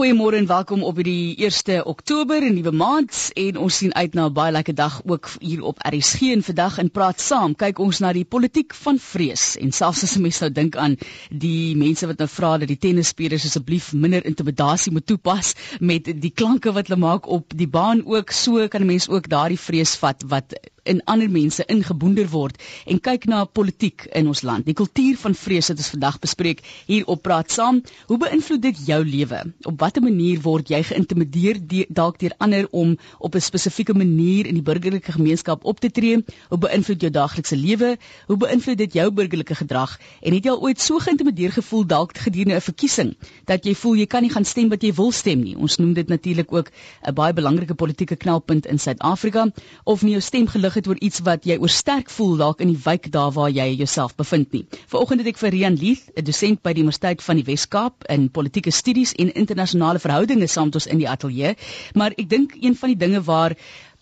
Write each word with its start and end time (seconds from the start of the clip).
Goeiemôre 0.00 0.38
en 0.40 0.46
welkom 0.48 0.80
op 0.88 0.96
hierdie 0.96 1.36
1 1.44 1.84
Oktober, 1.84 2.40
'n 2.40 2.54
nuwe 2.54 2.72
maand 2.72 3.30
en 3.36 3.56
ons 3.56 3.76
sien 3.76 3.94
uit 3.94 4.14
na 4.14 4.28
'n 4.28 4.32
baie 4.32 4.52
lekker 4.52 4.74
dag 4.74 5.02
ook 5.04 5.28
hier 5.40 5.62
op 5.62 5.76
RSG 5.78 6.20
en 6.32 6.42
vandag 6.42 6.78
in 6.78 6.90
praat 6.90 7.20
saam. 7.20 7.54
Kyk 7.54 7.78
ons 7.78 7.98
na 7.98 8.12
die 8.12 8.24
politiek 8.24 8.74
van 8.74 8.98
vrees 8.98 9.56
en 9.60 9.72
selfs 9.72 10.02
as 10.02 10.16
'n 10.16 10.22
mens 10.22 10.40
nou 10.40 10.50
dink 10.50 10.76
aan 10.76 10.96
die 11.28 11.76
mense 11.76 12.06
wat 12.06 12.18
nou 12.18 12.28
vra 12.28 12.58
dat 12.58 12.68
die 12.68 12.78
tennisspelers 12.78 13.44
asseblief 13.44 13.92
minder 13.92 14.24
intimidasie 14.24 14.92
moet 14.92 15.06
toepas 15.06 15.54
met 15.80 16.04
die 16.04 16.32
klanke 16.34 16.72
wat 16.72 16.88
hulle 16.88 17.00
maak 17.00 17.26
op 17.28 17.52
die 17.56 17.68
baan 17.68 18.00
ook 18.06 18.30
so 18.30 18.68
kan 18.68 18.80
'n 18.80 18.86
mens 18.86 19.08
ook 19.08 19.28
daardie 19.28 19.60
vrees 19.60 19.96
vat 19.96 20.22
wat 20.28 20.54
in 20.90 21.02
ander 21.04 21.30
mense 21.30 21.64
ingeboender 21.70 22.28
word 22.32 22.58
en 22.86 22.98
kyk 23.00 23.26
na 23.30 23.44
politiek 23.44 24.06
in 24.16 24.28
ons 24.30 24.42
land. 24.46 24.66
Die 24.66 24.74
kultuur 24.74 25.18
van 25.22 25.36
vrees 25.38 25.70
wat 25.70 25.80
ons 25.82 25.92
vandag 25.94 26.18
bespreek 26.24 26.62
hier 26.88 27.06
op 27.12 27.22
praat 27.22 27.52
saam. 27.54 27.80
Hoe 28.10 28.18
beïnvloed 28.20 28.62
dit 28.64 28.80
jou 28.88 29.00
lewe? 29.06 29.42
Op 29.70 29.78
watter 29.80 30.02
manier 30.02 30.40
word 30.42 30.70
jy 30.72 30.82
geïntimideer 30.88 31.60
dalk 31.88 32.18
deur 32.22 32.34
ander 32.38 32.66
om 32.72 32.96
op 33.18 33.34
'n 33.34 33.40
spesifieke 33.40 33.94
manier 33.94 34.46
in 34.46 34.58
die 34.58 34.66
burgerlike 34.66 35.12
gemeenskap 35.12 35.64
op 35.64 35.80
te 35.80 35.90
tree? 35.90 36.24
Hoe 36.48 36.58
beïnvloed 36.58 37.00
jou 37.00 37.10
daaglikse 37.10 37.56
lewe? 37.56 37.96
Hoe 38.26 38.36
beïnvloed 38.36 38.78
dit 38.78 38.92
jou 38.92 39.10
burgerlike 39.10 39.54
gedrag? 39.54 39.98
En 40.22 40.34
het 40.34 40.44
jy 40.44 40.50
al 40.50 40.60
ooit 40.60 40.80
so 40.80 40.98
geïntimideer 40.98 41.52
gevoel 41.52 41.86
dalk 41.86 42.18
gedurende 42.18 42.56
'n 42.56 42.60
verkiesing 42.60 43.16
dat 43.44 43.64
jy 43.64 43.74
voel 43.74 43.94
jy 43.94 44.06
kan 44.06 44.22
nie 44.22 44.30
gaan 44.30 44.44
stem 44.44 44.68
wat 44.68 44.82
jy 44.82 44.92
wil 44.92 45.12
stem 45.12 45.42
nie? 45.42 45.56
Ons 45.56 45.76
noem 45.78 45.92
dit 45.92 46.08
natuurlik 46.08 46.52
ook 46.52 46.70
'n 47.06 47.14
baie 47.14 47.32
belangrike 47.32 47.74
politieke 47.74 48.16
knelpunt 48.16 48.66
in 48.66 48.78
Suid-Afrika 48.78 49.50
of 49.84 50.02
nie 50.02 50.12
jou 50.12 50.20
stem 50.20 50.46
gelig 50.46 50.79
het 50.80 50.88
oor 50.88 51.00
iets 51.04 51.20
wat 51.26 51.44
jy 51.48 51.58
oor 51.60 51.72
sterk 51.72 52.10
voel 52.10 52.36
dalk 52.40 52.64
in 52.64 52.72
die 52.72 52.80
wijk 52.84 53.10
daar 53.12 53.32
waar 53.36 53.50
jy 53.52 53.68
jouself 53.74 54.16
bevind 54.16 54.52
nie. 54.56 54.64
Vanoggend 54.92 55.22
het 55.22 55.32
ek 55.34 55.40
vir 55.42 55.54
Rian 55.54 55.76
Leith, 55.80 56.08
'n 56.16 56.24
dosent 56.24 56.62
by 56.62 56.72
die 56.72 56.82
Universiteit 56.84 57.22
van 57.22 57.36
die 57.36 57.44
Wes-Kaap 57.44 58.08
in 58.08 58.30
politieke 58.30 58.72
studies 58.72 59.12
en 59.14 59.32
internasionale 59.34 59.98
verhoudinge 59.98 60.48
saam 60.48 60.70
met 60.70 60.80
ons 60.80 60.86
in 60.86 60.98
die 60.98 61.08
ateljee, 61.08 61.54
maar 61.94 62.16
ek 62.16 62.28
dink 62.28 62.56
een 62.60 62.76
van 62.76 62.94
die 62.94 63.00
dinge 63.06 63.22
waar 63.22 63.56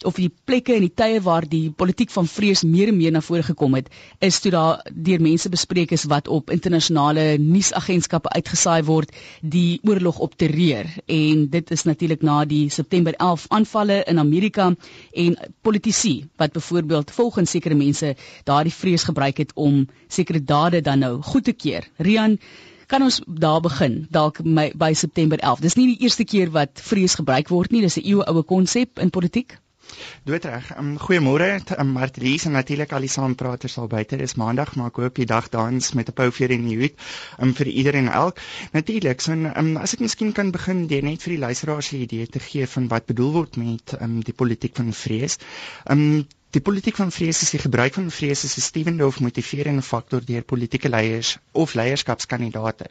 of 0.06 0.18
die 0.18 0.28
plekke 0.30 0.74
en 0.76 0.84
die 0.84 0.92
tye 0.94 1.18
waar 1.24 1.46
die 1.48 1.70
politiek 1.74 2.10
van 2.14 2.28
vrees 2.30 2.62
meer 2.62 2.92
en 2.92 2.96
meer 2.98 3.12
na 3.14 3.22
vore 3.24 3.42
gekom 3.42 3.74
het, 3.74 3.88
is 4.22 4.38
toe 4.40 4.52
daar 4.54 4.84
deur 4.92 5.22
mense 5.24 5.50
bespreek 5.50 5.92
is 5.96 6.04
wat 6.10 6.28
op 6.28 6.52
internasionale 6.54 7.24
nuusagentskappe 7.42 8.30
uitgesaai 8.36 8.82
word 8.86 9.10
die 9.42 9.80
oorlog 9.82 10.20
op 10.22 10.36
terreur 10.38 10.86
en 11.06 11.48
dit 11.50 11.74
is 11.74 11.84
natuurlik 11.88 12.22
na 12.22 12.44
die 12.44 12.68
September 12.70 13.14
11 13.18 13.48
aanvalle 13.58 14.02
in 14.06 14.22
Amerika 14.22 14.70
en 15.12 15.36
politici 15.62 16.14
wat 16.36 16.52
byvoorbeeld 16.52 17.10
volgens 17.10 17.50
sekere 17.50 17.74
mense 17.74 18.14
daardie 18.44 18.74
vrees 18.74 19.02
gebruik 19.02 19.38
het 19.38 19.52
om 19.54 19.86
sekere 20.08 20.42
dade 20.44 20.80
dan 20.80 20.98
nou 20.98 21.22
goed 21.22 21.44
te 21.44 21.52
keer. 21.52 21.88
Rian 21.98 22.38
Kan 22.88 23.02
ons 23.04 23.20
daar 23.26 23.60
begin 23.60 24.06
dalk 24.08 24.38
by 24.80 24.94
September 24.96 25.38
11. 25.38 25.60
Dis 25.60 25.74
nie 25.76 25.90
die 25.90 26.06
eerste 26.06 26.24
keer 26.24 26.48
wat 26.54 26.80
vrees 26.80 27.18
gebruik 27.20 27.50
word 27.52 27.70
nie, 27.70 27.82
dis 27.84 27.98
'n 28.00 28.06
eeuoue 28.08 28.42
konsep 28.42 28.98
in 28.98 29.10
politiek. 29.10 29.58
Doodreg. 30.28 30.70
Um, 30.78 30.96
Goeiemôre, 31.00 31.48
um, 31.78 31.92
Martelies 31.96 32.44
en 32.44 32.52
natuurlik 32.56 32.92
al 32.92 33.06
die 33.06 33.12
saampraters 33.12 33.78
al 33.78 33.88
buite. 33.88 34.16
Dis 34.20 34.34
Maandag, 34.40 34.74
maar 34.76 34.92
ek 34.92 35.00
hoop 35.02 35.20
die 35.20 35.26
dag 35.26 35.48
dans 35.54 35.92
met 35.98 36.08
'n 36.08 36.16
pouveer 36.20 36.50
in 36.56 36.66
die 36.68 36.78
hoed 36.80 36.96
um, 37.40 37.54
vir 37.54 37.66
iedereen 37.66 38.08
en 38.08 38.12
elk. 38.22 38.40
Natuurlik, 38.72 39.20
so 39.20 39.32
um, 39.32 39.76
as 39.76 39.94
ek 39.94 40.00
miskien 40.04 40.32
kan 40.32 40.50
begin 40.50 40.86
deur 40.86 41.02
net 41.02 41.22
vir 41.22 41.36
die 41.36 41.42
luisteraars 41.46 41.92
'n 41.92 42.02
idee 42.06 42.26
te 42.26 42.40
gee 42.40 42.66
van 42.66 42.88
wat 42.88 43.06
bedoel 43.06 43.32
word 43.32 43.56
met 43.56 43.96
um, 44.00 44.20
die 44.20 44.34
politiek 44.34 44.76
van 44.76 44.92
vrees. 44.92 45.38
Um, 45.90 46.26
Die 46.48 46.62
politiek 46.64 46.96
van 46.96 47.10
vrees 47.12 47.42
is 47.44 47.50
die 47.52 47.58
gebruik 47.60 47.92
van 47.98 48.06
vrees 48.08 48.40
as 48.46 48.54
'n 48.56 48.62
stewende 48.64 49.04
of 49.06 49.20
motiverende 49.20 49.82
faktor 49.82 50.24
deur 50.24 50.42
politieke 50.42 50.88
leiers 50.88 51.36
of 51.52 51.74
leierskapskandidate 51.74 52.86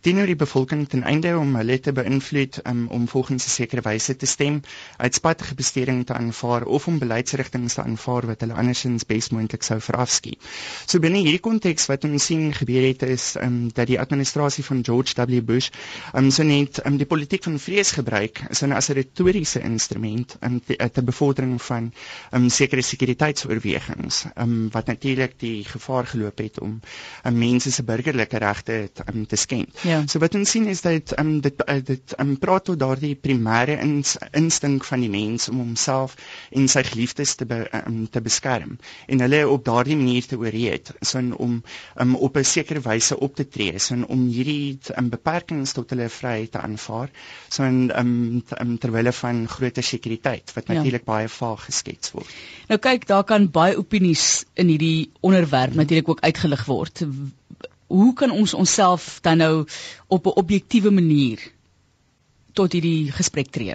teenoor 0.00 0.26
die 0.26 0.36
bevolking 0.36 0.86
ten 0.88 1.02
einde 1.04 1.34
om 1.38 1.50
hulle 1.56 1.76
te 1.80 1.92
beïnvloed 1.92 2.60
um, 2.64 2.86
om 2.88 3.08
volgens 3.08 3.44
'n 3.44 3.50
sekere 3.50 3.82
wyse 3.84 4.16
te 4.16 4.26
stem, 4.26 4.62
uitspattige 4.96 5.54
besteding 5.54 6.06
te 6.06 6.14
aanvaar 6.14 6.64
of 6.64 6.86
om 6.86 6.98
beleidsrigtinge 6.98 7.68
te 7.68 7.82
aanvaar 7.82 8.26
wat 8.26 8.40
hulle 8.40 8.54
andersins 8.54 9.04
besmoontlik 9.04 9.62
sou 9.62 9.80
verafskiet. 9.80 10.40
So 10.86 10.98
binne 10.98 11.18
hierdie 11.18 11.44
konteks 11.44 11.86
wat 11.92 12.04
ons 12.04 12.24
sien 12.24 12.54
gebeur 12.54 12.88
het 12.88 13.02
is 13.02 13.34
um, 13.36 13.68
dat 13.74 13.86
die 13.86 14.00
administrasie 14.00 14.64
van 14.64 14.84
George 14.84 15.26
W 15.26 15.42
Bush 15.42 15.68
um, 16.14 16.30
so 16.30 16.42
net 16.42 16.80
um, 16.86 16.96
die 16.96 17.06
politiek 17.06 17.44
van 17.44 17.58
vrees 17.58 17.90
gebruik 17.90 18.40
so 18.50 18.66
as 18.72 18.88
'n 18.88 18.94
retoriese 18.94 19.60
instrument 19.60 20.36
um, 20.40 20.60
te, 20.64 20.90
te 20.92 21.02
bevordering 21.02 21.62
van 21.62 21.92
um, 22.32 22.48
sekere 22.48 22.82
sekuriteitsoorwegings 23.12 24.24
um, 24.36 24.68
wat 24.72 24.86
natuurlik 24.86 25.38
die 25.40 25.64
gevaar 25.64 26.06
geloop 26.06 26.38
het 26.38 26.60
om 26.60 26.80
um, 27.24 27.38
mense 27.38 27.70
se 27.72 27.82
burgerlike 27.82 28.38
regte 28.38 28.90
um, 29.06 29.26
te 29.26 29.36
skend. 29.36 29.70
Ja. 29.82 30.02
So 30.06 30.18
wat 30.18 30.34
ons 30.34 30.50
sien 30.50 30.66
is 30.66 30.82
dat 30.82 31.18
um, 31.18 31.40
dit 31.40 31.62
uh, 31.66 31.78
dit 31.84 32.14
um, 32.18 32.36
praat 32.38 32.64
tot 32.64 32.78
daardie 32.78 33.14
primêre 33.14 33.78
ins, 33.80 34.16
instink 34.32 34.84
van 34.84 35.00
die 35.04 35.10
mens 35.10 35.48
om 35.48 35.60
homself 35.62 36.16
en 36.50 36.68
sy 36.68 36.82
geliefdes 36.88 37.34
te 37.36 37.46
be, 37.46 37.64
um, 37.82 38.06
te 38.10 38.20
beskerm 38.20 38.78
en 39.06 39.24
hulle 39.24 39.42
op 39.48 39.64
daardie 39.64 39.96
manier 39.96 40.26
te 40.26 40.38
oorreed 40.40 40.92
sin 41.00 41.32
om 41.36 41.60
um, 42.00 42.14
op 42.16 42.36
'n 42.36 42.44
sekere 42.44 42.80
wyse 42.80 43.18
op 43.18 43.36
te 43.36 43.48
tree 43.48 43.78
sin 43.78 44.06
om 44.06 44.26
hierdie 44.28 44.78
um, 44.96 45.10
beperkings 45.10 45.72
tot 45.72 45.90
hulle 45.90 46.08
vryheid 46.08 46.52
te 46.52 46.58
aanvaar 46.58 47.10
so 47.48 47.64
in 47.64 47.90
um, 47.98 48.42
um, 48.60 48.78
terwyl 48.78 49.12
van 49.12 49.46
groter 49.48 49.82
sekuriteit 49.82 50.52
wat 50.54 50.66
natuurlik 50.66 51.06
ja. 51.06 51.12
baie 51.12 51.28
vaag 51.28 51.64
geskets 51.64 52.12
word. 52.12 52.30
Nou 52.68 52.78
kyk, 52.80 52.91
daar 53.06 53.24
kan 53.24 53.50
baie 53.50 53.76
opinies 53.76 54.44
in 54.54 54.66
hierdie 54.66 55.10
onderwerp 55.20 55.74
natuurlik 55.74 56.08
ook 56.08 56.20
uitgelig 56.20 56.64
word. 56.64 57.04
Hoe 57.86 58.12
kan 58.14 58.30
ons 58.30 58.54
onsself 58.54 59.18
dan 59.20 59.36
nou 59.36 59.66
op 60.06 60.26
'n 60.26 60.38
objektiewe 60.42 60.90
manier 60.90 61.52
tot 62.52 62.72
hierdie 62.72 63.12
gesprek 63.12 63.50
tree. 63.52 63.74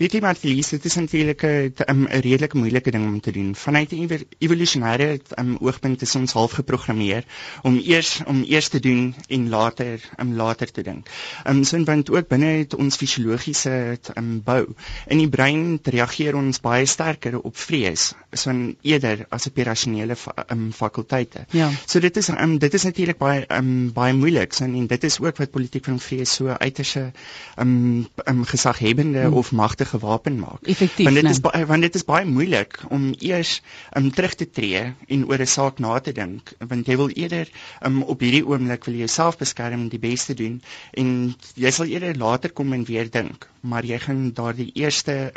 Weet 0.00 0.16
jy 0.16 0.20
maar 0.24 0.38
Felice, 0.38 0.76
dit 0.76 0.84
is 0.88 0.96
eintlik 0.96 1.42
'n 1.44 2.06
redelik 2.10 2.54
moeilike 2.54 2.90
ding 2.90 3.06
om 3.06 3.20
te 3.20 3.32
doen. 3.32 3.54
Vanuit 3.54 3.92
'n 3.92 4.26
evolusionêre 4.38 5.20
um, 5.38 5.56
oogpunt 5.60 6.02
is 6.02 6.14
ons 6.14 6.32
half 6.32 6.52
geprogrammeer 6.52 7.24
om 7.62 7.78
eers 7.78 8.20
om 8.26 8.42
eers 8.42 8.68
te 8.68 8.80
doen 8.80 9.14
en 9.28 9.48
later 9.48 10.00
om 10.18 10.30
um, 10.30 10.36
later 10.36 10.70
te 10.70 10.82
dink. 10.82 11.08
Ehm 11.44 11.56
um, 11.56 11.64
so 11.64 11.84
want 11.84 12.10
ook 12.10 12.28
binne 12.28 12.46
het 12.46 12.74
ons 12.74 12.96
fisiologiese 12.96 13.98
um, 14.16 14.42
bou. 14.44 14.74
In 15.06 15.18
die 15.18 15.28
brein 15.28 15.78
reageer 15.82 16.36
ons 16.36 16.60
baie 16.60 16.86
sterker 16.86 17.38
op 17.40 17.56
vrees, 17.56 18.14
so 18.32 18.52
eerder 18.82 19.26
as 19.30 19.46
op 19.46 19.58
rasionele 19.58 20.16
fa 20.16 20.32
um, 20.50 20.72
fakulteite. 20.72 21.46
Ja. 21.50 21.70
So 21.86 22.00
dit 22.00 22.16
is 22.16 22.28
um, 22.28 22.58
dit 22.58 22.74
is 22.74 22.84
natuurlik 22.84 23.18
baie 23.18 23.44
um, 23.48 23.92
baie 23.92 24.14
moeilik 24.14 24.52
so, 24.52 24.64
en 24.64 24.86
dit 24.86 25.04
is 25.04 25.20
ook 25.20 25.36
wat 25.36 25.50
politiek 25.50 25.84
van 25.84 26.00
vrees 26.00 26.34
so 26.34 26.48
uiterse 26.48 27.10
um, 27.58 28.05
um, 28.24 28.44
gesaghebende 28.44 29.24
hmm. 29.26 29.32
of 29.32 29.52
magtige 29.52 29.98
wapen 29.98 30.38
maak. 30.38 30.62
Effektief. 30.62 31.04
Want 31.04 31.14
dit 31.14 31.24
nee. 31.24 31.32
is 31.32 31.40
baie 31.40 31.66
want 31.66 31.86
dit 31.86 31.94
is 31.94 32.04
baie 32.04 32.24
moeilik 32.24 32.78
om 32.88 33.14
eers 33.18 33.62
um, 33.96 34.10
terug 34.10 34.34
te 34.34 34.50
tree 34.50 34.82
en 35.06 35.26
oor 35.26 35.40
'n 35.40 35.46
saak 35.46 35.78
na 35.78 35.98
te 35.98 36.12
dink 36.12 36.52
want 36.58 36.86
jy 36.86 36.96
wil 36.96 37.08
eerder 37.08 37.50
um, 37.82 38.02
op 38.02 38.20
hierdie 38.20 38.46
oomblik 38.46 38.84
wil 38.84 38.94
jy 38.94 39.06
jouself 39.06 39.38
beskerm 39.38 39.88
die 39.88 40.02
beste 40.02 40.34
doen 40.34 40.62
en 40.92 41.34
jy 41.54 41.70
sal 41.70 41.86
eerder 41.86 42.16
later 42.16 42.50
kom 42.50 42.72
en 42.72 42.84
weer 42.84 43.10
dink 43.10 43.48
maar 43.66 43.84
jy 43.84 43.98
gaan 43.98 44.30
daardie 44.34 44.70
eerste 44.78 45.32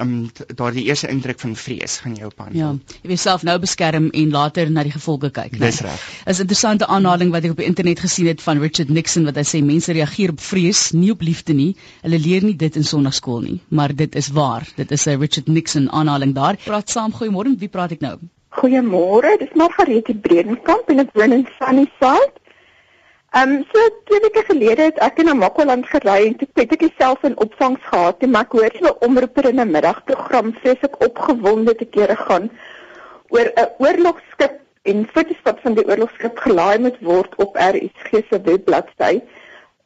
um, 0.00 0.30
daardie 0.54 0.84
eerste 0.88 1.08
indruk 1.12 1.40
van 1.40 1.56
vrees 1.56 1.98
gaan 2.04 2.14
jou 2.18 2.30
op 2.30 2.40
aan. 2.40 2.54
Ja, 2.56 2.70
jy 3.02 3.10
wil 3.10 3.20
self 3.20 3.44
nou 3.46 3.56
beskerm 3.62 4.08
en 4.10 4.32
later 4.34 4.70
na 4.72 4.84
die 4.86 4.94
gevolge 4.94 5.30
kyk. 5.34 5.58
Dis 5.60 5.82
reg. 5.84 6.06
Is 6.24 6.38
'n 6.38 6.46
interessante 6.46 6.86
aanhaling 6.86 7.32
wat 7.34 7.44
ek 7.44 7.56
op 7.56 7.62
die 7.62 7.68
internet 7.68 8.00
gesien 8.00 8.26
het 8.26 8.42
van 8.42 8.60
Richard 8.62 8.88
Nixon 8.88 9.24
wat 9.24 9.36
hy 9.36 9.44
sê 9.44 9.62
mense 9.64 9.92
reageer 9.92 10.30
op 10.30 10.40
vrees, 10.40 10.90
nie 10.92 11.10
op 11.10 11.20
liefde 11.20 11.52
nie. 11.52 11.76
Hulle 12.06 12.20
leer 12.22 12.44
nie 12.46 12.54
dit 12.54 12.76
in 12.78 12.84
sonnaarskool 12.86 13.40
nie, 13.42 13.56
maar 13.74 13.90
dit 14.00 14.14
is 14.14 14.28
waar. 14.34 14.62
Dit 14.76 14.92
is 14.94 15.06
'n 15.10 15.18
Richard 15.18 15.48
Nixon 15.48 15.88
aanhaling 15.90 16.34
daar. 16.34 16.56
Praat 16.64 16.88
saam, 16.88 17.12
goeiemôre. 17.12 17.58
Wie 17.58 17.68
praat 17.68 17.90
ek 17.96 18.00
nou? 18.00 18.18
Goeiemôre. 18.58 19.32
Dis 19.38 19.54
Margaretie 19.54 20.14
Bredenkamp 20.14 20.88
en 20.88 21.02
ek 21.02 21.10
woon 21.14 21.32
in 21.32 21.48
Sunnyside. 21.58 22.30
Ehm 23.32 23.50
um, 23.50 23.64
so 23.72 23.88
twee 24.04 24.20
weke 24.22 24.44
gelede 24.46 24.82
het 24.82 25.00
ek 25.02 25.18
in 25.18 25.26
Namakwaland 25.26 25.86
gery 25.86 26.26
en 26.26 26.36
toe 26.36 26.48
het 26.54 26.72
ek 26.76 26.84
myself 26.86 27.24
in 27.24 27.34
opvangs 27.46 27.82
gehad 27.90 28.22
en 28.22 28.30
maar 28.30 28.46
ek 28.46 28.54
hoor 28.54 28.76
so 28.78 28.94
omroeper 29.08 29.48
in 29.50 29.60
'n 29.60 29.70
middagprogram 29.70 30.52
vreeslik 30.60 30.94
opgewonde 31.08 31.74
te 31.74 31.84
kere 31.96 32.16
gaan 32.16 32.50
oor 33.34 33.50
'n 33.50 33.68
oorlogskip 33.78 34.60
en 34.82 35.08
foto's 35.12 35.42
wat 35.42 35.58
van 35.60 35.74
die 35.74 35.86
oorlogskip 35.90 36.38
gelaai 36.38 36.78
moet 36.78 37.00
word 37.00 37.34
op 37.34 37.56
RSG 37.56 38.22
se 38.30 38.40
webbladsy. 38.40 39.20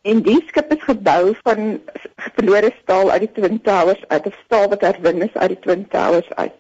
En 0.03 0.23
die 0.25 0.41
skip 0.49 0.71
is 0.73 0.83
gebou 0.83 1.35
van 1.45 1.81
verlore 2.35 2.73
staal 2.83 3.11
uit 3.11 3.27
die 3.27 3.33
Twin 3.37 3.61
Towers 3.61 4.01
uit 4.09 4.27
of 4.27 4.39
staal 4.45 4.69
wat 4.73 4.81
herwin 4.81 5.21
is 5.23 5.35
uit 5.35 5.53
die 5.55 5.59
Twin 5.67 5.89
Towers 5.93 6.31
uit. 6.35 6.57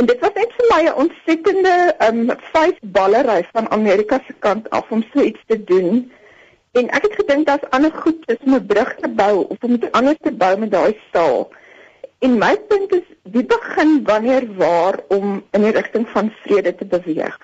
En 0.00 0.06
dit 0.06 0.18
was 0.24 0.34
net 0.34 0.56
vir 0.56 0.66
my 0.70 0.80
'n 0.88 0.96
ontsettende 1.02 1.74
um 2.08 2.32
vyf 2.52 2.78
ballery 2.96 3.44
van 3.52 3.70
Amerika 3.70 4.20
se 4.26 4.34
kant 4.38 4.70
af 4.70 4.90
om 4.90 5.04
so 5.12 5.22
iets 5.22 5.44
te 5.46 5.64
doen. 5.64 6.10
En 6.72 6.88
ek 6.88 7.02
het 7.02 7.14
gedink 7.14 7.46
daar's 7.46 7.70
ander 7.70 7.92
goed 7.92 8.28
is 8.30 8.42
om 8.46 8.54
'n 8.54 8.66
brug 8.66 8.94
te 8.94 9.08
bou 9.08 9.46
of 9.48 9.56
om 9.60 9.74
iets 9.74 9.92
anders 9.92 10.18
te 10.20 10.32
bou 10.32 10.58
met 10.58 10.70
daai 10.70 10.98
staal. 11.08 11.50
En 12.18 12.38
my 12.38 12.56
punt 12.68 12.94
is 12.94 13.06
wie 13.22 13.44
begin 13.44 14.04
wanneer 14.04 14.54
waar 14.54 15.00
om 15.08 15.44
in 15.50 15.62
die 15.62 15.72
rigting 15.72 16.08
van 16.08 16.32
vrede 16.42 16.74
te 16.74 16.84
beweeg. 16.84 17.38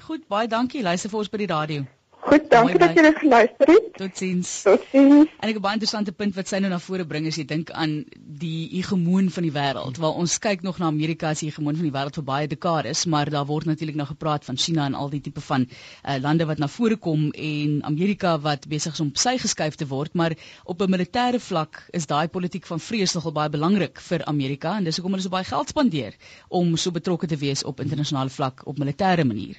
Goed, 0.00 0.26
baie 0.28 0.48
dankie. 0.48 0.82
Luister 0.82 1.10
vir 1.10 1.18
ons 1.18 1.28
by 1.28 1.36
die 1.36 1.52
radio. 1.54 1.97
Goed, 2.28 2.48
dankie 2.52 2.78
dat 2.80 2.96
jy 2.96 3.02
dit 3.06 3.20
geluister 3.22 3.70
het. 3.72 3.86
Totsiens. 3.96 4.50
Totsiens. 4.66 5.30
En 5.40 5.48
ek 5.48 5.56
'n 5.56 5.62
baie 5.64 5.76
interessante 5.78 6.12
punt 6.12 6.34
wat 6.36 6.48
sy 6.48 6.58
nou 6.60 6.70
na 6.70 6.78
vore 6.78 7.06
bring 7.08 7.26
as 7.26 7.36
jy 7.40 7.44
dink 7.44 7.70
aan 7.70 8.04
die 8.42 8.68
hegemoon 8.72 9.30
van 9.30 9.46
die 9.46 9.52
wêreld. 9.52 9.96
Waar 10.02 10.18
ons 10.22 10.38
kyk 10.38 10.62
nog 10.62 10.78
na 10.78 10.86
Amerika 10.86 11.30
as 11.30 11.40
die 11.40 11.48
hegemoon 11.48 11.76
van 11.76 11.88
die 11.88 11.94
wêreld 11.94 12.18
vir 12.20 12.24
baie 12.24 12.46
dekades, 12.46 13.06
maar 13.06 13.30
daar 13.30 13.46
word 13.46 13.64
natuurlik 13.64 13.96
nou 13.96 14.06
gepraat 14.06 14.44
van 14.44 14.56
China 14.56 14.84
en 14.86 14.94
al 14.94 15.08
die 15.10 15.20
tipe 15.20 15.40
van 15.40 15.64
uh, 15.68 16.16
lande 16.20 16.44
wat 16.44 16.58
na 16.58 16.68
vore 16.68 16.96
kom 16.96 17.30
en 17.32 17.80
Amerika 17.84 18.38
wat 18.38 18.68
besig 18.68 18.92
is 18.92 19.00
om 19.00 19.14
sy 19.14 19.38
geskuif 19.38 19.74
te 19.74 19.86
word, 19.86 20.14
maar 20.14 20.36
op 20.64 20.82
'n 20.82 20.90
militêre 20.90 21.40
vlak 21.40 21.88
is 21.92 22.06
daai 22.06 22.28
politiek 22.28 22.66
van 22.66 22.80
vrees 22.80 23.14
nogal 23.14 23.32
baie 23.32 23.48
belangrik 23.48 24.00
vir 24.00 24.24
Amerika 24.24 24.76
en 24.76 24.84
dis 24.84 24.96
hoekom 24.96 25.12
hulle 25.12 25.22
so 25.22 25.28
baie 25.32 25.44
geld 25.44 25.68
spandeer 25.68 26.14
om 26.48 26.76
so 26.76 26.90
betrokke 26.90 27.26
te 27.26 27.36
wees 27.36 27.64
op 27.64 27.80
internasionale 27.80 28.30
vlak 28.30 28.66
op 28.66 28.78
militêre 28.78 29.24
manier. 29.24 29.56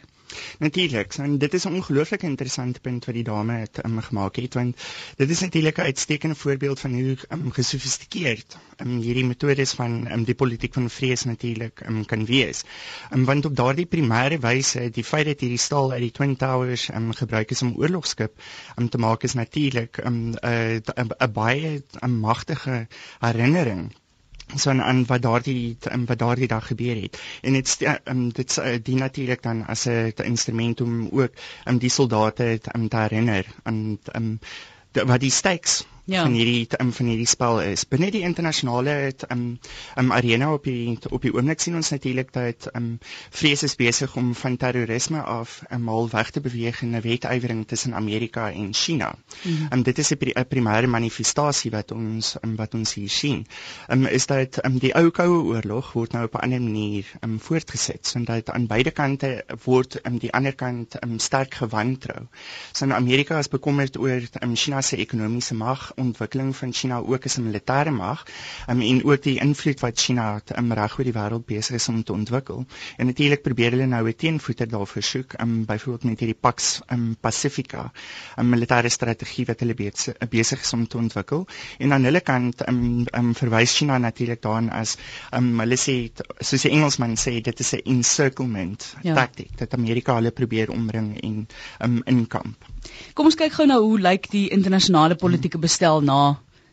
Natuurlik, 0.59 1.13
en 1.17 1.37
dit 1.37 1.53
is 1.53 1.63
'n 1.65 1.73
ongelooflik 1.73 2.23
interessante 2.23 2.79
punt 2.79 3.05
wat 3.05 3.15
die 3.15 3.23
dame 3.23 3.53
het 3.53 3.85
um, 3.85 4.01
gemaak 4.01 4.35
het 4.35 4.53
want 4.53 4.83
dit 5.15 5.29
is 5.29 5.39
natuurlik 5.39 5.77
'n 5.77 5.81
uitstekende 5.81 6.35
voorbeeld 6.35 6.79
van 6.79 6.93
hoe 6.93 7.17
um, 7.29 7.51
gesofistikeerd 7.51 8.57
um, 8.77 8.97
hierdie 8.97 9.25
metodes 9.25 9.73
van 9.73 10.11
um, 10.11 10.23
die 10.23 10.35
politiek 10.35 10.73
van 10.73 10.89
vrees 10.89 11.23
natuurlik 11.23 11.81
um, 11.87 12.05
kan 12.05 12.25
wees. 12.25 12.63
Um, 13.13 13.25
want 13.25 13.45
op 13.45 13.55
daardie 13.55 13.87
primêre 13.95 14.39
wyse, 14.39 14.89
die 14.89 15.03
feit 15.03 15.25
dat 15.25 15.39
hierdie 15.39 15.57
stal 15.57 15.91
uit 15.91 16.01
die 16.01 16.11
Twin 16.11 16.35
Towers 16.35 16.89
um, 16.89 17.13
gebruik 17.13 17.51
is 17.51 17.61
om 17.61 17.75
oorlogskip 17.77 18.41
um, 18.75 18.89
te 18.89 18.97
maak 18.97 19.23
is 19.23 19.33
natuurlik 19.33 19.97
'n 19.97 20.35
um, 20.41 21.11
'n 21.19 21.31
baie 21.33 21.83
'n 22.01 22.19
magtige 22.19 22.87
herinnering 23.19 23.89
so 24.55 24.69
aan 24.71 25.05
wat 25.05 25.21
daardie 25.21 25.77
wat 26.05 26.17
daardie 26.19 26.47
dag 26.47 26.67
gebeur 26.67 27.01
het. 27.01 27.19
En 27.41 27.53
dit 27.53 27.77
um, 28.05 28.29
dit 28.33 28.57
uh, 28.57 28.75
dien 28.83 28.97
natuurlik 28.97 29.41
dan 29.43 29.65
as 29.65 29.85
'n 29.87 30.13
instrument 30.23 30.81
om 30.81 31.07
ook 31.11 31.31
um, 31.65 31.77
die 31.77 31.89
soldate 31.89 32.59
um, 32.75 32.87
te 32.87 32.97
herinner 32.97 33.45
aan 33.63 33.99
um, 34.15 34.39
wat 34.91 35.19
die 35.19 35.31
stakes 35.31 35.85
ja. 36.09 36.23
van 36.23 36.33
hierdie 36.33 36.67
um, 36.79 36.91
van 36.93 37.09
hierdie 37.11 37.27
spel 37.29 37.61
is. 37.61 37.85
Binne 37.89 38.09
die 38.11 38.23
internasionale 38.25 39.13
um, 39.29 39.43
um, 39.97 40.11
arena 40.11 40.51
op 40.53 40.65
die 40.67 40.97
op 41.09 41.21
die 41.25 41.33
oomblik 41.33 41.61
sien 41.61 41.77
ons 41.79 41.91
natuurlik 41.93 42.33
dat 42.33 42.69
um, 42.75 42.97
vrees 43.29 43.63
is 43.63 43.75
besig 43.79 44.15
om 44.19 44.33
van 44.35 44.57
terrorisme 44.57 45.21
af 45.21 45.61
'n 45.69 45.75
um, 45.75 45.83
mal 45.89 46.09
weg 46.09 46.31
te 46.31 46.41
beweeg 46.41 46.81
in 46.81 46.95
'n 46.95 47.01
wetywering 47.01 47.67
tussen 47.67 47.95
Amerika 47.95 48.51
en 48.51 48.73
China. 48.73 49.15
Mm 49.43 49.55
-hmm. 49.55 49.67
um, 49.73 49.83
dit 49.83 49.97
is 49.97 50.11
'n 50.11 50.17
pri 50.17 50.33
primêre 50.49 50.87
manifestasie 50.87 51.71
wat 51.71 51.91
ons 51.91 52.35
um, 52.41 52.55
wat 52.55 52.73
ons 52.73 52.93
hier 52.93 53.09
sien. 53.09 53.45
Um, 53.87 54.05
is 54.05 54.25
dat 54.25 54.65
um, 54.65 54.79
die 54.79 54.95
ou 54.95 55.09
koue 55.09 55.43
oorlog 55.43 55.93
word 55.93 56.11
nou 56.11 56.25
op 56.25 56.33
'n 56.33 56.43
ander 56.43 56.61
manier 56.61 57.05
um, 57.21 57.39
voortgesit 57.39 58.07
sodat 58.07 58.49
aan 58.49 58.67
beide 58.67 58.91
kante 58.91 59.43
word 59.63 59.99
um, 60.05 60.17
die 60.17 60.33
ander 60.33 60.55
kant 60.55 61.03
um, 61.03 61.19
sterk 61.19 61.53
gewantrou. 61.53 62.27
So 62.71 62.85
Amerika 62.91 63.37
is 63.37 63.47
bekommerd 63.47 63.97
oor 63.97 64.21
um, 64.41 64.55
China 64.55 64.81
se 64.81 64.97
ekonomiese 64.97 65.53
mag 65.53 65.91
ontwikkeling 65.99 66.55
van 66.55 66.73
China 66.73 66.99
ook 66.99 67.25
as 67.25 67.37
'n 67.37 67.45
militêre 67.47 67.91
mag 67.91 68.25
um, 68.69 68.81
en 68.81 69.03
ook 69.03 69.23
die 69.23 69.39
invloed 69.39 69.79
wat 69.79 69.99
China 69.99 70.41
um, 70.57 70.73
reg 70.73 70.97
oor 70.97 71.03
die 71.03 71.13
wêreld 71.13 71.45
besig 71.45 71.75
is 71.75 71.87
om 71.87 72.03
te 72.03 72.13
ontwikkel. 72.13 72.65
En 72.97 73.05
natuurlik 73.05 73.41
probeer 73.41 73.71
hulle 73.71 73.85
nou 73.85 74.07
'n 74.07 74.15
teenvoeter 74.15 74.67
daarvoor 74.67 75.03
soek, 75.03 75.33
um, 75.41 75.65
byvoorbeeld 75.65 76.03
met 76.03 76.19
hierdie 76.19 76.39
Pax 76.39 76.81
um, 76.91 77.15
Pacifica, 77.19 77.91
'n 78.37 78.49
militêre 78.49 78.89
strategie 78.89 79.45
wat 79.45 79.59
hulle 79.59 79.75
besig 80.29 80.61
is 80.61 80.73
om 80.73 80.87
te 80.87 80.97
ontwikkel. 80.97 81.47
En 81.77 81.93
aan 81.93 82.03
hulle 82.03 82.21
kant 82.21 82.67
um, 82.67 83.05
um, 83.13 83.35
verwys 83.35 83.77
China 83.77 83.97
natuurlik 83.97 84.41
daaraan 84.41 84.69
as 84.69 84.97
um, 85.33 85.59
hulle 85.59 85.77
sê 85.77 86.11
soos 86.39 86.61
die 86.61 86.71
Engelsman 86.71 87.17
sê 87.17 87.41
dit 87.41 87.59
is 87.59 87.73
'n 87.73 87.81
encirclement 87.85 88.95
ja. 89.01 89.13
taktik 89.13 89.57
dat 89.57 89.73
Amerika 89.73 90.15
hulle 90.15 90.31
probeer 90.31 90.71
omring 90.71 91.21
en 91.21 91.47
um, 91.79 92.01
inkamp. 92.05 92.65
Kom 93.13 93.25
ons 93.29 93.35
kyk 93.39 93.53
gou 93.53 93.65
na 93.69 93.79
hoe 93.83 93.99
lyk 93.99 94.29
die 94.31 94.47
internasionale 94.55 95.15
politieke 95.15 95.61
bestel 95.61 96.01
na 96.01 96.19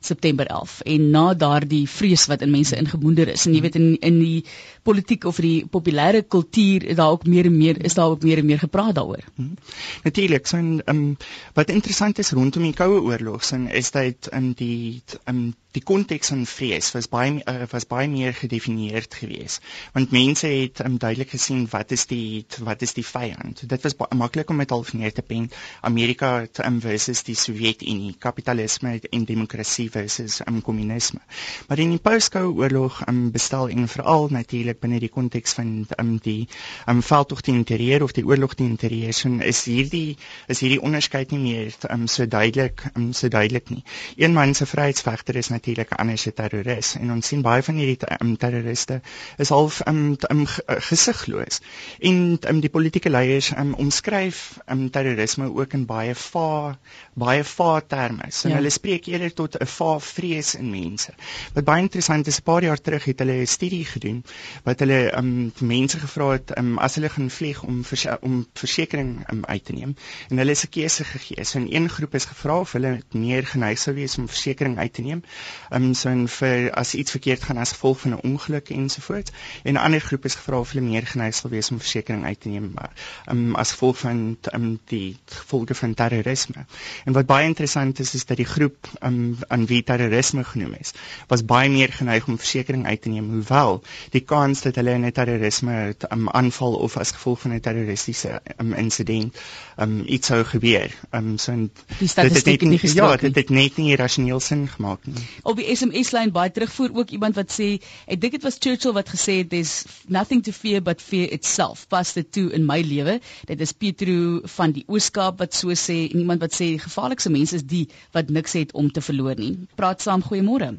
September 0.07 0.47
11 0.47 0.81
en 0.95 1.11
na 1.11 1.25
daardie 1.35 1.85
vrees 1.91 2.27
wat 2.31 2.43
in 2.47 2.53
mense 2.55 2.77
ingemoeder 2.79 3.33
is 3.33 3.47
en 3.49 3.55
jy 3.57 3.63
weet 3.65 3.79
in 3.81 3.89
in 4.11 4.19
die 4.23 4.45
politiek 4.87 5.27
of 5.31 5.41
die 5.43 5.65
populêre 5.77 6.23
kultuur 6.37 6.87
is 6.93 6.99
daar 7.01 7.17
ook 7.17 7.27
meer 7.33 7.49
en 7.51 7.57
meer 7.59 7.81
is 7.91 7.97
daar 7.99 8.15
ook 8.15 8.23
meer 8.29 8.43
en 8.43 8.47
meer 8.47 8.63
gepraat 8.63 8.95
daaroor. 8.99 9.25
Hmm. 9.37 9.57
Natuurlik, 10.05 10.47
so 10.47 10.57
'n 10.63 10.83
um, 10.87 11.17
wat 11.55 11.71
interessant 11.75 12.19
is 12.19 12.31
rondom 12.39 12.63
die 12.63 12.75
Koue 12.83 13.01
Oorlog 13.03 13.45
sin 13.45 13.69
is 13.69 13.91
dat 13.91 14.31
um, 14.33 14.53
die 14.53 15.03
um, 15.29 15.55
die 15.77 15.83
konteks 15.85 16.31
van 16.33 16.45
vrees 16.49 16.89
was 16.95 17.09
baie 17.13 17.43
uh, 17.45 17.67
was 17.73 17.85
baie 17.89 18.09
meer 18.09 18.33
gedefinieerd 18.37 19.15
geweest. 19.21 19.61
Want 19.93 20.13
mense 20.15 20.49
het 20.49 20.81
um, 20.85 20.97
duidelik 21.03 21.35
gesien 21.35 21.67
wat 21.73 21.93
is 21.93 22.07
die 22.09 22.47
wat 22.65 22.83
is 22.87 22.95
die 22.97 23.05
vyand. 23.05 23.61
Dit 23.69 23.85
was 23.85 23.97
maklik 24.17 24.51
om 24.51 24.63
dit 24.63 24.73
half 24.73 24.93
neer 24.97 25.13
te 25.13 25.23
pen 25.23 25.51
Amerika 25.85 26.47
um, 26.65 26.79
versus 26.81 27.23
die 27.27 27.37
Sowjetunie 27.37 28.15
kapitalisme 28.19 28.95
en 29.11 29.27
demokrasie 29.29 29.91
versus 29.93 30.41
um, 30.47 30.63
kommunisme. 30.65 31.21
Maar 31.69 31.83
in 31.85 31.93
die 31.97 32.01
poskoue 32.01 32.55
oorlog 32.57 33.03
um, 33.09 33.27
bestel 33.35 33.69
en 33.75 33.89
veral 33.89 34.31
natuurlik 34.33 34.81
binne 34.81 35.01
die 35.03 35.13
konteks 35.13 35.57
van 35.59 35.75
um, 36.01 36.17
die 36.25 36.49
um, 36.89 37.03
veldtog 37.05 37.45
teen 37.45 37.65
terreur 37.69 38.07
of 38.07 38.17
die 38.17 38.25
oorlog 38.25 38.57
teen 38.57 38.77
terreur 38.81 39.13
is 39.45 39.65
hierdie 39.69 40.17
is 40.49 40.61
hierdie 40.65 40.81
onderskeid 40.81 41.37
nie 41.37 41.43
meer 41.43 41.77
um, 41.93 42.07
so 42.09 42.25
duidelik 42.27 42.87
um, 42.95 43.13
so 43.13 43.29
duidelik 43.29 43.71
nie. 43.71 43.85
Een 44.17 44.33
man 44.33 44.55
se 44.55 44.67
vryheidsvegter 44.67 45.37
is 45.37 45.53
'n 45.75 45.97
ander 45.97 46.19
se 46.19 46.33
terroris 46.33 46.95
en 46.95 47.11
ons 47.13 47.27
sien 47.27 47.43
baie 47.43 47.63
van 47.63 47.75
hierdie 47.75 47.99
um, 48.21 48.37
terroriste 48.37 49.01
is 49.39 49.49
half 49.49 49.81
um, 49.87 50.17
um, 50.31 50.47
gesigloos. 50.89 51.61
En 51.99 52.39
um, 52.49 52.61
die 52.61 52.71
politieke 52.71 53.11
leiers 53.11 53.51
um, 53.57 53.75
omskryf 53.75 54.59
um, 54.69 54.91
terrorisme 54.91 55.49
ook 55.55 55.73
in 55.73 55.87
baie 55.87 56.15
va 56.15 56.77
baie 57.15 57.45
va 57.45 57.81
terme. 57.81 58.31
So 58.31 58.49
ja. 58.49 58.57
hulle 58.61 58.71
spreek 58.71 59.07
eerder 59.07 59.33
tot 59.33 59.57
'n 59.61 59.67
va 59.67 59.99
vrees 60.01 60.55
in 60.55 60.71
mense. 60.71 61.15
Wat 61.55 61.65
baie 61.65 61.83
interessant 61.83 62.27
is 62.27 62.39
'n 62.39 62.43
paar 62.43 62.63
jaar 62.63 62.81
terug 62.81 63.05
het 63.05 63.19
hulle 63.19 63.41
'n 63.43 63.47
studie 63.47 63.85
gedoen 63.85 64.25
wat 64.65 64.81
hulle 64.81 65.17
um, 65.17 65.53
mense 65.61 65.99
gevra 65.99 66.31
het 66.31 66.57
um, 66.59 66.79
as 66.79 66.95
hulle 66.95 67.09
gaan 67.09 67.31
vlieg 67.31 67.63
om 67.63 67.85
vers 67.85 68.07
om 68.21 68.47
versekerings 68.55 69.25
um, 69.33 69.45
uit 69.45 69.65
te 69.65 69.73
neem. 69.73 69.97
En 70.29 70.39
hulle 70.39 70.51
is 70.51 70.65
'n 70.65 70.71
keuse 70.71 71.05
gegee. 71.05 71.45
So 71.45 71.59
in 71.59 71.69
een 71.71 71.89
groep 71.89 72.15
is 72.15 72.25
gevra 72.25 72.61
of 72.61 72.73
hulle 72.73 73.01
meer 73.11 73.47
geneig 73.47 73.79
sou 73.79 73.95
wees 73.95 74.19
om 74.19 74.29
versekerings 74.29 74.79
uit 74.79 74.93
te 74.93 75.03
neem 75.03 75.23
um, 75.71 75.95
so 75.95 76.09
en 76.09 76.29
vir 76.29 76.71
as 76.73 76.95
iets 76.95 77.11
verkeerd 77.11 77.43
gaan 77.43 77.59
as 77.59 77.73
gevolg 77.73 78.01
van 78.01 78.13
'n 78.13 78.23
ongeluk 78.23 78.71
ensovoorts. 78.71 79.31
En 79.63 79.75
'n 79.75 79.77
ander 79.77 80.01
groep 80.01 80.25
is 80.25 80.35
gevra 80.35 80.59
of 80.59 80.73
hulle 80.73 80.85
meer 80.85 81.07
geneig 81.07 81.35
sal 81.35 81.51
wees 81.51 81.71
om 81.71 81.79
versekerings 81.79 82.27
uit 82.27 82.41
te 82.41 82.49
neem 82.49 82.71
maar 82.75 82.93
um, 83.31 83.55
as 83.55 83.71
gevolg 83.71 83.99
van 83.99 84.37
um, 84.55 84.79
die 84.85 85.17
gevolge 85.25 85.75
van 85.75 85.95
terrorisme. 85.95 86.65
En 87.05 87.13
wat 87.13 87.27
baie 87.27 87.47
interessant 87.47 87.99
is 87.99 88.15
is 88.15 88.25
dat 88.25 88.37
die 88.37 88.47
groep 88.47 88.89
um, 89.03 89.39
aan 89.49 89.67
wie 89.67 89.83
terrorisme 89.83 90.45
genoem 90.45 90.75
is 90.81 90.93
was 91.27 91.45
baie 91.45 91.71
meer 91.71 91.93
geneig 91.93 92.27
om 92.27 92.39
versekerings 92.39 92.87
uit 92.87 93.03
te 93.03 93.09
neem 93.09 93.31
hoewel 93.31 93.83
die 94.11 94.21
kans 94.21 94.63
dat 94.63 94.75
hulle 94.75 94.91
in 94.91 95.07
'n 95.07 95.13
terrorisme 95.13 95.95
um, 96.11 96.29
aanval 96.29 96.75
of 96.75 96.97
as 96.97 97.11
gevolg 97.11 97.41
van 97.41 97.53
'n 97.53 97.61
terroristiese 97.61 98.41
um, 98.57 98.73
insident 98.73 99.37
um, 99.77 100.03
iets 100.07 100.27
sou 100.27 100.45
gebeur. 100.45 100.91
Um, 101.11 101.39
so 101.39 101.53
en 101.53 101.71
dit 101.99 102.17
het 102.17 102.45
net 102.45 102.61
nie 102.61 102.81
ja 102.95 103.17
dit 103.17 103.35
het 103.35 103.51
net 103.51 103.77
nie 103.77 103.97
rasioneel 103.97 104.41
sin 104.41 104.69
gemaak 104.69 105.07
nie 105.07 105.27
op 105.47 105.61
die 105.61 105.69
SMS 105.71 106.11
lyn 106.15 106.33
baie 106.35 106.51
terugvoer 106.51 106.95
ook 106.99 107.13
iemand 107.15 107.39
wat 107.39 107.53
sê 107.55 107.69
ek 108.11 108.21
dink 108.23 108.37
dit 108.37 108.47
was 108.47 108.59
Churchill 108.59 108.95
wat 108.97 109.13
gesê 109.15 109.39
het 109.41 109.51
there's 109.53 109.75
nothing 110.11 110.43
to 110.43 110.53
fear 110.53 110.83
but 110.83 111.03
fear 111.03 111.31
itself. 111.33 111.87
Pas 111.89 112.13
dit 112.17 112.27
toe 112.33 112.49
in 112.57 112.67
my 112.67 112.81
lewe. 112.83 113.21
Dit 113.47 113.63
is 113.63 113.73
Pietro 113.73 114.43
van 114.57 114.75
die 114.75 114.85
Ooskaap 114.91 115.39
wat 115.43 115.55
so 115.55 115.75
sê 115.79 115.99
en 116.11 116.25
iemand 116.25 116.43
wat 116.43 116.57
sê 116.57 116.73
die 116.75 116.83
gevaarlikste 116.83 117.31
mense 117.31 117.61
is 117.61 117.67
die 117.67 117.87
wat 118.17 118.33
niks 118.35 118.59
het 118.59 118.75
om 118.75 118.91
te 118.91 119.05
verloor 119.05 119.39
nie. 119.39 119.55
Praat 119.79 120.03
saam 120.03 120.25
goeiemôre. 120.27 120.75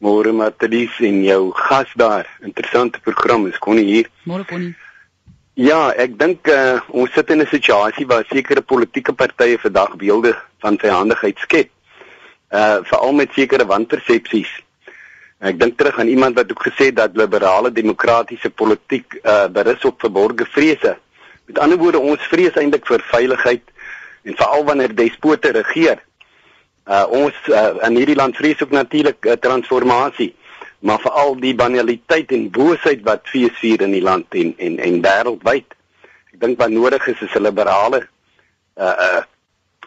Môre 0.00 0.32
Matthys 0.32 0.96
en 1.04 1.24
jou 1.24 1.42
gas 1.56 1.90
daar. 2.00 2.28
Interessante 2.40 3.02
program 3.04 3.44
is 3.50 3.58
kon 3.60 3.76
hier. 3.76 4.08
Môre 4.24 4.48
kon 4.48 4.70
Ja, 5.60 5.90
ek 5.92 6.14
dink 6.16 6.48
uh, 6.48 6.78
ons 6.96 7.10
sit 7.12 7.28
in 7.34 7.42
'n 7.42 7.50
situasie 7.50 8.06
waar 8.06 8.24
sekere 8.30 8.62
politieke 8.62 9.12
partye 9.12 9.58
vandag 9.58 9.96
beelde 10.00 10.32
van 10.62 10.78
vyandigheid 10.78 11.36
skep 11.42 11.68
uh 12.50 12.78
veral 12.82 13.12
met 13.12 13.32
sekere 13.32 13.66
wanpersepsies. 13.66 14.50
Ek 15.40 15.58
dink 15.60 15.78
terug 15.78 15.98
aan 15.98 16.10
iemand 16.10 16.36
wat 16.36 16.50
ook 16.50 16.66
gesê 16.66 16.90
het 16.90 16.96
dat 16.96 17.16
liberale 17.16 17.72
demokratiese 17.72 18.50
politiek 18.50 19.14
uh 19.22 19.46
berus 19.48 19.84
op 19.84 20.00
verborgde 20.00 20.46
vrese. 20.50 20.96
Met 21.46 21.58
ander 21.58 21.78
woorde, 21.78 21.98
ons 21.98 22.26
vrees 22.30 22.54
eintlik 22.54 22.86
vir 22.86 23.02
veiligheid 23.10 23.62
en 24.22 24.36
veral 24.36 24.64
wanneer 24.64 24.94
despote 24.94 25.50
regeer. 25.54 26.02
Uh 26.86 27.06
ons 27.10 27.34
uh, 27.48 27.74
in 27.86 27.96
hierdie 27.96 28.18
land 28.18 28.36
vrees 28.36 28.62
ook 28.62 28.70
natuurlik 28.74 29.24
uh, 29.24 29.32
transformasie, 29.32 30.34
maar 30.78 31.00
veral 31.00 31.36
die 31.40 31.54
banaliteit 31.54 32.32
en 32.32 32.50
boosheid 32.50 33.02
wat 33.06 33.28
feesvier 33.30 33.82
in 33.86 33.94
die 33.94 34.02
land 34.02 34.26
en 34.34 34.54
en 34.58 34.78
en 34.78 35.02
wêreldwyd. 35.04 35.76
Ek 36.34 36.40
dink 36.42 36.58
wat 36.58 36.74
nodig 36.74 37.06
is 37.06 37.20
is 37.20 37.34
'n 37.34 37.46
liberale 37.46 38.06
uh 38.76 38.96
uh 39.06 39.22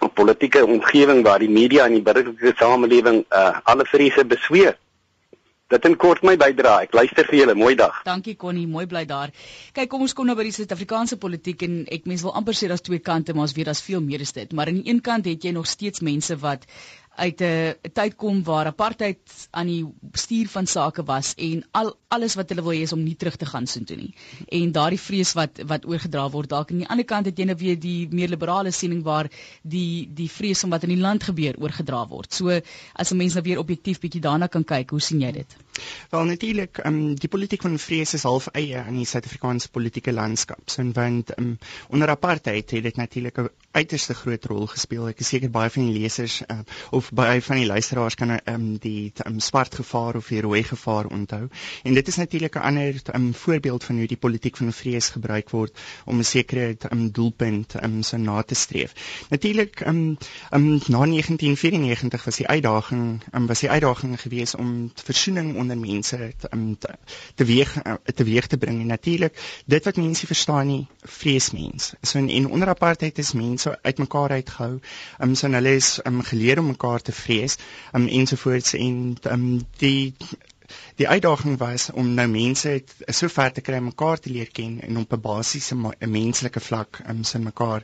'n 0.03 0.13
politieke 0.13 0.65
omgewing 0.65 1.23
waar 1.23 1.39
die 1.39 1.49
media 1.49 1.85
en 1.85 1.97
die 1.97 2.05
burgerlike 2.05 2.53
samelewing 2.57 3.25
uh 3.31 3.59
alle 3.63 3.85
vrese 3.85 4.25
besweer. 4.25 4.77
Dit 5.73 5.85
in 5.85 5.95
kort 5.97 6.21
my 6.27 6.35
bydra. 6.37 6.73
Ek 6.85 6.93
luister 6.93 7.25
vir 7.25 7.39
julle. 7.39 7.55
Mooi 7.57 7.73
dag. 7.79 8.01
Dankie 8.05 8.35
Connie, 8.35 8.67
mooi 8.67 8.85
bly 8.85 9.05
daar. 9.09 9.31
Kyk, 9.73 9.89
kom 9.89 10.03
ons 10.05 10.13
kom 10.13 10.27
nou 10.29 10.35
by 10.37 10.45
die 10.45 10.53
Suid-Afrikaanse 10.53 11.17
politiek 11.17 11.63
en 11.65 11.79
ek 11.87 12.05
mens 12.05 12.21
wil 12.21 12.35
amper 12.37 12.53
sê 12.53 12.69
daar's 12.69 12.85
twee 12.85 12.99
kante, 12.99 13.33
maar 13.33 13.47
ons 13.47 13.55
weet 13.57 13.71
daar's 13.71 13.81
veel 13.81 14.03
meer 14.03 14.21
as 14.21 14.35
dit. 14.37 14.53
Maar 14.53 14.69
aan 14.69 14.81
die 14.81 14.91
een 14.91 15.01
kant 15.01 15.25
het 15.25 15.47
jy 15.47 15.55
nog 15.55 15.65
steeds 15.71 16.03
mense 16.05 16.37
wat 16.43 16.67
uit 17.15 17.41
'n 17.41 17.91
tyd 17.93 18.15
kom 18.15 18.43
waar 18.43 18.65
apartheid 18.65 19.47
aan 19.51 19.67
die 19.67 19.85
stuur 20.11 20.47
van 20.49 20.65
sake 20.67 21.03
was 21.03 21.33
en 21.37 21.63
al 21.71 21.95
alles 22.07 22.35
wat 22.35 22.49
hulle 22.49 22.61
wil 22.61 22.73
hê 22.73 22.81
is 22.81 22.93
om 22.93 23.03
nie 23.03 23.15
terug 23.15 23.35
te 23.35 23.45
gaan 23.45 23.67
soontoe 23.67 23.97
nie. 23.97 24.13
En 24.47 24.71
daardie 24.71 24.99
vrees 24.99 25.33
wat 25.33 25.61
wat 25.67 25.85
oorgedra 25.85 26.29
word 26.29 26.49
dalk 26.49 26.71
aan 26.71 26.83
die 26.83 26.89
ander 26.89 27.05
kant 27.05 27.25
het 27.25 27.37
jy 27.37 27.45
nou 27.45 27.57
weer 27.57 27.79
die 27.79 28.07
meer 28.09 28.29
liberale 28.29 28.71
siening 28.71 29.03
waar 29.03 29.29
die 29.61 30.09
die 30.13 30.29
vrees 30.29 30.63
om 30.63 30.69
wat 30.69 30.83
in 30.83 30.89
die 30.95 31.01
land 31.01 31.23
gebeur 31.23 31.57
oorgedra 31.57 32.07
word. 32.07 32.33
So 32.33 32.59
as 32.93 33.11
'n 33.11 33.17
mens 33.17 33.33
nou 33.33 33.43
weer 33.43 33.59
objektief 33.59 33.99
bietjie 33.99 34.21
daarna 34.21 34.47
kan 34.47 34.63
kyk, 34.63 34.89
hoe 34.89 35.01
sien 35.01 35.21
jy 35.21 35.31
dit? 35.31 35.55
Wel 36.09 36.25
natuurlik, 36.25 36.79
um, 36.85 37.15
die 37.15 37.29
politiek 37.29 37.61
van 37.61 37.79
vrees 37.79 38.13
is 38.13 38.23
half 38.23 38.47
eie 38.53 38.77
aan 38.77 38.97
die 38.97 39.05
Suid-Afrikaanse 39.05 39.69
politieke 39.69 40.13
landskap. 40.13 40.69
So 40.69 40.83
want 40.93 41.37
um, 41.37 41.57
onder 41.89 42.09
apartheid 42.09 42.71
het 42.71 42.83
dit 42.83 42.95
natuurlik 42.95 43.37
'n 43.37 43.49
uiterste 43.71 44.13
groot 44.13 44.45
rol 44.45 44.67
gespeel. 44.67 45.07
Ek 45.07 45.19
is 45.19 45.27
seker 45.27 45.49
baie 45.49 45.69
van 45.69 45.89
die 45.89 45.99
lesers 45.99 46.41
uh, 46.41 46.59
of 46.91 47.02
baie 47.11 47.41
van 47.41 47.55
die 47.55 47.65
luisteraars 47.65 48.15
kan 48.15 48.39
um, 48.45 48.77
die 48.77 49.11
um, 49.25 49.39
swart 49.39 49.75
gevaar 49.75 50.15
of 50.15 50.27
die 50.27 50.41
rooi 50.41 50.63
gevaar 50.63 51.05
onthou. 51.05 51.47
En 51.83 51.93
dit 51.93 52.07
is 52.07 52.15
natuurlik 52.15 52.55
'n 52.55 52.59
ander 52.59 53.01
um, 53.15 53.33
voorbeeld 53.33 53.83
van 53.83 53.97
hoe 53.97 54.07
die 54.07 54.17
politiek 54.17 54.57
van 54.57 54.73
vrees 54.73 55.09
gebruik 55.09 55.49
word 55.49 55.79
om 56.05 56.17
'n 56.17 56.23
sekere 56.23 56.77
um, 56.91 57.11
doelpunt 57.11 57.75
um, 57.83 58.03
so 58.03 58.17
na 58.17 58.41
te 58.41 58.55
streef. 58.55 58.93
Natuurlik 59.29 59.79
um, 59.79 60.17
um, 60.51 60.79
na 60.87 61.05
1994 61.05 62.23
was 62.23 62.35
die 62.35 62.47
uitdaging 62.47 63.21
um, 63.33 63.47
was 63.47 63.59
die 63.59 63.69
uitdaging 63.69 64.21
geweest 64.21 64.55
om 64.55 64.91
versoening 65.03 65.55
onder 65.57 65.77
mense 65.77 66.33
um, 66.51 66.77
te 66.77 66.89
teweeg 67.35 67.85
uh, 67.85 67.93
teweeg 68.15 68.47
te 68.47 68.57
bring. 68.57 68.81
En 68.81 68.87
natuurlik 68.87 69.61
dit 69.65 69.83
wat 69.83 69.95
mense 69.95 70.25
verstaan 70.25 70.67
nie 70.67 70.87
vreesmens. 71.01 71.93
So 72.01 72.17
in, 72.17 72.29
in 72.29 72.49
onder 72.49 72.67
apartheid 72.67 73.17
is 73.17 73.33
mense 73.33 73.77
uitmekaar 73.81 74.29
uitgehou. 74.29 74.79
Um, 75.19 75.35
so 75.35 75.49
hulle 75.49 75.75
is 75.75 75.99
um, 76.05 76.21
geleer 76.21 76.59
om 76.59 76.67
mekaar 76.67 76.92
te 77.01 77.11
vrees 77.11 77.55
um, 77.93 78.07
ensovoorts 78.07 78.73
en 78.73 79.15
um, 79.31 79.61
die 79.77 80.13
die 80.95 81.07
uitdaging 81.07 81.57
was 81.57 81.89
om 81.91 82.13
nou 82.13 82.27
mense 82.27 82.73
so 83.07 83.27
ver 83.27 83.51
te 83.53 83.61
kry 83.65 83.79
om 83.81 83.89
mekaar 83.89 84.19
te 84.19 84.29
leer 84.29 84.49
ken 84.53 84.79
en 84.85 84.97
op 85.01 85.13
'n 85.13 85.21
basiese 85.21 85.75
'n 85.75 86.11
menslike 86.11 86.59
vlak 86.59 87.01
um, 87.09 87.23
sin 87.23 87.43
mekaar 87.43 87.83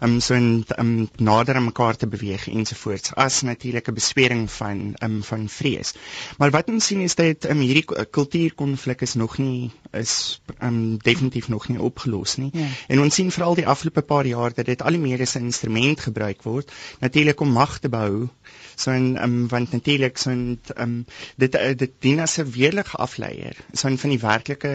um, 0.00 0.20
so 0.20 0.34
in 0.34 0.64
um, 0.78 1.08
nader 1.16 1.54
aan 1.54 1.64
mekaar 1.64 1.96
te 1.96 2.06
beweeg 2.06 2.48
ensovoorts 2.48 3.14
as 3.14 3.42
natuurlik 3.42 3.88
'n 3.88 3.94
beswering 3.94 4.50
van 4.50 4.94
um, 5.02 5.22
van 5.22 5.48
vrees. 5.48 5.94
Maar 6.38 6.50
wat 6.50 6.68
ons 6.68 6.86
sien 6.86 7.00
is 7.00 7.14
dat 7.14 7.44
um, 7.44 7.58
hierdie 7.58 8.06
kultuurkonflik 8.10 9.00
is 9.00 9.14
nog 9.14 9.38
nie 9.38 9.70
is 9.92 10.42
um, 10.62 10.98
definitief 10.98 11.48
nog 11.48 11.68
nie 11.68 11.80
opgelos 11.80 12.36
nie. 12.36 12.50
Ja. 12.52 12.66
En 12.88 13.00
ons 13.00 13.14
sien 13.14 13.30
veral 13.30 13.54
die 13.54 13.66
afgelope 13.66 14.02
paar 14.02 14.26
jaar 14.26 14.54
dat 14.54 14.66
dit 14.66 14.82
al 14.82 14.98
meer 14.98 15.20
as 15.20 15.34
'n 15.34 15.50
instrument 15.50 16.00
gebruik 16.00 16.42
word 16.42 16.72
natuurlik 17.00 17.40
om 17.40 17.52
mag 17.52 17.78
te 17.78 17.88
behou. 17.88 18.28
So 18.74 18.90
en 18.90 19.22
um, 19.22 19.48
want 19.48 19.72
natuurlik 19.72 20.18
so 20.18 20.30
en 20.30 20.60
um, 20.76 21.06
dit 21.36 21.52
dit 21.76 21.90
dien 21.98 22.20
as 22.20 22.38
'n 22.38 22.49
weerlige 22.54 22.96
afleier 22.96 23.56
van 23.80 23.98
van 23.98 24.10
die 24.10 24.20
werklike 24.20 24.70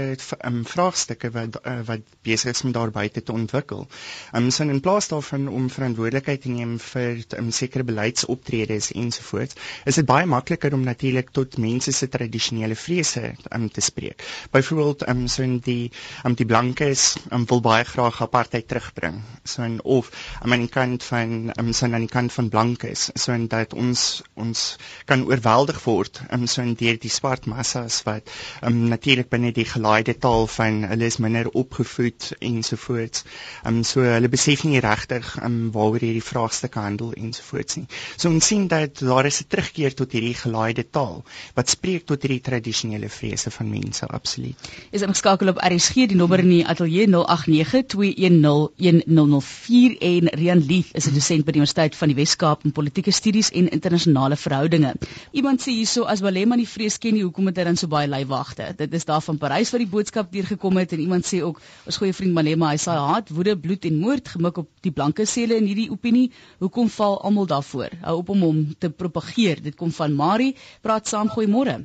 um, 0.45 0.63
vraagstukke 0.65 1.31
wat 1.35 1.59
uh, 1.65 1.79
wat 1.87 2.03
besig 2.25 2.51
is 2.55 2.63
om 2.65 2.71
daar 2.75 2.91
buite 2.91 3.23
te 3.23 3.31
ontwikkel. 3.31 3.85
Um 4.33 4.49
so 4.51 4.63
in 4.63 4.81
plaas 4.81 5.07
daarvan 5.11 5.47
om 5.47 5.69
verantwoordelikheid 5.69 6.41
te 6.41 6.49
neem 6.49 6.75
vir 6.79 7.23
um, 7.37 7.51
sekere 7.51 7.83
beleidsoptredes 7.83 8.91
ensovoorts, 8.95 9.57
is 9.85 9.99
dit 9.99 10.07
baie 10.09 10.25
makliker 10.25 10.73
om 10.73 10.83
natuurlik 10.85 11.31
tot 11.35 11.57
mense 11.61 11.91
se 11.91 12.09
tradisionele 12.11 12.75
vrese 12.75 13.33
um, 13.51 13.69
te 13.69 13.81
spreek. 13.81 14.23
Byvoorbeeld 14.51 15.07
um 15.09 15.27
so 15.27 15.43
in 15.43 15.59
die 15.65 15.91
um 16.23 16.35
die 16.35 16.45
blankes 16.45 17.15
um, 17.31 17.45
wil 17.49 17.61
baie 17.61 17.85
graag 17.85 18.21
apartheid 18.21 18.67
terugbring. 18.67 19.21
So 19.43 19.63
in 19.63 19.79
of 19.83 20.11
um, 20.43 20.53
aan 20.53 20.65
die 20.65 20.71
kant 20.71 21.03
van 21.03 21.51
um 21.59 21.73
so 21.73 21.85
aan 21.85 21.99
die 22.07 22.11
kant 22.11 22.33
van 22.33 22.49
blankes, 22.49 23.09
so 23.15 23.33
in 23.33 23.47
dat 23.51 23.73
ons 23.73 24.23
ons 24.33 24.65
kan 25.05 25.25
oorweldig 25.25 25.81
word 25.85 26.21
um 26.31 26.47
so 26.47 26.61
in 26.61 26.75
deur 26.79 26.97
die 27.01 27.11
swart 27.11 27.45
mas 27.65 27.73
massas 27.73 28.03
wat 28.03 28.29
um, 28.61 28.87
natuurlik 28.89 29.29
binne 29.29 29.51
die 29.53 29.65
gelaaide 29.65 30.17
taal 30.19 30.47
van 30.47 30.83
hulle 30.89 31.05
is 31.05 31.17
minder 31.17 31.49
opgevoed 31.49 32.33
ensovoorts. 32.39 33.23
Um 33.65 33.83
so 33.83 34.01
hulle 34.05 34.29
besef 34.29 34.63
nie 34.67 34.79
regtig 34.83 35.37
um 35.43 35.71
waaroor 35.73 35.99
hierdie 36.03 36.23
vraagstukke 36.23 36.79
handel 36.79 37.13
ensovoorts 37.17 37.75
nie. 37.79 37.87
So 38.17 38.29
ons 38.29 38.47
sien 38.47 38.67
dat 38.67 38.99
daar 38.99 39.25
is 39.25 39.41
'n 39.41 39.45
terugkeer 39.49 39.93
tot 39.93 40.11
hierdie 40.11 40.35
gelaaide 40.35 40.89
taal 40.89 41.23
wat 41.55 41.69
spreek 41.69 42.05
tot 42.05 42.21
hierdie 42.21 42.41
tradisionele 42.41 43.09
vrese 43.09 43.51
van 43.51 43.69
mense 43.69 44.05
absoluut. 44.05 44.57
Is 44.91 45.01
ingeskakel 45.01 45.49
op 45.49 45.57
RSG 45.57 45.93
die 45.93 46.15
nommer 46.15 46.39
in 46.39 46.49
die 46.49 46.65
ateljee 46.65 47.07
0892101004 47.07 49.97
en 49.99 50.27
Rian 50.37 50.65
Lief 50.65 50.91
is 50.93 51.07
'n 51.07 51.13
dosent 51.13 51.45
by 51.45 51.51
die 51.51 51.61
Universiteit 51.61 51.95
van 51.95 52.07
die 52.07 52.15
Wes-Kaap 52.15 52.65
in 52.65 52.71
politieke 52.71 53.11
studies 53.11 53.51
en 53.51 53.69
internasionale 53.69 54.35
verhoudinge. 54.35 54.93
Iemand 55.31 55.61
sê 55.61 55.71
hierso 55.71 56.03
as 56.03 56.21
Walema 56.21 56.55
nie 56.55 56.67
vrees 56.67 56.97
ken 56.97 57.15
nie, 57.15 57.23
hoekom 57.23 57.47
hy 57.57 57.65
dan 57.67 57.77
so 57.79 57.87
baie 57.91 58.07
lui 58.07 58.23
wagte. 58.29 58.67
Dit 58.77 58.93
is 58.93 59.05
daar 59.05 59.21
van 59.25 59.37
Parys 59.41 59.71
wat 59.73 59.81
die 59.83 59.89
boodskap 59.89 60.31
deurgekom 60.31 60.77
het 60.81 60.95
en 60.95 61.03
iemand 61.03 61.27
sê 61.27 61.41
ook 61.45 61.61
ons 61.85 61.97
goeie 62.01 62.13
vriend 62.13 62.33
Malema, 62.35 62.71
hy 62.73 62.81
sê 62.81 62.95
haat, 62.95 63.29
woede, 63.29 63.55
bloed 63.59 63.85
en 63.89 63.99
moord 64.01 64.33
gemik 64.35 64.59
op 64.63 64.69
die 64.85 64.91
blanke 64.91 65.25
sele 65.29 65.59
in 65.61 65.69
hierdie 65.69 65.89
opinie. 65.93 66.29
Hoekom 66.63 66.89
val 66.97 67.19
almal 67.21 67.47
daarvoor? 67.51 67.97
Hou 68.03 68.17
op 68.21 68.29
om 68.35 68.45
hom 68.47 68.61
te 68.79 68.89
propageer. 68.89 69.63
Dit 69.63 69.75
kom 69.79 69.91
van 69.91 70.15
Marie. 70.15 70.55
Praat 70.81 71.07
saam, 71.07 71.31
goeiemôre. 71.31 71.79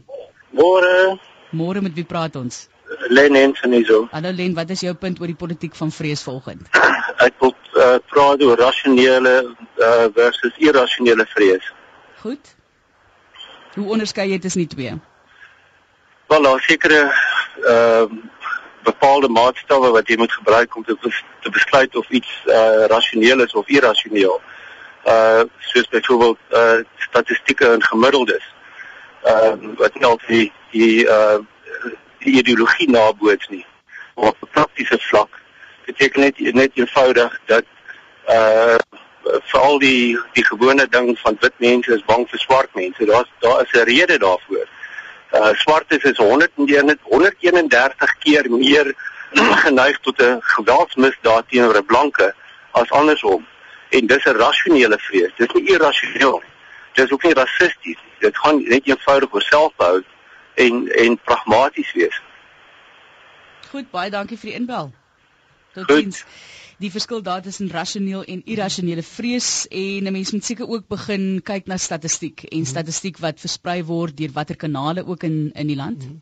Môre. 0.50 1.18
Môre 1.50 1.82
met 1.82 1.94
wie 1.94 2.06
praat 2.06 2.36
ons? 2.36 2.68
Len 3.08 3.34
Ensenzo. 3.34 4.08
Hallo 4.10 4.32
Len, 4.32 4.54
wat 4.54 4.70
is 4.70 4.82
jou 4.82 4.94
punt 4.94 5.20
oor 5.20 5.30
die 5.30 5.38
politiek 5.38 5.74
van 5.78 5.92
vrees 5.94 6.22
volgend? 6.26 6.66
Ek 7.26 7.36
wil 7.42 7.54
uh, 7.78 7.98
praat 8.10 8.42
oor 8.42 8.58
rasionele 8.58 9.34
uh, 9.46 10.06
versus 10.16 10.56
irrasionele 10.58 11.26
vrees. 11.30 11.70
Goed. 12.22 12.54
Hoe 13.76 13.86
onderskei 13.94 14.26
jy 14.32 14.40
tussen 14.42 14.64
die 14.64 14.72
twee? 14.74 14.96
Wel, 16.30 16.42
daar 16.42 16.60
sekere 16.60 17.14
ehm 17.62 18.02
uh, 18.02 18.22
bepaalde 18.82 19.28
maatstawwe 19.28 19.90
wat 19.90 20.08
jy 20.08 20.16
moet 20.16 20.32
gebruik 20.32 20.76
om 20.76 20.84
te 20.84 20.96
te 21.40 21.50
besluit 21.50 21.96
of 21.96 22.08
iets 22.08 22.42
eh 22.46 22.54
uh, 22.54 22.86
rasioneel 22.86 23.40
is 23.40 23.52
of 23.52 23.68
irrasioneel. 23.68 24.40
Uh 25.06 25.42
soos 25.58 25.88
byvoorbeeld 25.88 26.38
eh 26.48 26.60
uh, 26.60 26.84
statistieke 26.96 27.66
en 27.66 27.82
gemiddeldes. 27.82 28.44
Ehm 29.22 29.70
uh, 29.70 29.76
wat 29.76 29.94
nie 29.94 30.04
altyd 30.04 30.28
die 30.28 30.52
die 30.70 31.08
eh 31.08 31.38
uh, 32.24 32.38
ideologie 32.38 32.90
naboots 32.90 33.48
nie. 33.48 33.66
Op 34.14 34.36
'n 34.40 34.50
praktiese 34.50 34.98
vlak 34.98 35.40
beteken 35.84 36.20
dit 36.20 36.54
net 36.54 36.70
eenvoudig 36.74 37.40
dat 37.44 37.64
eh 38.24 38.36
uh, 38.36 38.78
veral 39.42 39.78
die 39.78 40.20
die 40.32 40.44
gewone 40.44 40.88
ding 40.88 41.18
van 41.18 41.36
wit 41.40 41.56
mense 41.56 41.94
is 41.94 42.04
bang 42.04 42.28
vir 42.28 42.38
swart 42.38 42.74
mense. 42.74 43.04
Daar's 43.04 43.30
daar 43.38 43.62
is 43.62 43.72
'n 43.72 43.84
rede 43.84 44.18
daarvoor 44.18 44.68
uh, 45.32 45.54
swartes 45.54 46.02
is 46.02 46.16
131 46.16 48.16
keer 48.18 48.50
meer 48.50 48.94
geneig 49.64 50.00
tot 50.00 50.22
'n 50.22 50.40
geweldsmisdaad 50.40 51.48
teenoor 51.48 51.76
'n 51.76 51.86
blanke 51.86 52.34
as 52.70 52.90
andersom. 52.90 53.46
En 53.90 54.06
dis 54.06 54.24
'n 54.24 54.36
rasionele 54.36 54.98
vrees. 54.98 55.32
Dis 55.36 55.52
nie 55.52 55.70
irrasioneel 55.70 56.40
nie. 56.42 56.52
Dis 56.92 57.10
ook 57.10 57.22
nie 57.22 57.34
rassisties 57.34 57.98
nie. 58.04 58.14
Dit 58.18 58.38
gaan 58.38 58.68
net 58.68 58.86
eenvoudig 58.86 59.32
oor 59.32 59.42
selfbehoud 59.42 60.04
en 60.54 60.88
en 60.88 61.20
pragmaties 61.24 61.92
wees. 61.92 62.22
Goed, 63.70 63.90
baie 63.90 64.10
dankie 64.10 64.38
vir 64.38 64.50
die 64.50 64.58
inbel. 64.58 64.92
Totsiens. 65.72 66.22
Goed 66.22 66.59
die 66.80 66.90
verskil 66.90 67.22
daar 67.22 67.42
tussen 67.42 67.70
rasioneel 67.70 68.24
en 68.24 68.42
irrasionele 68.44 69.02
vrees 69.02 69.66
en 69.68 70.06
'n 70.06 70.12
mens 70.12 70.32
moet 70.32 70.44
seker 70.44 70.68
ook 70.68 70.88
begin 70.88 71.42
kyk 71.42 71.66
na 71.66 71.76
statistiek 71.76 72.42
en 72.42 72.58
mhm. 72.58 72.72
statistiek 72.72 73.18
wat 73.18 73.40
versprei 73.40 73.84
word 73.84 74.16
deur 74.16 74.32
watter 74.32 74.56
kanale 74.56 75.06
ook 75.06 75.22
in 75.22 75.50
in 75.54 75.66
die 75.66 75.76
land. 75.76 76.02
Mm 76.04 76.08
-hmm. 76.08 76.20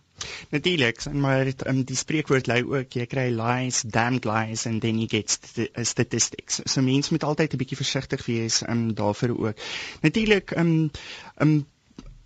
Natuurlik, 0.50 1.12
maar 1.12 1.44
dit 1.44 1.66
um, 1.66 1.82
die 1.84 1.96
spreekwoord 1.96 2.46
lui 2.50 2.62
ook 2.64 2.92
jy 2.92 3.06
kry 3.06 3.28
lies, 3.30 3.82
damned 3.86 4.24
lies 4.24 4.66
and 4.66 4.80
then 4.80 4.98
you 4.98 5.08
get 5.08 5.30
st 5.30 5.58
uh, 5.58 5.84
statistics. 5.84 6.60
So 6.64 6.82
mense 6.82 7.12
moet 7.14 7.24
altyd 7.24 7.54
'n 7.54 7.60
bietjie 7.62 7.78
versigtig 7.78 8.26
wees 8.26 8.62
um, 8.66 8.94
daarvoor 8.94 9.36
ook. 9.38 9.66
Natuurlik, 10.00 10.54
'n 10.56 10.60
um, 10.60 10.90
um, 11.38 11.66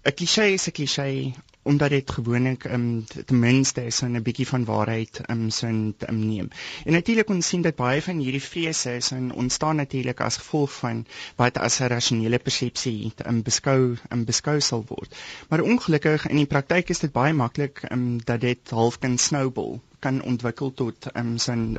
'n 0.05 0.15
klise 0.15 0.53
is 0.53 0.69
'n 0.69 0.73
klise 0.73 1.35
omdat 1.63 1.91
dit 1.91 2.11
gewoonlik 2.11 2.65
um, 2.65 3.05
ten 3.27 3.39
minste 3.39 3.85
is 3.87 4.01
'n 4.03 4.23
bietjie 4.23 4.47
van 4.47 4.65
waarheid 4.65 5.21
um, 5.31 5.51
sin 5.51 5.95
um, 6.09 6.19
neem. 6.19 6.49
En 6.85 6.93
natuurlik 6.93 7.29
ons 7.29 7.47
sien 7.47 7.63
dat 7.63 7.77
baie 7.77 8.03
van 8.03 8.19
hierdie 8.19 8.69
is 8.69 9.11
en 9.13 9.33
ontstaan 9.33 9.77
natuurlik 9.77 10.21
as 10.21 10.37
gevolg 10.37 10.73
van 10.73 11.07
wat 11.37 11.59
as 11.59 11.79
'n 11.81 11.87
rasionele 11.87 12.39
persepsie 12.39 13.13
um, 13.27 13.43
beskou 13.43 13.97
um, 14.11 14.25
beskou 14.25 14.61
sal 14.61 14.85
word. 14.89 15.17
Maar 15.49 15.61
ongelukkig 15.61 16.27
in 16.29 16.37
die 16.37 16.47
praktyk 16.47 16.89
is 16.89 16.99
dit 16.99 17.13
baie 17.13 17.33
maklik 17.33 17.83
um, 17.91 18.25
dat 18.25 18.41
dit 18.41 18.71
half 18.71 18.99
kan 18.99 19.19
snowball 19.19 19.81
kan 20.05 20.23
ontwikkel 20.23 20.73
tot 20.75 21.07
um, 21.17 21.37
so 21.39 21.53
'n 21.55 21.77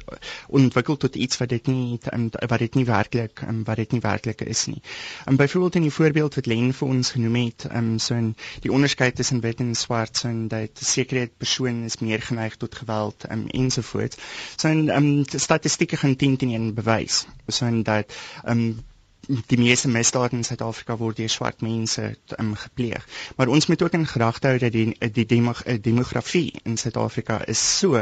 ontwikkel 0.47 0.97
tot 0.97 1.15
iets 1.15 1.37
wat 1.41 1.49
dit 1.49 1.67
nie 1.67 1.99
um, 2.13 2.29
wat 2.51 2.59
dit 2.59 2.75
nie 2.79 2.85
werklik 2.85 3.41
um, 3.47 3.63
wat 3.69 3.81
dit 3.81 3.91
nie 3.91 4.01
werklik 4.05 4.41
is 4.41 4.65
nie. 4.71 4.81
Um, 5.27 5.35
byvoorbeeld 5.35 5.75
in 5.75 5.87
die 5.87 5.95
voorbeeld 5.97 6.35
wat 6.39 6.45
Len 6.51 6.73
vir 6.73 6.87
ons 6.87 7.11
genoem 7.17 7.35
het, 7.41 7.67
um, 7.71 7.99
so 7.99 8.15
'n 8.15 8.35
die 8.65 8.71
onderskeid 8.71 9.15
tussen 9.15 9.41
wit 9.41 9.59
en 9.59 9.75
swart, 9.75 10.17
so 10.17 10.27
'n 10.29 10.47
dat 10.47 10.79
sekere 10.93 11.27
persone 11.37 11.85
is 11.85 11.99
meer 11.99 12.21
geneig 12.21 12.55
tot 12.57 12.75
geweld 12.75 13.25
um, 13.31 13.47
ensovoorts. 13.47 14.17
So 14.55 14.67
'n 14.69 14.89
um, 14.89 15.23
statistieke 15.25 15.97
gaan 15.97 16.15
teen 16.15 16.37
teen 16.37 16.49
een 16.53 16.73
bewys. 16.73 17.25
So 17.47 17.65
'n 17.65 17.83
dat 17.83 18.13
um, 18.47 18.83
die 19.27 19.57
meeste 19.57 19.87
misdade 19.87 20.35
in 20.35 20.43
Suid-Afrika 20.43 20.97
word 20.99 21.15
deur 21.21 21.29
swart 21.31 21.61
mense 21.63 22.09
um, 22.39 22.49
gepleeg. 22.59 23.05
Maar 23.37 23.47
ons 23.55 23.67
moet 23.71 23.83
ook 23.85 23.93
in 23.95 24.05
gedagte 24.07 24.49
hou 24.51 24.57
dat 24.59 24.73
die 24.75 24.95
die 25.15 25.25
demog 25.25 25.61
eh, 25.63 25.77
demografie 25.81 26.51
in 26.67 26.75
Suid-Afrika 26.77 27.37
is 27.47 27.61
so 27.79 28.01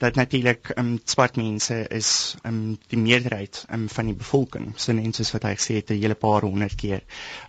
dat 0.00 0.16
natuurlik 0.16 0.72
um, 0.80 0.94
swart 1.04 1.36
mense 1.36 1.76
is 1.92 2.36
um, 2.48 2.78
die 2.88 2.98
meerderheid 2.98 3.64
um, 3.72 3.84
van 3.92 4.08
die 4.08 4.16
bevolking. 4.16 4.72
So 4.76 4.96
net 4.96 5.16
soos 5.18 5.34
wat 5.36 5.44
hy 5.44 5.52
gesê 5.58 5.76
het 5.82 5.90
'n 5.92 6.00
hele 6.00 6.14
paar 6.16 6.40
honderd 6.48 6.74
keer. 6.80 7.02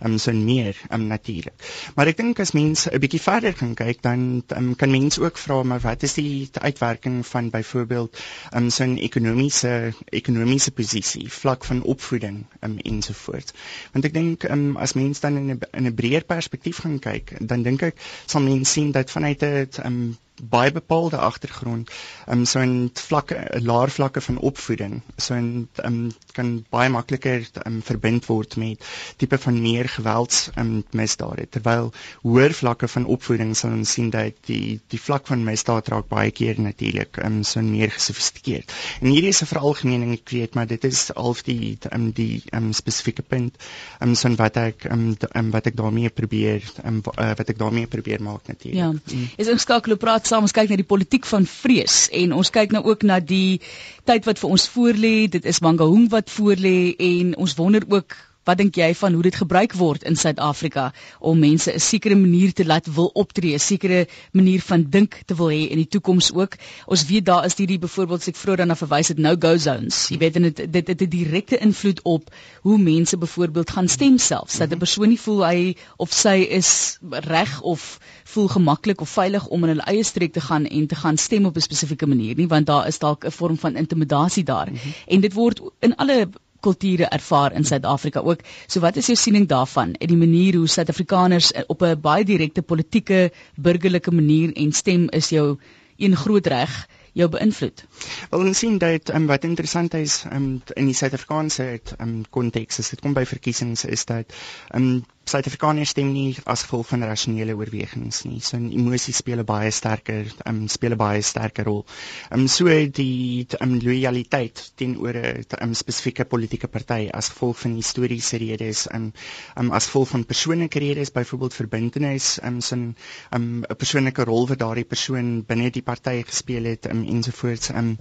Um, 0.04 0.18
so 0.18 0.32
meer 0.32 0.76
um, 0.92 1.06
natuurlik. 1.08 1.56
Maar 1.96 2.12
ek 2.12 2.20
dink 2.20 2.40
as 2.40 2.52
mense 2.52 2.90
'n 2.92 3.00
bietjie 3.00 3.22
verder 3.24 3.56
gaan 3.56 3.74
kyk 3.74 4.02
dan 4.02 4.44
um, 4.56 4.74
kan 4.76 4.90
mense 4.90 5.22
ook 5.24 5.38
vra 5.38 5.62
maar 5.62 5.80
wat 5.80 6.02
is 6.02 6.14
die 6.14 6.50
uitwerking 6.52 7.24
van 7.26 7.50
byvoorbeeld 7.50 8.20
um, 8.52 8.70
so 8.70 8.84
'n 8.84 8.98
ekonomiese 8.98 9.94
ekonomiese 10.10 10.70
posisie 10.70 11.32
vlak 11.32 11.64
van 11.64 11.82
opvoeding 11.82 12.44
um, 12.60 12.78
en 12.84 13.02
so 13.02 13.13
ensovoorts. 13.14 13.54
Want 13.92 14.04
ek 14.10 14.14
dink 14.14 14.44
um, 14.50 14.76
as 14.76 14.92
mens 14.98 15.20
dan 15.20 15.36
in 15.36 15.50
'n 15.54 15.60
in 15.72 15.86
'n 15.86 15.94
breër 15.94 16.24
perspektief 16.24 16.82
gaan 16.84 16.98
kyk, 16.98 17.34
dan 17.40 17.62
dink 17.62 17.82
ek 17.82 17.96
sal 18.26 18.42
mense 18.42 18.72
sien 18.72 18.90
dat 18.92 19.10
vanuit 19.10 19.42
'n 19.42 19.68
um, 19.86 20.16
baie 20.42 20.72
bepaalde 20.72 21.16
agtergrond 21.16 21.90
um 22.26 22.44
so 22.44 22.60
'n 22.60 22.90
vlakke 22.94 23.60
laer 23.62 23.90
vlakke 23.90 24.20
van 24.20 24.38
opvoeding 24.38 25.02
so 25.16 25.34
'n 25.34 25.68
um 25.84 26.12
kan 26.32 26.64
baie 26.70 26.88
makliker 26.90 27.46
um 27.66 27.82
verbind 27.82 28.26
word 28.26 28.56
met 28.56 28.84
tipe 29.16 29.38
van 29.38 29.60
meer 29.62 29.88
gewelds 29.88 30.50
um 30.56 30.84
misdade. 30.90 31.46
Terwyl 31.50 31.92
hoër 32.22 32.52
vlakke 32.52 32.88
van 32.88 33.04
opvoeding 33.04 33.56
sal 33.56 33.70
ons 33.70 33.92
sien 33.92 34.10
dat 34.10 34.34
die 34.46 34.80
die 34.88 35.00
vlak 35.00 35.26
van 35.26 35.44
misdaad 35.44 35.88
raak 35.88 36.08
baie 36.08 36.30
keer 36.30 36.60
natuurlik 36.60 37.16
um 37.24 37.42
so 37.44 37.62
meer 37.62 37.90
gesofistikeerd. 37.90 38.72
En 39.00 39.08
hierdie 39.08 39.28
is 39.28 39.42
'n 39.42 39.46
veralgemening 39.46 40.12
ek 40.12 40.28
weet 40.30 40.54
maar 40.54 40.66
dit 40.66 40.84
is 40.84 41.10
half 41.14 41.42
die 41.42 41.78
um 41.92 42.10
die 42.10 42.42
um 42.52 42.72
spesifieke 42.72 43.22
punt 43.22 43.54
um 44.00 44.14
so 44.14 44.34
wat 44.34 44.56
ek 44.56 44.84
um, 44.90 45.16
um 45.34 45.50
wat 45.50 45.66
ek 45.66 45.76
daarmee 45.76 46.10
probeer 46.10 46.62
um 46.84 47.02
wat 47.02 47.48
ek 47.48 47.58
daarmee 47.58 47.86
probeer 47.86 48.22
maak 48.22 48.46
natuurlik 48.46 48.74
ja. 48.78 48.90
Mm. 48.90 49.28
is 49.36 49.48
ingeskakel 49.48 49.92
op 49.92 49.98
praat 49.98 50.23
saam 50.26 50.46
ons 50.46 50.54
kyk 50.56 50.70
na 50.70 50.78
die 50.80 50.86
politiek 50.88 51.26
van 51.28 51.46
vrees 51.48 52.08
en 52.12 52.32
ons 52.36 52.50
kyk 52.54 52.72
nou 52.76 52.84
ook 52.84 53.02
na 53.08 53.20
die 53.20 53.60
tyd 54.08 54.26
wat 54.28 54.40
vir 54.42 54.54
ons 54.56 54.68
voorlê. 54.74 55.14
Dit 55.30 55.44
is 55.48 55.60
Mangaung 55.64 56.08
wat 56.12 56.32
voorlê 56.32 56.94
en 56.98 57.34
ons 57.36 57.56
wonder 57.58 57.84
ook 57.88 58.16
Wat 58.44 58.58
dink 58.58 58.76
jy 58.76 58.94
van 58.94 59.12
hoe 59.12 59.22
dit 59.22 59.34
gebruik 59.34 59.72
word 59.72 60.02
in 60.04 60.16
Suid-Afrika 60.16 60.92
om 61.20 61.38
mense 61.38 61.72
'n 61.72 61.80
sekere 61.80 62.14
manier 62.14 62.52
te 62.52 62.64
laat 62.64 62.86
wil 62.86 63.10
optree, 63.14 63.54
'n 63.54 63.58
sekere 63.58 64.06
manier 64.32 64.60
van 64.60 64.84
dink 64.90 65.22
te 65.26 65.34
wil 65.34 65.48
hê 65.48 65.70
in 65.70 65.76
die 65.76 65.88
toekoms 65.88 66.32
ook? 66.32 66.56
Ons 66.86 67.06
weet 67.06 67.24
daar 67.24 67.44
is 67.44 67.56
hierdie 67.56 67.78
byvoorbeeld 67.78 68.28
ek 68.28 68.36
vroeër 68.36 68.66
dan 68.66 68.76
verwys 68.76 69.08
het 69.08 69.18
no-go 69.18 69.56
zones. 69.56 70.08
Jy 70.08 70.18
weet 70.18 70.34
dit 70.34 70.72
dit 70.72 70.86
het 70.88 71.00
'n 71.02 71.08
direkte 71.08 71.58
invloed 71.58 72.00
op 72.02 72.30
hoe 72.62 72.78
mense 72.78 73.16
byvoorbeeld 73.16 73.70
gaan 73.70 73.88
stem 73.88 74.18
selfs. 74.18 74.58
Dat 74.58 74.72
'n 74.72 74.78
persoon 74.78 75.08
nie 75.08 75.20
voel 75.20 75.46
hy 75.46 75.76
of 75.96 76.12
sy 76.12 76.46
is 76.50 76.98
reg 77.10 77.60
of 77.60 77.98
voel 78.24 78.48
gemaklik 78.48 79.00
of 79.00 79.08
veilig 79.08 79.46
om 79.46 79.62
in 79.62 79.68
hulle 79.68 79.86
eie 79.90 80.04
streek 80.04 80.32
te 80.32 80.40
gaan 80.40 80.66
en 80.66 80.86
te 80.86 80.94
gaan 80.94 81.16
stem 81.16 81.46
op 81.46 81.56
'n 81.56 81.60
spesifieke 81.60 82.06
manier 82.06 82.36
nie, 82.36 82.48
want 82.48 82.66
daar 82.66 82.86
is 82.86 82.98
dalk 82.98 83.24
'n 83.24 83.30
vorm 83.30 83.58
van 83.58 83.76
intimidasie 83.76 84.44
daar. 84.44 84.70
Mm 84.70 84.76
-hmm. 84.76 84.92
En 85.06 85.20
dit 85.20 85.32
word 85.32 85.60
in 85.80 85.96
alle 85.96 86.28
kulture 86.66 87.08
ervaar 87.18 87.52
in 87.58 87.64
Suid-Afrika 87.68 88.20
ook. 88.24 88.42
So 88.66 88.80
wat 88.84 88.96
is 88.96 89.10
jou 89.10 89.16
siening 89.20 89.46
daarvan 89.50 89.94
en 89.94 90.12
die 90.12 90.20
manier 90.20 90.56
hoe 90.60 90.68
Suid-Afrikaners 90.68 91.52
op 91.66 91.82
'n 91.82 92.00
baie 92.00 92.24
direkte 92.24 92.62
politieke 92.62 93.30
burgerlike 93.56 94.10
manier 94.10 94.52
en 94.56 94.72
stem 94.72 95.08
is 95.10 95.28
jou 95.28 95.56
een 95.96 96.16
groot 96.16 96.46
reg 96.46 96.86
jou 97.14 97.28
beïnvloed? 97.30 97.84
Wel 98.30 98.46
ons 98.50 98.58
sien 98.64 98.78
dat 98.82 99.14
um, 99.14 99.26
wat 99.30 99.44
interessant 99.48 99.94
is 99.94 100.24
um, 100.30 100.48
in 100.74 100.90
die 100.90 100.96
Suid-Afrikaanse 100.98 101.68
um, 101.98 102.16
konteks 102.30 102.82
as 102.82 102.94
dit 102.94 103.04
kom 103.04 103.14
by 103.16 103.26
verkiesings 103.28 103.86
is 103.96 104.06
dat 104.10 104.34
um, 104.74 105.04
Suid-Afrikaners 105.24 105.94
stem 105.94 106.10
nie 106.12 106.34
as 106.52 106.62
gevolg 106.66 106.90
van 106.90 107.04
rasionele 107.08 107.54
oorwegings 107.56 108.18
nie. 108.26 108.42
So 108.44 108.58
emosies 108.60 109.22
speel 109.22 109.40
'n 109.40 109.46
baie 109.48 109.70
sterker 109.72 110.26
um, 110.50 110.66
speel 110.68 110.92
'n 110.92 111.00
baie 111.00 111.22
sterker 111.24 111.64
rol. 111.64 111.86
Um 112.30 112.44
so 112.54 112.68
die 112.98 113.46
um, 113.64 113.78
loyaliteit 113.80 114.60
teenoor 114.76 115.16
'n 115.16 115.46
um, 115.64 115.72
spesifieke 115.74 116.26
politieke 116.28 116.68
party 116.68 117.08
as 117.20 117.30
gevolg 117.32 117.56
van 117.62 117.78
historiese 117.80 118.36
redes 118.36 118.86
um, 118.92 119.12
um 119.56 119.72
as 119.72 119.86
gevolg 119.86 120.08
van 120.12 120.26
persoonlike 120.26 120.78
redes, 120.78 121.12
byvoorbeeld 121.12 121.54
verbintenis, 121.54 122.38
um 122.44 122.60
sin 122.60 122.84
'n 122.84 122.94
um, 123.32 123.64
persoonlike 123.78 124.24
rol 124.24 124.46
wat 124.48 124.58
daardie 124.58 124.84
persoon 124.84 125.42
binne 125.48 125.70
die 125.70 125.82
party 125.82 126.22
gespeel 126.22 126.64
het 126.64 126.90
um, 126.92 127.03
ensovoorts. 127.08 127.68
Um 127.70 127.96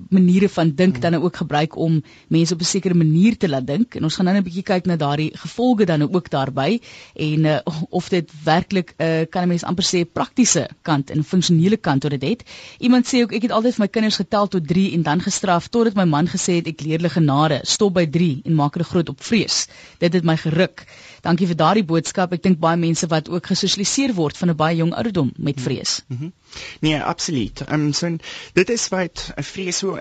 maniere 0.09 0.49
van 0.49 0.75
dink 0.75 1.01
dan 1.01 1.15
ook 1.15 1.35
gebruik 1.35 1.75
om 1.77 2.03
mense 2.27 2.40
op 2.49 2.61
'n 2.65 2.65
sekere 2.65 2.97
manier 2.97 3.37
te 3.37 3.49
laat 3.49 3.67
dink 3.67 3.95
en 3.95 4.03
ons 4.03 4.15
gaan 4.15 4.25
nou 4.25 4.37
'n 4.37 4.43
bietjie 4.43 4.65
kyk 4.65 4.85
na 4.89 4.95
daardie 4.95 5.29
gevolge 5.37 5.85
dan 5.85 6.01
ook 6.01 6.29
daarbey 6.29 6.81
en 7.13 7.45
uh, 7.45 7.59
of 7.99 8.09
dit 8.09 8.31
werklik 8.43 8.93
'n 8.97 9.03
uh, 9.03 9.25
kan 9.29 9.43
'n 9.43 9.47
mens 9.47 9.63
amper 9.63 9.85
sê 9.85 10.01
praktiese 10.05 10.69
kant 10.81 11.09
en 11.09 11.23
funksionele 11.23 11.77
kant 11.77 12.01
tot 12.01 12.11
dit 12.11 12.23
het. 12.29 12.43
Iemand 12.79 13.05
sê 13.05 13.21
ook 13.21 13.31
ek 13.31 13.41
het 13.41 13.51
altyd 13.51 13.75
vir 13.75 13.83
my 13.85 13.87
kinders 13.87 14.15
getel 14.15 14.47
tot 14.47 14.67
3 14.67 14.93
en 14.93 15.03
dan 15.03 15.21
gestraf 15.21 15.67
totdat 15.67 15.93
my 15.93 16.05
man 16.05 16.27
gesê 16.27 16.55
het 16.55 16.67
ek 16.67 16.81
leer 16.81 16.97
hulle 16.97 17.13
genade, 17.13 17.59
stop 17.63 17.93
by 17.93 18.05
3 18.09 18.41
en 18.45 18.55
maak 18.55 18.73
hulle 18.73 18.89
groot 18.89 19.09
op 19.09 19.23
vrees. 19.23 19.67
Dit 19.99 20.13
het 20.13 20.23
my 20.23 20.37
geruk. 20.37 20.85
Dankie 21.21 21.47
vir 21.47 21.55
daardie 21.55 21.85
boodskap. 21.85 22.33
Ek 22.33 22.43
dink 22.43 22.59
baie 22.59 22.77
mense 22.77 23.07
wat 23.07 23.29
ook 23.29 23.51
gesosialiseer 23.51 24.13
word 24.17 24.37
van 24.37 24.49
'n 24.49 24.55
baie 24.55 24.77
jong 24.77 24.93
ouderdom 24.93 25.31
met 25.37 25.61
vrees. 25.61 26.01
Mm 26.07 26.17
-hmm. 26.17 26.31
Nee, 26.79 27.01
absoluut. 27.01 27.61
Ehm 27.61 27.85
um, 27.85 27.93
so 27.93 28.17
dit 28.53 28.69
is 28.69 28.87
wat 28.89 29.33
'n 29.37 29.43
vrees 29.43 29.77
so 29.77 29.99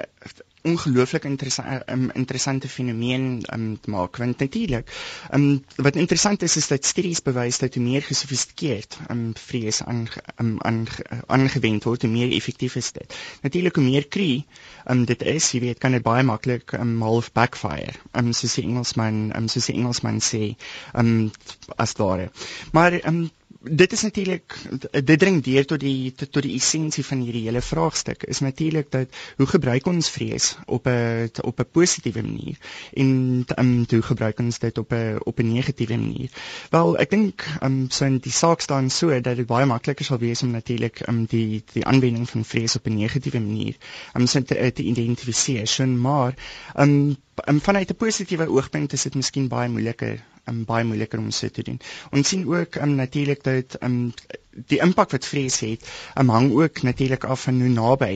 ongelooflik 0.63 1.25
interessante 1.25 1.93
um, 1.93 2.11
interessante 2.15 2.69
fenomeen 2.69 3.41
um, 3.55 3.81
te 3.81 3.91
maak 3.91 4.17
want 4.21 4.39
natuurlik 4.39 4.91
um, 5.33 5.65
wat 5.77 5.97
interessant 5.97 6.43
is 6.43 6.57
is 6.57 6.69
dat 6.69 6.85
studies 6.85 7.23
bewys 7.23 7.59
dat 7.59 7.75
hoe 7.75 7.83
meer 7.85 8.03
gesofistikeerd 8.03 8.99
um, 9.11 9.31
vrees 9.35 9.83
aan 9.83 10.07
um, 10.37 10.57
aan 10.59 10.87
aangewend 11.27 11.85
word 11.85 12.03
hoe 12.03 12.11
meer 12.11 12.33
effektief 12.37 12.77
is 12.77 12.93
dit. 12.93 13.17
Natuurlik 13.43 13.75
hoe 13.75 13.85
meer 13.85 14.09
kry 14.09 14.45
um, 14.91 15.05
dit 15.05 15.23
is 15.23 15.51
jy 15.55 15.61
weet 15.65 15.79
kan 15.81 15.97
dit 15.97 16.05
baie 16.05 16.25
maklik 16.27 16.77
um, 16.77 17.01
half 17.03 17.33
backfire 17.33 17.97
um, 18.13 18.33
soos 18.37 18.59
die 18.61 18.67
Engelsman 18.69 19.31
um, 19.37 19.49
soos 19.49 19.71
die 19.71 19.79
Engelsman 19.81 20.21
sê 20.21 20.55
um, 20.93 21.31
as 21.77 21.97
ware. 21.97 22.31
Maar 22.77 23.01
um, 23.05 23.31
dit 23.63 23.93
is 23.93 24.03
natuurlik 24.03 24.57
dit 25.05 25.19
dring 25.19 25.43
deur 25.45 25.67
tot 25.67 25.81
die 25.81 26.13
tot, 26.17 26.43
die 26.43 26.55
essensie 26.57 27.05
van 27.05 27.21
hierdie 27.21 27.43
hele 27.45 27.61
vraagstuk. 27.61 28.23
Is 28.25 28.41
natuurlik 28.41 28.91
dat 28.91 29.09
hoe 29.37 29.47
gebruik 29.47 29.87
ons 29.87 30.09
vrees 30.11 30.57
op 30.67 30.87
'n 30.89 31.29
op 31.45 31.61
'n 31.61 31.69
positiewe 31.73 32.23
manier? 32.23 32.57
En 32.93 33.45
um, 33.57 33.85
hoe 33.89 34.03
gebruik 34.03 34.39
ons 34.39 34.59
dit 34.59 34.79
op 34.79 34.93
'n 34.93 35.19
op 35.25 35.39
'n 35.39 35.53
negatiewe 35.53 35.97
manier? 35.97 36.31
Wel 36.71 36.97
ek 36.99 37.11
dink 37.11 37.47
um, 37.63 37.87
so 37.91 38.05
in 38.05 38.19
die 38.19 38.33
saak 38.33 38.61
staan 38.61 38.91
so 38.91 39.21
dat 39.21 39.37
dit 39.37 39.47
baie 39.47 39.67
makliker 39.67 40.05
sal 40.05 40.19
wees 40.19 40.43
om 40.43 40.51
natuurlik 40.51 41.09
um, 41.09 41.25
die 41.25 41.63
die 41.73 41.85
aanwending 41.87 42.29
van 42.31 42.45
vrees 42.45 42.77
op 42.77 42.87
'n 42.87 42.97
negatiewe 42.97 43.41
manier 43.41 43.77
om 44.15 44.21
um, 44.21 44.27
so 44.27 44.43
te, 44.43 44.73
te 44.73 44.83
identifiseer 44.83 45.89
maar 45.89 46.35
um, 46.77 47.17
um, 47.49 47.61
vanuit 47.61 47.91
'n 47.91 47.97
positiewe 47.97 48.49
oogpunt 48.49 48.93
is 48.93 49.03
dit 49.03 49.15
miskien 49.15 49.49
baie 49.49 49.69
moeiliker 49.69 50.25
um, 50.49 50.65
baie 50.65 50.85
moeiliker 50.85 51.19
om 51.19 51.31
so 51.31 51.49
te 51.49 51.63
doen. 51.67 51.81
Ons 52.11 52.29
sien 52.29 52.47
ook 52.49 52.81
um, 52.81 52.95
natuurlik 52.95 53.43
dat 53.45 53.77
um, 53.83 54.13
die 54.51 54.81
impak 54.83 55.13
wat 55.15 55.27
vrees 55.27 55.61
het, 55.63 55.85
um, 56.19 56.29
hang 56.35 56.51
ook 56.53 56.83
natuurlik 56.83 57.25
af 57.25 57.43
van 57.47 57.61
hoe 57.63 57.69
naby 57.71 58.15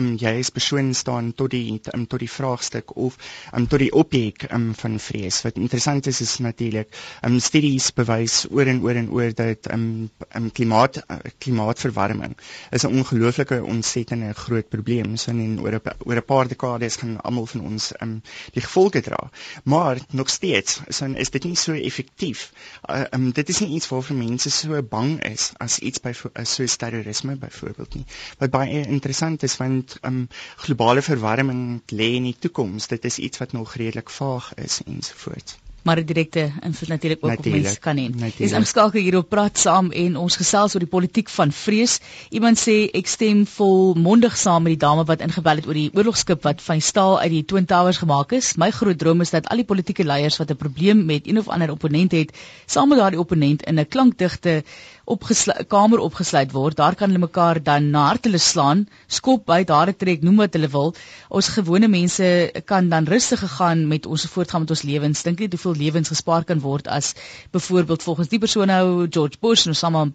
um, 0.00 0.14
jy 0.20 0.32
as 0.40 0.50
persoon 0.54 0.94
staan 0.96 1.32
tot 1.36 1.50
die 1.52 1.80
um, 1.92 2.06
tot 2.08 2.22
die 2.22 2.30
vraagstuk 2.30 2.94
of 2.96 3.18
um, 3.52 3.66
tot 3.68 3.82
die 3.82 3.90
objek 3.92 4.46
um, 4.50 4.70
van 4.78 4.96
vrees. 4.98 5.42
Wat 5.44 5.58
interessant 5.60 6.06
is 6.08 6.20
is 6.24 6.38
natuurlik 6.40 6.88
um, 7.26 7.36
studies 7.40 7.90
bewys 7.92 8.44
oor 8.50 8.66
en 8.72 8.80
oor 8.82 8.96
en 8.96 9.10
oor 9.12 9.34
dat 9.36 9.68
um, 9.74 10.08
um, 10.32 10.48
klimaat 10.56 11.02
uh, 11.04 11.18
klimaatverwarming 11.44 12.36
is 12.72 12.84
'n 12.86 12.96
ongelooflike 13.02 13.60
ontsettende 13.64 14.32
groot 14.34 14.68
probleem. 14.68 15.16
So 15.16 15.30
in 15.30 15.60
oor 15.60 15.74
'n 15.76 15.82
oor 16.06 16.16
'n 16.16 16.24
paar 16.24 16.48
dekades 16.48 16.96
gaan 16.96 17.20
almal 17.20 17.46
van 17.46 17.60
ons 17.60 17.92
um, 18.00 18.22
die 18.52 18.62
gevolge 18.62 19.00
dra. 19.02 19.30
Maar 19.64 19.98
nog 20.10 20.28
steeds 20.30 20.80
so 20.88 21.06
is 21.06 21.30
dit 21.30 21.44
nie 21.44 21.56
so 21.56 21.72
effektief. 21.72 22.52
Uh, 22.88 23.04
um, 23.12 23.32
dit 23.32 23.48
is 23.48 23.60
nie 23.60 23.74
iets 23.76 23.88
waarvoor 23.88 24.16
mense 24.16 24.50
so 24.50 24.82
bang 24.82 25.20
is 25.24 25.52
as 25.58 25.73
iets 25.78 26.00
by 26.00 26.12
uh, 26.14 26.44
soos 26.44 26.76
terrorisme 26.76 27.36
byvoorbeeld 27.36 27.94
nie. 27.94 28.04
Wat 28.38 28.50
baie 28.50 28.84
interessant 28.86 29.42
is 29.42 29.56
want 29.56 29.98
um, 30.02 30.28
globale 30.66 31.02
verwarming 31.02 31.82
lê 31.92 32.14
in 32.20 32.30
die 32.30 32.38
toekoms. 32.38 32.88
Dit 32.92 33.04
is 33.04 33.18
iets 33.18 33.38
wat 33.38 33.52
nog 33.52 33.74
redelik 33.74 34.10
vaag 34.10 34.54
is 34.54 34.80
ensovoorts 34.86 35.58
maar 35.84 35.98
'n 36.00 36.04
direkte 36.04 36.52
invloed 36.60 36.88
natuurlik 36.88 37.24
ook 37.24 37.38
op 37.38 37.44
mense 37.44 37.78
kan 37.78 37.96
hê. 37.96 38.32
Dis 38.36 38.52
ingeskakel 38.52 39.00
hier 39.00 39.16
op 39.16 39.28
praat 39.28 39.58
saam 39.58 39.90
en 39.90 40.16
ons 40.16 40.36
gesels 40.36 40.74
oor 40.74 40.80
die 40.80 40.88
politiek 40.88 41.28
van 41.28 41.52
vrees. 41.52 41.98
Iemand 42.30 42.58
sê 42.58 42.76
ek 43.00 43.06
stem 43.06 43.46
volmondig 43.46 44.36
saam 44.36 44.62
met 44.62 44.72
die 44.72 44.86
dame 44.86 45.04
wat 45.04 45.20
ingebel 45.20 45.60
het 45.60 45.66
oor 45.66 45.80
die 45.80 45.90
oorlogskip 45.92 46.42
wat 46.42 46.62
van 46.62 46.80
staal 46.80 47.20
uit 47.20 47.30
die 47.30 47.44
Twin 47.44 47.66
Towers 47.66 48.00
gemaak 48.00 48.32
is. 48.32 48.54
My 48.56 48.70
groot 48.70 48.98
droom 48.98 49.20
is 49.20 49.30
dat 49.30 49.48
al 49.48 49.56
die 49.56 49.68
politieke 49.72 50.04
leiers 50.04 50.36
wat 50.36 50.50
'n 50.50 50.56
probleem 50.56 51.04
met 51.04 51.26
een 51.26 51.38
of 51.38 51.48
ander 51.48 51.70
opponent 51.70 52.12
het, 52.12 52.32
saam 52.66 52.88
met 52.88 52.98
daardie 52.98 53.20
opponent 53.20 53.62
in 53.62 53.78
'n 53.80 53.88
klankdigte 53.88 54.64
opgesluit 55.04 55.68
kamer 55.68 56.00
opgesluit 56.00 56.52
word. 56.52 56.76
Daar 56.76 56.94
kan 56.96 57.10
hulle 57.10 57.20
mekaar 57.20 57.60
dan 57.62 57.90
na 57.92 58.06
hart 58.08 58.24
hulle 58.24 58.40
slaan, 58.40 58.86
skop 59.06 59.44
by 59.46 59.60
daar 59.68 59.92
trek, 59.92 60.22
noem 60.24 60.40
wat 60.42 60.56
hulle 60.56 60.70
wil. 60.72 60.94
Ons 61.28 61.50
gewone 61.56 61.88
mense 61.92 62.28
kan 62.70 62.88
dan 62.88 63.08
rustig 63.10 63.42
gegaan 63.44 63.86
met 63.88 64.06
ons 64.06 64.24
voortgaan 64.32 64.64
met 64.64 64.72
ons 64.72 64.84
lewens. 64.88 65.22
Dink 65.26 65.42
net 65.44 65.52
hoeveel 65.56 65.76
lewens 65.82 66.12
gespaar 66.12 66.44
kan 66.48 66.62
word 66.64 66.88
as 66.88 67.12
byvoorbeeld 67.52 68.02
volgens 68.02 68.32
die 68.32 68.40
persoon 68.40 68.72
nou 68.72 69.06
George 69.10 69.40
Bush 69.40 69.66
en 69.66 69.76
Osama 69.76 70.06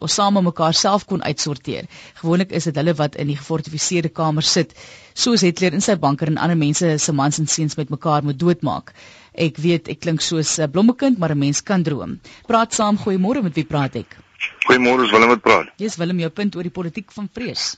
Osama 0.00 0.44
mekaar 0.44 0.74
self 0.74 1.06
kon 1.06 1.24
uitsorteer. 1.24 1.88
Gewoonlik 2.20 2.52
is 2.52 2.68
dit 2.68 2.76
hulle 2.76 2.94
wat 3.00 3.16
in 3.16 3.32
die 3.32 3.38
gefortifiseerde 3.40 4.12
kamer 4.12 4.44
sit, 4.44 4.76
soos 5.14 5.44
Hitler 5.46 5.72
in 5.72 5.84
sy 5.84 5.96
banker 5.96 6.28
en 6.28 6.42
ander 6.42 6.60
mense 6.60 6.98
se 6.98 7.12
mans 7.12 7.40
en 7.40 7.48
seuns 7.48 7.76
met 7.80 7.88
mekaar 7.90 8.24
moet 8.24 8.38
doodmaak. 8.38 8.92
Ek 9.32 9.56
weet 9.60 9.88
ek 9.92 10.00
klink 10.04 10.20
soos 10.24 10.58
'n 10.58 10.70
blommekind, 10.70 11.18
maar 11.18 11.32
'n 11.32 11.38
mens 11.38 11.62
kan 11.62 11.82
droom. 11.82 12.20
Praat 12.46 12.74
saam, 12.74 12.96
goeiemôre, 12.98 13.42
met 13.42 13.54
wie 13.54 13.64
praat 13.64 13.96
ek? 13.96 14.25
Goeiemôre, 14.66 15.04
is 15.04 15.10
Willem 15.10 15.28
wat 15.28 15.42
praat. 15.44 15.68
Dis 15.76 15.96
Willem, 15.96 16.18
jou 16.24 16.30
punt 16.30 16.56
oor 16.56 16.66
die 16.66 16.74
politiek 16.74 17.12
van 17.14 17.28
vrees. 17.32 17.76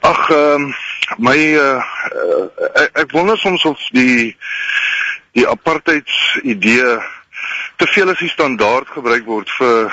Ag, 0.00 0.30
ehm 0.30 0.68
um, 0.68 0.74
my 1.18 1.36
uh, 1.36 1.82
uh, 2.10 2.44
ek, 2.80 2.90
ek 3.04 3.12
wonder 3.12 3.38
soms 3.38 3.64
of 3.68 3.82
die 3.94 4.36
die 5.34 5.46
apartheids 5.50 6.38
idee 6.42 6.98
te 7.76 7.86
veel 7.90 8.10
as 8.10 8.22
die 8.22 8.30
standaard 8.30 8.88
gebruik 8.94 9.26
word 9.26 9.50
vir 9.58 9.92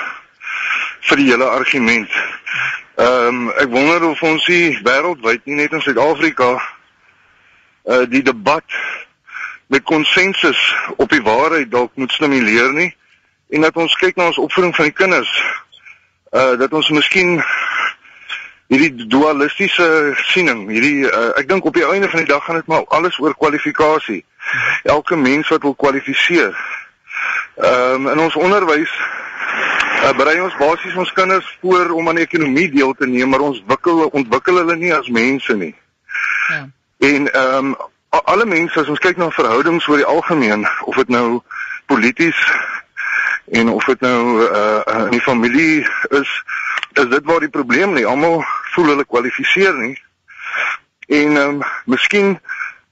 vir 1.08 1.20
die 1.20 1.28
hele 1.30 1.48
argument. 1.50 2.10
Ehm 2.96 3.28
um, 3.28 3.50
ek 3.58 3.70
wonder 3.70 4.08
of 4.10 4.22
ons 4.22 4.46
hier 4.46 4.78
wêreldwyd 4.86 5.46
nie 5.46 5.60
net 5.62 5.74
in 5.74 5.84
Suid-Afrika 5.84 6.54
uh 7.82 8.04
die 8.06 8.22
debat 8.22 8.78
met 9.72 9.82
konsensus 9.82 10.60
op 10.96 11.10
die 11.10 11.22
waarheid 11.22 11.70
dalk 11.70 11.96
moet 11.98 12.12
stimuleer 12.12 12.70
nie 12.76 12.92
en 13.50 13.66
dat 13.66 13.76
ons 13.76 13.94
kyk 13.98 14.16
na 14.16 14.28
ons 14.30 14.38
opvoeding 14.38 14.74
van 14.76 14.90
die 14.90 14.96
kinders 14.96 15.32
uh 16.32 16.58
dat 16.58 16.72
ons 16.72 16.88
miskien 16.90 17.42
hierdie 18.72 19.06
dualistiese 19.06 19.86
siening, 20.32 20.64
hierdie 20.72 21.04
uh, 21.04 21.32
ek 21.36 21.48
dink 21.48 21.66
op 21.68 21.76
die 21.76 21.84
einde 21.84 22.08
van 22.08 22.22
die 22.22 22.30
dag 22.30 22.44
gaan 22.44 22.60
dit 22.60 22.70
maar 22.72 22.86
alles 22.96 23.18
oor 23.20 23.34
kwalifikasie. 23.36 24.22
Elke 24.88 25.16
mens 25.16 25.48
wat 25.52 25.62
wil 25.62 25.76
kwalifiseer. 25.76 26.56
Ehm 27.60 28.06
um, 28.06 28.08
in 28.14 28.18
ons 28.18 28.36
onderwys 28.40 28.92
uh, 30.02 30.12
berei 30.16 30.40
ons 30.40 30.56
basies 30.56 30.96
ons 30.96 31.12
kinders 31.12 31.48
voor 31.60 31.92
om 31.92 32.08
aan 32.08 32.22
ekonomie 32.22 32.70
deel 32.72 32.94
te 32.96 33.06
neem, 33.06 33.28
maar 33.28 33.44
ons 33.44 33.60
wikkel 33.68 34.06
ontwikkel 34.08 34.62
hulle 34.62 34.76
nie 34.76 34.94
as 34.94 35.08
mense 35.08 35.56
nie. 35.56 35.74
Ja. 36.48 36.64
En 37.12 37.32
ehm 37.32 37.74
um, 37.74 37.76
alle 38.24 38.44
mense 38.44 38.80
as 38.80 38.88
ons 38.92 39.00
kyk 39.00 39.16
na 39.16 39.30
verhoudings 39.32 39.86
oor 39.88 40.00
die 40.00 40.08
algemeen, 40.08 40.66
of 40.84 40.96
dit 41.00 41.08
nou 41.08 41.40
polities 41.88 42.40
en 43.52 43.68
of 43.68 43.84
dit 43.84 44.00
nou 44.00 44.48
uh 44.48 45.04
in 45.04 45.10
die 45.10 45.20
familie 45.20 45.86
is 46.08 46.30
is 46.92 47.08
dit 47.08 47.24
waar 47.24 47.40
die 47.40 47.52
probleem 47.52 47.92
lê 47.96 48.04
almal 48.08 48.44
voel 48.72 48.92
hulle 48.92 49.04
kwalifiseer 49.04 49.74
nie. 49.74 49.96
En 51.06 51.36
ehm 51.36 51.48
um, 51.48 51.62
miskien 51.84 52.40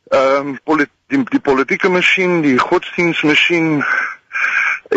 ehm 0.08 0.48
um, 0.48 0.58
polit 0.64 0.90
die, 1.06 1.22
die 1.32 1.40
politieke 1.40 1.88
masjien 1.88 2.40
die 2.44 2.58
godsdienstmasjien 2.58 3.84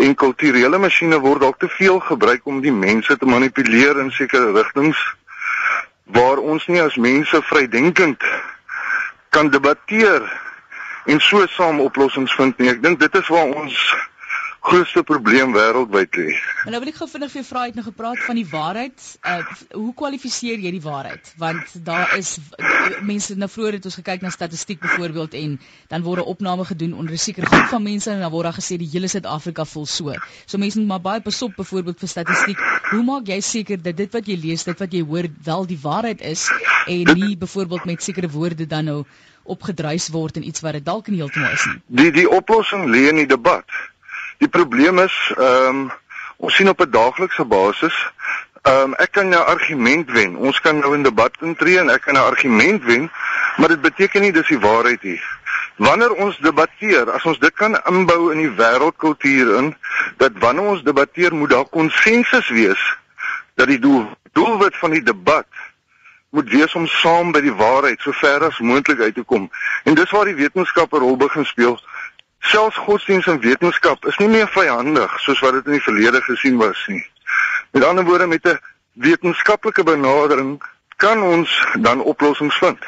en 0.04 0.14
kulturele 0.14 0.78
masjiene 0.78 1.18
word 1.24 1.40
dalk 1.40 1.58
te 1.58 1.68
veel 1.68 2.00
gebruik 2.12 2.46
om 2.46 2.60
die 2.60 2.72
mense 2.72 3.16
te 3.16 3.26
manipuleer 3.26 4.00
in 4.04 4.10
sekere 4.12 4.52
rigtings 4.52 5.00
waar 6.04 6.38
ons 6.38 6.66
nie 6.66 6.82
as 6.82 6.96
mense 6.96 7.40
vrydenkend 7.50 8.24
kan 9.28 9.50
debatteer 9.50 10.26
en 11.06 11.20
so 11.20 11.46
saam 11.46 11.80
oplossings 11.80 12.34
vind 12.34 12.58
nie. 12.58 12.70
Ek 12.72 12.82
dink 12.82 13.00
dit 13.00 13.16
is 13.20 13.28
waar 13.32 13.48
ons 13.62 13.80
grootste 14.64 15.02
probleem 15.04 15.52
wêreldwyd 15.52 16.16
lê. 16.16 16.32
Nou 16.72 16.78
wil 16.80 16.90
ek 16.90 16.96
gou 16.96 17.08
vinnig 17.10 17.32
vir 17.32 17.40
jou 17.42 17.46
vra 17.50 17.64
het 17.66 17.76
nou 17.76 17.84
gepraat 17.84 18.20
van 18.24 18.38
die 18.38 18.46
waarheid. 18.48 19.02
Uh 19.20 19.42
hoe 19.74 19.92
kwalifiseer 19.98 20.62
jy 20.64 20.72
die 20.76 20.82
waarheid? 20.84 21.32
Want 21.40 21.74
daar 21.84 22.14
is 22.16 22.38
mense 23.04 23.36
nou 23.36 23.48
vroeër 23.52 23.78
het 23.78 23.88
ons 23.90 23.98
gekyk 24.00 24.24
na 24.24 24.32
statistiek 24.32 24.80
byvoorbeeld 24.80 25.36
en 25.40 25.58
dan 25.92 26.06
word 26.06 26.22
'n 26.22 26.32
opname 26.32 26.64
gedoen 26.64 26.94
onder 26.94 27.12
'n 27.12 27.24
sekere 27.26 27.46
groep 27.46 27.68
van 27.74 27.82
mense 27.82 28.10
en 28.10 28.20
dan 28.20 28.30
word 28.30 28.48
daar 28.48 28.60
gesê 28.60 28.80
die 28.80 28.88
hele 28.92 29.08
Suid-Afrika 29.08 29.64
vol 29.64 29.86
so. 29.86 30.14
So 30.46 30.58
mense 30.58 30.78
moet 30.78 30.88
maar 30.88 31.04
baie 31.10 31.20
pasop 31.20 31.56
byvoorbeeld 31.56 31.98
vir 31.98 32.08
statistiek. 32.08 32.58
Hoe 32.90 33.02
maak 33.02 33.26
jy 33.26 33.40
seker 33.40 33.82
dat 33.82 33.96
dit 33.96 34.12
wat 34.12 34.26
jy 34.26 34.36
lees, 34.36 34.64
dit 34.64 34.78
wat 34.78 34.92
jy 34.92 35.04
hoor 35.04 35.28
wel 35.44 35.66
die 35.66 35.80
waarheid 35.82 36.20
is 36.20 36.50
en 36.86 37.04
nie 37.18 37.36
byvoorbeeld 37.36 37.84
met 37.84 38.02
sekere 38.02 38.30
woorde 38.30 38.66
dan 38.66 38.84
nou 38.84 39.04
opgedruis 39.44 40.08
word 40.08 40.36
en 40.36 40.46
iets 40.46 40.60
wat 40.60 40.72
dit 40.72 40.84
dalk 40.84 41.08
nie 41.08 41.20
heeltemal 41.20 41.52
is 41.52 41.64
nie. 41.68 41.80
Die 41.86 42.10
die 42.10 42.28
oplossing 42.30 42.88
lê 42.88 43.08
in 43.08 43.16
die 43.16 43.26
debat. 43.28 43.64
Die 44.38 44.48
probleem 44.48 44.98
is 44.98 45.32
ehm 45.36 45.66
um, 45.66 45.92
ons 46.36 46.54
sien 46.54 46.68
op 46.68 46.80
'n 46.80 46.90
daaglikse 46.90 47.44
basis 47.44 47.94
ehm 48.62 48.82
um, 48.82 48.94
ek 48.94 49.12
kan 49.12 49.28
'n 49.28 49.34
argument 49.34 50.10
wen. 50.10 50.36
Ons 50.36 50.60
kan 50.60 50.78
nou 50.78 50.94
in 50.94 51.02
debat 51.02 51.36
intree 51.40 51.78
en 51.78 51.90
ek 51.90 52.02
kan 52.02 52.14
'n 52.14 52.28
argument 52.32 52.84
wen, 52.84 53.10
maar 53.56 53.68
dit 53.68 53.80
beteken 53.80 54.20
nie 54.20 54.32
dis 54.32 54.48
die 54.48 54.58
waarheid 54.58 55.02
nie. 55.02 55.20
Wanneer 55.76 56.12
ons 56.12 56.38
debatteer, 56.38 57.10
as 57.10 57.24
ons 57.24 57.38
dit 57.38 57.54
kan 57.54 57.80
inbou 57.84 58.32
in 58.32 58.38
die 58.38 58.54
wêreldkultuur 58.56 59.56
in, 59.58 59.76
dat 60.16 60.32
wanneer 60.38 60.64
ons 60.64 60.82
debatteer 60.82 61.34
moet 61.34 61.50
daar 61.50 61.68
konsensus 61.68 62.48
wees 62.48 62.82
dat 63.54 63.66
die 63.66 63.78
doel 63.78 64.06
doelwit 64.32 64.76
van 64.76 64.90
die 64.90 65.02
debat 65.02 65.46
moet 66.30 66.48
wees 66.50 66.74
om 66.74 66.86
saam 66.86 67.32
by 67.32 67.40
die 67.40 67.54
waarheid 67.54 68.00
so 68.00 68.12
ver 68.12 68.42
as 68.42 68.58
moontlik 68.58 69.00
uit 69.00 69.14
te 69.14 69.22
kom. 69.22 69.50
En 69.84 69.94
dis 69.94 70.10
waar 70.10 70.24
die 70.24 70.40
wetenskap 70.40 70.92
'n 70.92 70.98
rol 70.98 71.16
begin 71.16 71.44
speel 71.44 71.78
selfs 72.50 72.76
godsdienst 72.86 73.28
en 73.32 73.40
wetenskap 73.40 74.04
is 74.10 74.16
nie 74.20 74.28
meer 74.28 74.48
vyandig 74.52 75.20
soos 75.24 75.40
wat 75.44 75.58
dit 75.58 75.70
in 75.70 75.78
die 75.78 75.86
verlede 75.86 76.20
gesien 76.26 76.56
was 76.60 76.84
nie. 76.92 77.02
Met 77.72 77.84
ander 77.84 78.04
woorde 78.04 78.26
met 78.26 78.46
'n 78.46 78.60
wetenskaplike 78.92 79.82
benadering 79.82 80.62
kan 80.96 81.22
ons 81.22 81.50
dan 81.80 82.02
oplossings 82.02 82.56
vind. 82.56 82.78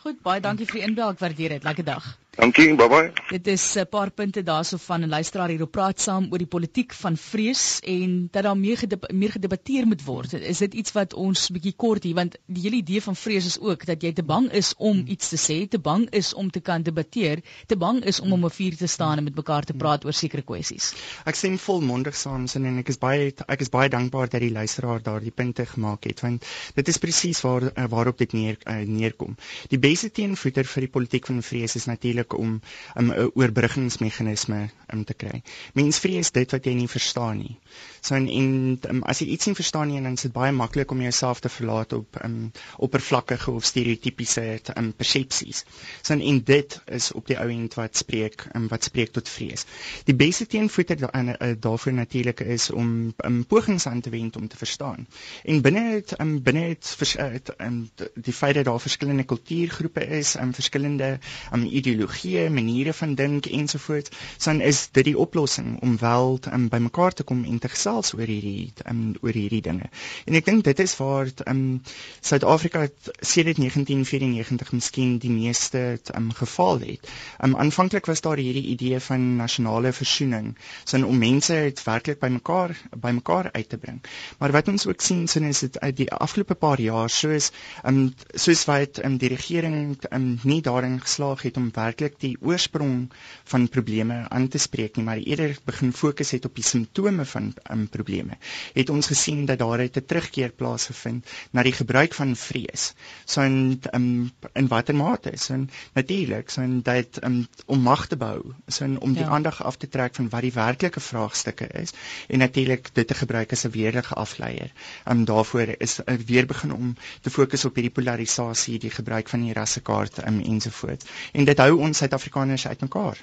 Goed, 0.00 0.22
baie 0.22 0.40
dankie 0.40 0.66
vir 0.66 0.80
die 0.80 0.86
inbel. 0.88 1.10
Ek 1.10 1.18
waardeer 1.18 1.48
dit. 1.48 1.64
Lekker 1.64 1.84
dag. 1.84 2.04
Dankie, 2.40 2.72
bye 2.72 2.88
bye. 2.88 3.12
Dit 3.28 3.46
is 3.52 3.76
'n 3.76 3.86
paar 3.86 4.10
punte 4.10 4.42
daarso 4.42 4.76
van 4.76 5.02
'n 5.04 5.08
luisteraar 5.08 5.48
hier 5.48 5.62
op 5.62 5.70
praat 5.70 6.00
saam 6.00 6.28
oor 6.30 6.38
die 6.38 6.46
politiek 6.46 6.92
van 6.92 7.16
vrees 7.16 7.80
en 7.80 8.28
dat 8.30 8.42
daar 8.42 8.56
meer 8.56 8.76
gedeb 8.76 9.12
meer 9.12 9.30
gedebatteer 9.30 9.86
moet 9.86 10.04
word. 10.04 10.32
Is 10.32 10.58
dit 10.58 10.74
iets 10.74 10.92
wat 10.92 11.14
ons 11.14 11.50
bietjie 11.50 11.74
kort 11.76 12.02
hier 12.02 12.14
want 12.14 12.36
die 12.46 12.62
hele 12.62 12.76
idee 12.76 13.02
van 13.02 13.16
vrees 13.16 13.46
is 13.46 13.60
ook 13.60 13.84
dat 13.86 14.02
jy 14.02 14.12
te 14.12 14.22
bang 14.22 14.52
is 14.52 14.74
om 14.76 15.02
iets 15.06 15.28
te 15.28 15.36
sê, 15.36 15.68
te 15.68 15.78
bang 15.78 16.10
is 16.10 16.34
om 16.34 16.50
te 16.50 16.60
kan 16.60 16.82
debatteer, 16.82 17.42
te 17.66 17.76
bang 17.76 18.04
is 18.04 18.20
om 18.20 18.32
om 18.32 18.44
'n 18.44 18.50
vuur 18.50 18.76
te 18.76 18.86
staan 18.86 19.18
en 19.18 19.24
met 19.24 19.34
mekaar 19.34 19.64
te 19.64 19.74
praat 19.74 20.04
oor 20.04 20.12
sekere 20.12 20.42
kwessies. 20.42 20.94
Ek 21.24 21.34
stem 21.34 21.58
volmondig 21.58 22.16
saam 22.16 22.46
sin 22.46 22.64
en 22.64 22.78
ek 22.78 22.88
is 22.88 22.98
baie 22.98 23.32
ek 23.48 23.60
is 23.60 23.68
baie 23.68 23.88
dankbaar 23.88 24.28
dat 24.28 24.40
die 24.40 24.52
luisteraar 24.52 25.02
daardie 25.02 25.30
punte 25.30 25.66
gemaak 25.66 26.04
het 26.04 26.20
want 26.20 26.44
dit 26.74 26.88
is 26.88 26.98
presies 26.98 27.40
waar 27.40 27.72
waarop 27.88 28.18
dit 28.18 28.32
neer 28.32 28.56
uh, 28.66 28.74
neerkom. 28.86 29.36
Die 29.68 29.78
beste 29.78 30.10
teenvoeter 30.10 30.64
vir 30.64 30.80
die 30.80 30.90
politiek 30.90 31.26
van 31.26 31.42
vrees 31.42 31.76
is 31.76 31.84
natuurlik 31.84 32.29
moontlik 32.30 32.38
om 32.38 32.60
'n 32.94 33.10
um, 33.10 33.30
oorbruggingsmeganisme 33.34 34.70
um, 34.94 35.04
te 35.04 35.14
kry. 35.14 35.42
Mens 35.74 35.98
vrees 35.98 36.30
dit 36.30 36.50
wat 36.50 36.64
jy 36.64 36.74
nie 36.74 36.88
verstaan 36.88 37.38
nie. 37.38 37.56
So 38.00 38.14
en, 38.14 38.28
en 38.28 38.78
um, 38.88 39.02
as 39.04 39.20
jy 39.20 39.26
iets 39.34 39.46
nie 39.50 39.56
verstaan 39.58 39.90
nie, 39.90 40.00
dan 40.00 40.16
is 40.16 40.24
dit 40.24 40.32
baie 40.32 40.52
maklik 40.56 40.92
om 40.94 41.02
jouself 41.04 41.42
te 41.44 41.50
verlaat 41.52 41.92
op 41.92 42.16
um, 42.24 42.50
oppervlakkige 42.80 43.50
of 43.52 43.66
stereotypiese 43.68 44.44
um, 44.76 44.92
persepsies. 44.96 45.64
So 46.00 46.14
en, 46.16 46.22
en 46.24 46.40
dit 46.48 46.76
is 46.88 47.10
op 47.12 47.28
die 47.28 47.36
ou 47.40 47.48
end 47.52 47.76
wat 47.76 48.00
spreek 48.00 48.46
um, 48.56 48.68
wat 48.72 48.88
spreek 48.88 49.12
tot 49.12 49.28
vrees. 49.28 49.66
Die 50.08 50.16
beste 50.16 50.46
teenvoeter 50.48 50.96
da, 51.02 51.10
uh, 51.12 51.50
daarvoor 51.60 51.92
natuurlik 51.98 52.40
is 52.40 52.70
om 52.72 53.12
um, 53.24 53.42
pogings 53.44 53.86
aan 53.86 54.00
te 54.00 54.10
wend 54.14 54.36
om 54.40 54.48
te 54.48 54.56
verstaan. 54.56 55.06
En 55.44 55.60
binne 55.60 55.84
dit 55.98 56.16
um, 56.20 56.38
binne 56.42 56.64
dit 56.72 57.52
um, 57.58 57.78
die 58.16 58.36
feit 58.36 58.54
dat 58.54 58.64
daar 58.64 58.80
verskillende 58.80 59.28
kultuurgroepe 59.28 60.06
is, 60.22 60.34
um, 60.40 60.54
verskillende 60.56 61.18
um, 61.52 61.68
ideologieë 61.68 62.48
maniere 62.48 62.96
van 62.96 63.14
dink 63.14 63.46
ensovoorts, 63.52 64.16
dan 64.44 64.64
is 64.64 64.86
dit 64.90 65.12
die 65.12 65.18
oplossing 65.18 65.76
om 65.84 65.98
wel 66.00 66.38
um, 66.52 66.68
bymekaar 66.72 67.12
te 67.12 67.28
kom 67.28 67.44
en 67.44 67.58
te 67.58 67.68
gesels 67.68 67.88
oor 67.90 68.26
hierdie 68.26 68.72
um, 68.88 69.14
oor 69.20 69.36
hierdie 69.36 69.62
dinge. 69.64 69.88
En 70.26 70.38
ek 70.38 70.46
dink 70.46 70.64
dit 70.64 70.82
is 70.84 70.94
waar 71.00 71.30
um, 71.50 71.80
Suid-Afrika 72.20 72.86
sedert 73.20 73.58
1994 73.60 74.72
miskien 74.76 75.18
die 75.22 75.32
meeste 75.32 75.98
um, 76.14 76.30
gefaal 76.36 76.80
het. 76.84 77.08
Um, 77.42 77.56
aanvanklik 77.56 78.06
was 78.10 78.22
daar 78.24 78.40
hierdie 78.40 78.66
idee 78.74 79.00
van 79.00 79.36
nasionale 79.40 79.92
versoening, 79.96 80.52
sin 80.84 81.04
om 81.06 81.18
mense 81.18 81.54
uit 81.54 81.82
werklik 81.84 82.20
bymekaar 82.22 82.76
bymekaar 82.96 83.50
uit 83.52 83.68
te 83.68 83.78
bring. 83.78 84.00
Maar 84.38 84.54
wat 84.56 84.68
ons 84.68 84.86
ook 84.86 85.00
sien 85.04 85.26
sin 85.28 85.48
is 85.48 85.64
dit 85.66 85.78
uit 85.80 85.96
die 85.96 86.10
afgelope 86.12 86.54
paar 86.54 86.80
jaar 86.80 87.10
soos 87.10 87.50
um, 87.84 88.14
soos 88.34 88.64
wat 88.70 89.02
um, 89.04 89.18
die 89.20 89.32
regering 89.32 89.96
um, 90.10 90.38
nie 90.44 90.60
daarin 90.64 90.98
geslaag 91.00 91.42
het 91.48 91.56
om 91.60 91.70
werklik 91.74 92.18
die 92.20 92.36
oorsprong 92.40 93.10
van 93.52 93.68
probleme 93.68 94.22
aan 94.28 94.48
te 94.48 94.58
spreek 94.58 94.96
nie, 94.96 95.04
maar 95.04 95.18
eerder 95.18 95.56
begin 95.64 95.92
fokus 95.92 96.30
het 96.34 96.44
op 96.44 96.54
die 96.54 96.66
simptome 96.66 97.24
van 97.24 97.52
um, 97.70 97.79
probleme. 97.88 98.36
Het 98.74 98.90
ons 98.90 99.06
gesien 99.06 99.44
dat 99.46 99.58
daar 99.58 99.82
'n 99.82 100.04
terugkeer 100.06 100.50
plaasgevind 100.50 101.26
na 101.50 101.62
die 101.62 101.72
gebruik 101.72 102.14
van 102.14 102.36
vrees. 102.36 102.92
So 103.24 103.42
in 103.42 103.80
um, 103.92 104.30
in 104.52 104.68
watter 104.68 104.94
mate 104.94 105.30
is 105.30 105.48
en 105.48 105.70
natuurlik 105.92 106.50
so 106.50 106.62
in 106.62 106.82
dat 106.82 107.24
um, 107.24 107.46
om 107.66 107.80
mag 107.80 108.06
te 108.06 108.16
bou, 108.16 108.52
so 108.66 108.84
in, 108.84 109.00
om 109.00 109.12
die 109.12 109.22
ja. 109.24 109.28
aandag 109.28 109.62
af 109.64 109.76
te 109.76 109.88
trek 109.88 110.14
van 110.14 110.28
wat 110.28 110.40
die 110.40 110.52
werklike 110.52 111.00
vraagstukke 111.00 111.66
is 111.66 111.92
en 112.28 112.38
natuurlik 112.38 112.90
dit 112.92 113.06
te 113.06 113.14
gebruik 113.14 113.52
as 113.52 113.64
'n 113.64 113.70
weerlige 113.70 114.14
afleier. 114.14 114.72
Um 115.04 115.24
daarvoor 115.24 115.74
is 115.78 116.00
uh, 116.00 116.14
weer 116.26 116.46
begin 116.46 116.72
om 116.72 116.96
te 117.20 117.30
fokus 117.30 117.64
op 117.64 117.74
hierdie 117.74 117.94
polarisasie, 117.94 118.78
die 118.78 118.90
gebruik 118.90 119.28
van 119.28 119.40
die 119.40 119.52
rassekaart 119.52 120.26
um, 120.26 120.40
ensovoorts. 120.40 121.06
En 121.32 121.44
dit 121.44 121.58
hou 121.58 121.78
ons 121.78 121.96
Suid-Afrikaners 121.96 122.66
uitmekaar. 122.66 123.18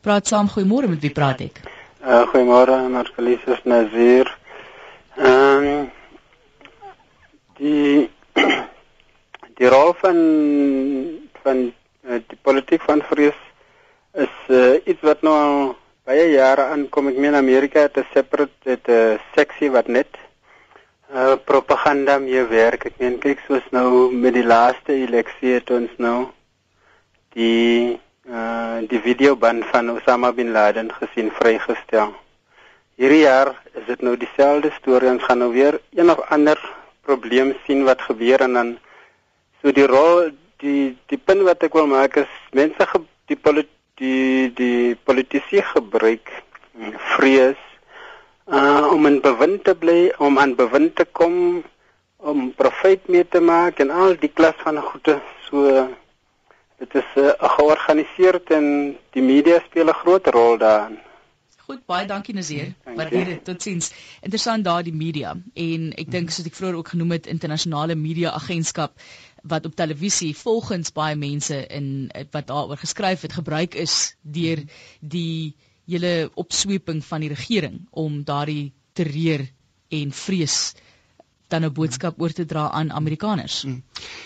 Praat 0.00 0.26
saam, 0.26 0.48
goeiemôre, 0.48 0.88
met 0.88 1.00
wie 1.00 1.12
praat 1.12 1.40
ek? 1.40 1.60
Uh 2.00 2.24
goeiemôre, 2.32 2.88
Marcelies 2.88 3.42
is 3.44 3.60
Nazir. 3.68 4.24
Ehm 5.18 5.66
um, 5.68 5.90
die 7.58 8.08
die 9.60 9.68
rol 9.68 9.92
van 10.00 10.16
van 11.42 11.58
uh, 12.08 12.22
die 12.24 12.38
politiek 12.40 12.80
van 12.88 13.04
vrees 13.04 13.36
is 14.16 14.32
uh, 14.48 14.80
iets 14.88 15.04
wat 15.04 15.20
nou 15.20 15.76
baie 16.08 16.24
jare 16.32 16.70
aankom. 16.72 17.12
Ek 17.12 17.20
meen 17.20 17.36
Amerika 17.36 17.84
het 17.84 18.00
'n 18.00 18.08
separate 18.14 18.64
het 18.64 18.88
'n 18.88 19.20
seksie 19.36 19.68
wat 19.70 19.92
net 19.92 20.08
uh 21.12 21.36
propaganda 21.44 22.16
mee 22.18 22.48
werk. 22.48 22.86
Ek 22.88 22.96
meen 22.96 23.20
kyk 23.20 23.44
soos 23.44 23.66
nou 23.76 24.08
met 24.08 24.32
die 24.32 24.48
laaste 24.56 24.96
eleksie 24.96 25.52
het 25.60 25.70
ons 25.70 25.92
nou 25.98 26.32
die 27.36 28.00
uh 28.28 28.84
die 28.88 29.00
videoband 29.00 29.64
van 29.72 29.90
Osama 29.90 30.32
bin 30.32 30.52
Laden 30.52 30.90
gesien 30.92 31.30
vrygestel. 31.32 32.12
Hierdie 33.00 33.22
jaar 33.24 33.54
is 33.72 33.86
dit 33.86 34.02
nou 34.04 34.16
dieselfde 34.16 34.70
storie 34.76 35.08
ons 35.08 35.24
gaan 35.24 35.40
nou 35.40 35.52
weer 35.52 35.80
een 35.96 36.10
of 36.10 36.20
ander 36.28 36.60
probleem 37.08 37.54
sien 37.64 37.84
wat 37.84 38.02
gebeur 38.04 38.44
en 38.44 38.52
dan 38.58 38.70
so 39.62 39.72
die 39.72 39.86
rol 39.86 40.30
die 40.60 40.96
die 41.08 41.18
punt 41.18 41.46
wat 41.48 41.64
ek 41.64 41.74
wil 41.74 41.88
maak 41.88 42.16
is 42.20 42.32
mense 42.52 42.86
ge, 42.92 43.00
die 43.32 43.36
polit, 43.36 43.70
die 43.96 44.52
die 44.56 44.96
politici 45.08 45.64
gebruik 45.72 46.28
vrees 47.16 47.60
uh 48.52 48.84
om 48.92 49.06
in 49.06 49.20
bewind 49.24 49.64
te 49.64 49.74
bly 49.74 50.12
om 50.18 50.38
aan 50.38 50.54
bewind 50.60 50.94
te 50.96 51.04
kom 51.04 51.62
om 52.16 52.52
profit 52.52 53.08
mee 53.08 53.24
te 53.24 53.40
maak 53.40 53.80
en 53.80 53.90
al 53.90 54.16
die 54.20 54.32
klas 54.32 54.56
van 54.64 54.80
goede 54.92 55.20
so 55.48 55.88
dit 56.80 56.94
is 57.02 57.08
uh, 57.20 57.32
georganiseerd 57.56 58.50
en 58.56 58.66
die 59.14 59.22
media 59.22 59.60
speel 59.68 59.88
'n 59.92 60.00
groot 60.02 60.26
rol 60.26 60.58
daarin. 60.58 60.98
Goed, 61.70 61.84
baie 61.86 62.06
dankie 62.06 62.34
Nazir. 62.34 62.72
Waardeer 62.84 63.24
dit. 63.24 63.44
Totsiens. 63.44 63.92
Interessant 64.20 64.64
daar 64.64 64.82
die 64.82 64.94
media 64.94 65.36
en 65.54 65.92
ek 65.92 66.10
dink 66.10 66.30
soos 66.30 66.46
ek 66.48 66.56
vroeër 66.58 66.78
ook 66.80 66.88
genoem 66.94 67.12
het 67.14 67.28
internasionale 67.30 67.94
media 67.94 68.32
agentskap 68.34 68.96
wat 69.42 69.66
op 69.66 69.76
televisie 69.76 70.32
volgens 70.36 70.92
baie 70.92 71.16
mense 71.16 71.66
in 71.66 72.10
wat 72.30 72.46
daaroor 72.50 72.80
geskryf 72.80 73.22
het 73.22 73.32
gebruik 73.32 73.74
is 73.74 74.16
deur 74.22 74.64
die 75.00 75.54
hele 75.86 76.30
opsweping 76.34 77.04
van 77.04 77.20
die 77.20 77.32
regering 77.32 77.86
om 77.90 78.24
daardie 78.24 78.72
terreur 78.92 79.46
en 79.88 80.12
vrees 80.12 80.74
dan 81.50 81.64
'n 81.64 81.72
boodskap 81.72 82.20
oor 82.20 82.32
te 82.32 82.46
dra 82.46 82.70
aan 82.70 82.92
Amerikaners. 82.92 83.64
Mm. 83.64 83.82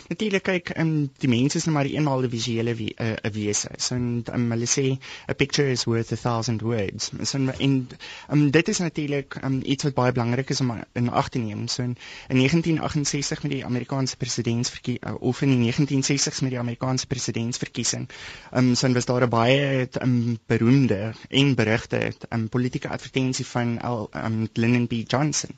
Natuurlik 0.08 0.42
kyk 0.42 0.72
um, 0.78 1.10
die 1.18 1.28
mense 1.28 1.58
is 1.58 1.64
nou 1.64 1.74
maar 1.76 1.88
eenmaal 1.90 2.22
'n 2.22 2.30
visuele 2.30 2.74
wie, 2.74 2.94
uh, 3.00 3.16
wese. 3.32 3.70
So 3.76 3.94
um, 3.94 4.50
hulle 4.50 4.68
sê 4.68 4.98
a 5.28 5.32
picture 5.32 5.70
is 5.70 5.84
worth 5.84 6.12
a 6.12 6.16
thousand 6.16 6.62
words. 6.62 7.10
So 7.22 7.38
en 7.38 7.88
um, 8.30 8.50
dit 8.50 8.68
is 8.68 8.78
natuurlik 8.78 9.38
um, 9.42 9.60
iets 9.64 9.84
wat 9.84 9.94
baie 9.94 10.12
belangrik 10.12 10.50
is 10.50 10.60
om 10.60 10.72
in 10.92 11.10
ag 11.10 11.28
te 11.28 11.38
neem. 11.38 11.68
So 11.68 11.82
in, 11.82 11.96
in 12.28 12.36
1968 12.36 13.42
met 13.42 13.52
die 13.52 13.64
Amerikaanse 13.64 14.16
presidentsverkiesing 14.16 15.06
uh, 15.06 15.14
of 15.20 15.42
in 15.42 15.50
die 15.56 15.72
1960s 15.72 16.42
met 16.42 16.50
die 16.50 16.58
Amerikaanse 16.58 17.06
presidentsverkiesing, 17.06 18.08
um, 18.52 18.74
so 18.74 18.92
was 18.92 19.04
daar 19.04 19.24
'n 19.24 19.28
baie 19.28 19.88
um, 20.02 20.38
beroemde 20.46 21.12
en 21.28 21.54
berugte 21.54 22.12
um, 22.30 22.48
politieke 22.48 22.88
advertensie 22.88 23.46
van 23.46 23.78
um, 24.12 24.48
Lyndon 24.52 24.86
B 24.86 24.92
Johnson 25.06 25.50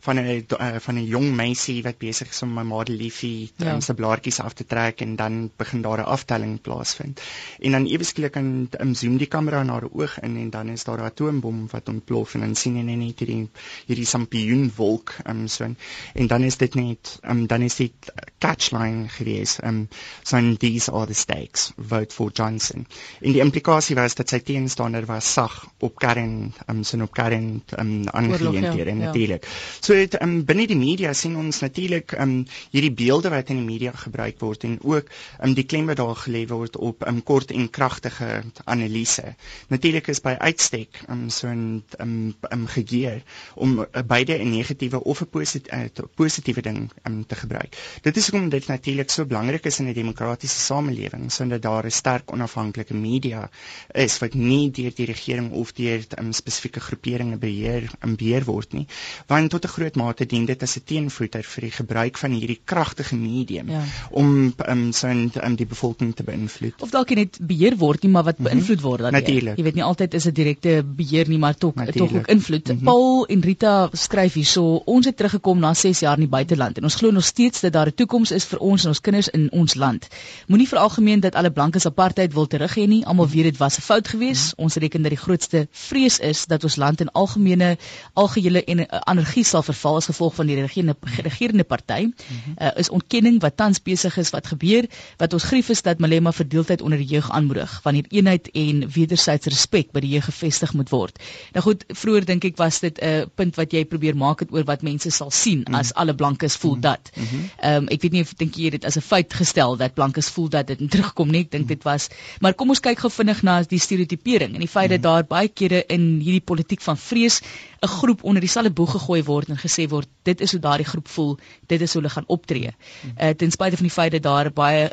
van 0.00 0.16
'n 0.16 0.46
uh, 0.60 0.76
van 0.78 0.94
'n 0.94 1.06
jong 1.14 1.30
meisie 1.36 1.80
wat 1.86 1.98
besig 2.02 2.30
is 2.34 2.42
om 2.46 2.52
my 2.54 2.64
model 2.66 2.98
liefie 3.00 3.50
ja. 3.56 3.74
um, 3.74 3.80
se 3.84 3.94
blaartjies 3.94 4.40
af 4.44 4.56
te 4.58 4.66
trek 4.66 5.02
en 5.06 5.16
dan 5.16 5.50
begin 5.56 5.82
daar 5.82 6.02
'n 6.04 6.10
aftelling 6.16 6.60
plaasvind. 6.60 7.20
En 7.60 7.72
dan 7.72 7.86
ewesklik 7.86 8.32
kan 8.32 8.68
um, 8.80 8.94
zoom 8.94 9.16
die 9.18 9.30
kamera 9.30 9.62
na 9.62 9.78
haar 9.78 9.88
oog 9.90 10.18
in 10.20 10.36
en 10.36 10.50
dan 10.50 10.68
is 10.68 10.84
daar 10.84 10.98
'n 10.98 11.10
atoombom 11.10 11.66
wat 11.70 11.88
ontplof 11.88 12.34
en 12.34 12.40
dan 12.40 12.54
sien 12.54 12.76
jy 12.76 12.82
net 12.82 13.18
hierdie 13.18 13.48
hierdie 13.86 14.06
sampioenwolk 14.06 15.16
um, 15.26 15.48
so 15.48 15.64
en, 15.64 15.76
en 16.14 16.26
dan 16.26 16.42
is 16.42 16.56
dit 16.56 16.74
net 16.74 17.18
um, 17.22 17.46
dan 17.46 17.62
is 17.62 17.76
dit 17.76 18.12
catchline 18.38 19.08
gewees. 19.08 19.58
Um, 19.64 19.88
so 20.22 20.36
and 20.36 20.58
these 20.60 20.88
are 20.92 21.06
the 21.06 21.14
stakes. 21.14 21.72
Vote 21.76 22.12
for 22.12 22.30
Johnson. 22.30 22.86
En 23.20 23.32
die 23.32 23.40
implikasie 23.40 23.96
was 23.96 24.14
dat 24.18 24.32
sy 24.32 24.40
teenstander 24.44 25.06
was 25.08 25.32
sag 25.32 25.54
op 25.84 25.98
kern 26.00 26.52
um, 26.68 26.82
sin 26.84 27.02
op 27.02 27.12
kern 27.16 27.62
um, 27.78 27.92
aangeleenthede 28.08 28.90
ja. 28.90 28.96
natuurlik. 29.06 29.48
So 29.80 29.94
dit 29.94 30.16
um, 30.22 30.42
binne 30.44 30.66
die 30.70 30.78
media 30.78 31.03
sien 31.12 31.36
ons 31.36 31.60
natuurlik 31.60 32.12
um, 32.18 32.44
hierdie 32.70 32.92
beelde 32.92 33.30
wat 33.30 33.50
in 33.50 33.56
die 33.60 33.66
media 33.66 33.92
gebruik 33.92 34.40
word 34.40 34.64
en 34.64 34.78
ook 34.82 35.10
um, 35.42 35.54
die 35.54 35.64
klem 35.64 35.86
wat 35.86 35.96
daar 35.96 36.16
gelê 36.16 36.44
word 36.50 36.76
op 36.76 37.06
um, 37.08 37.22
kort 37.22 37.50
en 37.50 37.70
kragtige 37.70 38.42
analise. 38.64 39.34
Natuurlik 39.68 40.08
is 40.08 40.20
by 40.24 40.34
uitstek 40.38 41.02
um, 41.08 41.28
so 41.30 41.48
'n 41.48 41.82
um, 42.00 42.34
um, 42.52 42.66
gegeer 42.66 43.22
om 43.54 43.78
uh, 43.80 44.02
beide 44.06 44.38
'n 44.38 44.50
negatiewe 44.50 45.02
of 45.04 45.20
'n 45.20 45.28
positiewe 45.28 45.90
uh, 45.96 46.08
positiewe 46.14 46.62
ding 46.62 46.90
um, 47.06 47.26
te 47.26 47.34
gebruik. 47.34 47.76
Dit 48.02 48.16
is 48.16 48.30
hoekom 48.30 48.48
dit 48.48 48.66
natuurlik 48.66 49.10
so 49.10 49.24
belangrik 49.24 49.64
is 49.64 49.78
in 49.78 49.88
'n 49.88 49.92
demokratiese 49.94 50.58
samelewing 50.58 51.32
sodat 51.32 51.62
daar 51.62 51.84
'n 51.84 51.90
sterk 51.90 52.32
onafhanklike 52.32 52.94
media 52.94 53.50
is 53.92 54.18
wat 54.18 54.34
nie 54.34 54.70
deur 54.70 54.92
die 54.94 55.06
regering 55.06 55.52
of 55.52 55.72
deur 55.72 56.04
um, 56.18 56.32
spesifieke 56.32 56.80
groeperinge 56.80 57.36
beheer 57.36 57.90
um, 58.02 58.16
beheer 58.16 58.44
word 58.44 58.72
nie. 58.72 58.86
Want 59.26 59.50
tot 59.50 59.64
'n 59.64 59.74
groot 59.76 59.96
mate 59.96 60.26
dien 60.26 60.44
dit 60.44 60.62
as 60.62 60.76
'n 60.76 60.84
teenvoeter 60.94 61.46
vir 61.54 61.66
die 61.66 61.72
gebruik 61.74 62.18
van 62.20 62.34
hierdie 62.36 62.58
kragtige 62.64 63.16
medium 63.18 63.70
ja. 63.72 63.82
om 64.10 64.52
um, 64.68 64.84
sy 64.94 65.12
um, 65.14 65.56
die 65.58 65.66
bevolking 65.68 66.12
te 66.16 66.26
beïnvloed. 66.26 66.82
Of 66.84 66.92
dalk 66.94 67.14
net 67.18 67.38
beheer 67.42 67.76
word 67.80 68.04
nie, 68.04 68.12
maar 68.14 68.26
wat 68.28 68.38
mhm. 68.38 68.50
beïnvloed 68.50 68.84
word 68.84 69.06
dan. 69.06 69.18
Jy 69.24 69.64
weet 69.66 69.78
nie 69.78 69.84
altyd 69.86 70.14
is 70.18 70.28
dit 70.30 70.36
direkte 70.42 70.76
beheer 70.84 71.30
nie, 71.30 71.40
maar 71.42 71.56
tog 71.58 71.74
tog 71.94 72.12
ook 72.14 72.30
invloed. 72.30 72.68
Mm 72.68 72.76
-hmm. 72.76 72.84
Paul 72.84 73.26
en 73.26 73.40
Rita 73.40 73.74
skryf 73.92 74.34
hierso, 74.38 74.82
ons 74.86 75.06
het 75.06 75.16
teruggekom 75.16 75.58
na 75.58 75.74
6 75.74 76.00
jaar 76.04 76.18
in 76.18 76.26
die 76.26 76.30
buiteland 76.30 76.78
en 76.78 76.84
ons 76.84 76.94
glo 76.94 77.10
nog 77.10 77.24
steeds 77.24 77.60
dat 77.60 77.72
daar 77.72 77.86
'n 77.86 77.94
toekoms 77.94 78.30
is 78.30 78.44
vir 78.44 78.58
ons 78.58 78.82
en 78.82 78.88
ons 78.88 79.00
kinders 79.00 79.28
in 79.28 79.50
ons 79.52 79.74
land. 79.74 80.08
Moenie 80.46 80.68
vir 80.68 80.78
algemeen 80.78 81.20
dat 81.20 81.34
alle 81.34 81.50
blankes 81.50 81.86
apartheid 81.86 82.32
wil 82.32 82.46
terug 82.46 82.74
hê 82.78 82.86
nie. 82.86 83.04
Almal 83.06 83.28
weet 83.28 83.44
dit 83.44 83.56
was 83.56 83.78
'n 83.78 83.80
fout 83.80 84.08
geweest. 84.08 84.44
Mm 84.44 84.52
-hmm. 84.56 84.64
Ons 84.64 84.74
reken 84.74 85.02
dat 85.02 85.10
die 85.10 85.20
grootste 85.20 85.66
vrees 85.70 86.18
is 86.18 86.46
dat 86.46 86.64
ons 86.64 86.76
land 86.76 87.00
in 87.00 87.10
algemene 87.12 87.78
algehele 88.12 88.64
en 88.64 88.88
anargie 89.06 89.44
sal 89.44 89.62
verval 89.62 89.96
as 89.96 90.06
gevolg 90.06 90.34
van 90.34 90.46
die 90.46 90.56
regerende 90.92 91.54
regerende 91.54 91.64
party. 91.64 92.02
Mm 92.02 92.14
-hmm. 92.44 92.66
uh, 92.66 92.70
is 92.76 92.88
ontkenning 92.88 93.40
wat 93.40 93.56
tans 93.56 93.82
besig 93.82 94.16
is 94.16 94.30
wat 94.30 94.46
gebeur. 94.46 94.84
Wat 95.16 95.32
ons 95.32 95.42
grief 95.42 95.68
is 95.68 95.82
dat 95.82 95.98
Malema 95.98 96.32
verdeeldheid 96.32 96.82
onder 96.82 96.98
die 96.98 97.06
jeug 97.06 97.30
aanmoedig 97.30 97.80
wanneer 97.82 98.04
eenheid 98.08 98.50
en 98.50 98.90
wederwysige 98.90 99.48
respek 99.48 99.92
by 99.92 100.00
die 100.00 100.10
jeug 100.10 100.24
gevestig 100.24 100.72
moet 100.72 100.88
word. 100.88 101.18
Nou 101.52 101.64
goed, 101.64 101.84
vroeër 101.88 102.24
dink 102.24 102.44
ek 102.44 102.56
was 102.56 102.80
dit 102.80 103.00
'n 103.00 103.06
uh, 103.06 103.22
punt 103.34 103.56
wat 103.56 103.72
jy 103.72 103.84
probeer 103.84 104.16
maak 104.16 104.40
het 104.40 104.52
oor 104.52 104.64
wat 104.64 104.82
mense 104.82 105.10
sal 105.10 105.30
sien 105.30 105.64
mm. 105.68 105.74
as 105.74 105.94
alle 105.94 106.14
blankes 106.14 106.56
voel 106.56 106.74
mm. 106.74 106.80
dat. 106.80 107.10
Ehm 107.14 107.76
um, 107.76 107.88
ek 107.88 108.02
weet 108.02 108.12
nie 108.12 108.22
of 108.22 108.34
dink 108.34 108.54
jy 108.54 108.70
dit 108.70 108.84
as 108.84 108.96
'n 108.96 109.00
feit 109.00 109.34
gestel 109.34 109.76
dat 109.76 109.94
blankes 109.94 110.28
voel 110.28 110.48
dat 110.48 110.66
dit 110.66 110.90
terugkom 110.90 111.30
nie. 111.30 111.40
Ek 111.40 111.50
dink 111.50 111.64
mm. 111.64 111.68
dit 111.68 111.82
was 111.82 112.08
maar 112.40 112.54
kom 112.54 112.68
ons 112.68 112.80
kyk 112.80 112.98
gou 112.98 113.10
vinnig 113.10 113.42
na 113.42 113.62
die 113.62 113.78
stereotipering 113.78 114.54
en 114.54 114.60
die 114.60 114.68
feit 114.68 114.90
mm. 114.90 114.94
dat 114.94 115.02
daar 115.02 115.24
baie 115.24 115.48
kere 115.48 115.84
in 115.86 116.20
hierdie 116.20 116.44
politiek 116.44 116.80
van 116.80 116.96
vrees 116.96 117.40
'n 117.84 117.86
groep 117.88 118.22
onder 118.24 118.40
dieselfde 118.40 118.70
boeg 118.70 118.90
gegooi 118.90 119.22
word 119.22 119.48
en 119.48 119.58
gesê 119.58 119.88
word 119.88 120.08
dit 120.22 120.40
is 120.40 120.50
hoe 120.52 120.60
daardie 120.74 120.90
groep 120.90 121.08
voel, 121.08 121.38
dit 121.70 121.80
is 121.80 121.92
hoe 121.92 122.02
hulle 122.02 122.14
gaan 122.14 122.28
optree. 122.36 122.74
Uh, 122.74 123.30
ten 123.38 123.50
spyte 123.54 123.80
van 123.80 123.86
die 123.86 123.94
feit 123.94 124.12
dat 124.18 124.26
daar 124.26 124.52
baie 124.52 124.90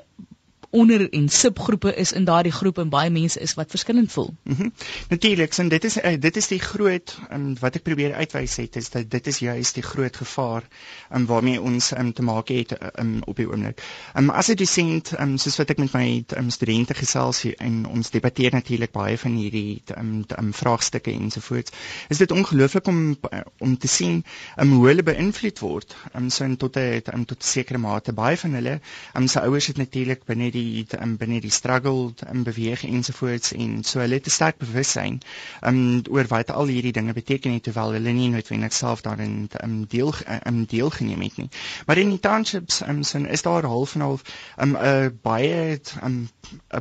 onder 0.71 1.09
en 1.09 1.29
subgroepe 1.29 1.95
is 1.95 2.11
in 2.11 2.23
daardie 2.23 2.51
groep 2.51 2.77
en 2.77 2.89
baie 2.89 3.09
mense 3.09 3.39
is 3.39 3.53
wat 3.53 3.69
verskillend 3.69 4.11
voel. 4.11 4.33
Mm 4.43 4.71
Natuurlik, 5.09 5.53
en 5.57 5.69
dit 5.69 5.83
is 5.83 5.97
uh, 5.97 6.13
dit 6.19 6.37
is 6.37 6.47
die 6.47 6.59
groot 6.59 7.17
um, 7.31 7.55
wat 7.59 7.75
ek 7.75 7.83
probeer 7.83 8.13
uitwys 8.15 8.55
het 8.61 8.75
is 8.79 8.89
dat 8.93 9.09
dit 9.11 9.27
is 9.27 9.39
juist 9.43 9.75
die 9.75 9.83
groot 9.83 10.15
gevaar 10.15 10.63
um, 11.11 11.25
waarmee 11.25 11.61
ons 11.61 11.91
um, 11.97 12.13
te 12.13 12.23
maak 12.23 12.47
het 12.47 12.71
um, 12.99 13.19
op 13.27 13.35
die 13.35 13.47
oomblik. 13.49 13.83
Um, 14.15 14.29
as 14.29 14.49
'n 14.49 14.55
dosent, 14.55 15.11
um, 15.19 15.37
soos 15.37 15.57
wat 15.59 15.73
ek 15.75 15.81
met 15.83 15.93
my 15.93 16.23
um, 16.37 16.49
studente 16.49 16.93
gesels 16.93 17.43
en 17.57 17.85
ons 17.85 18.09
debatteer 18.09 18.55
natuurlik 18.55 18.91
baie 18.91 19.17
van 19.17 19.35
hierdie 19.35 19.83
um, 19.97 20.23
um, 20.37 20.53
vraagstukke 20.53 21.11
ensovoorts, 21.11 21.71
is 22.09 22.17
dit 22.17 22.31
ongelooflik 22.31 22.87
om 22.87 23.17
om 23.59 23.77
te 23.77 23.87
sien 23.87 24.23
um, 24.57 24.71
hoe 24.71 24.87
hulle 24.87 25.03
beïnvloed 25.03 25.59
word. 25.59 25.95
Um, 26.15 26.29
so 26.29 26.47
tot 26.55 26.77
'n 26.77 27.01
um, 27.13 27.25
tot 27.25 27.43
sekere 27.43 27.77
mate 27.77 28.13
baie 28.13 28.37
van 28.37 28.53
hulle, 28.53 28.79
um, 29.15 29.27
se 29.27 29.41
ouers 29.41 29.67
het 29.67 29.77
natuurlik 29.77 30.23
binne 30.25 30.51
die 30.51 30.60
die 30.61 30.85
um, 30.99 31.15
binne 31.21 31.41
die 31.43 31.53
struggle 31.53 32.13
in 32.31 32.43
beweeg 32.47 32.83
ensovoorts 32.87 33.53
en 33.57 33.83
so 33.83 33.99
hulle 34.03 34.19
het 34.19 34.27
'n 34.29 34.35
sterk 34.37 34.57
bewussyn 34.61 35.19
um, 35.61 36.01
oor 36.09 36.27
wat 36.31 36.51
al 36.51 36.71
hierdie 36.73 36.93
dinge 36.97 37.13
beteken 37.13 37.53
het 37.57 37.63
terwyl 37.67 37.95
hulle 37.97 38.13
nie 38.13 38.29
noodwendig 38.29 38.73
self 38.73 39.01
daarin 39.01 39.49
um, 39.63 39.85
deel 39.87 40.13
um, 40.45 40.65
deelgeneem 40.65 41.21
het 41.21 41.37
nie. 41.37 41.49
Maar 41.85 41.97
in 41.97 42.09
die 42.15 42.19
townships 42.19 42.81
um, 42.87 43.03
sin 43.03 43.25
is 43.25 43.41
daar 43.41 43.65
half 43.65 43.95
en 43.95 44.01
half 44.07 44.23
'n 44.57 44.75
um, 44.75 45.19
baie 45.21 45.79
'n 45.79 46.05
um, 46.05 46.29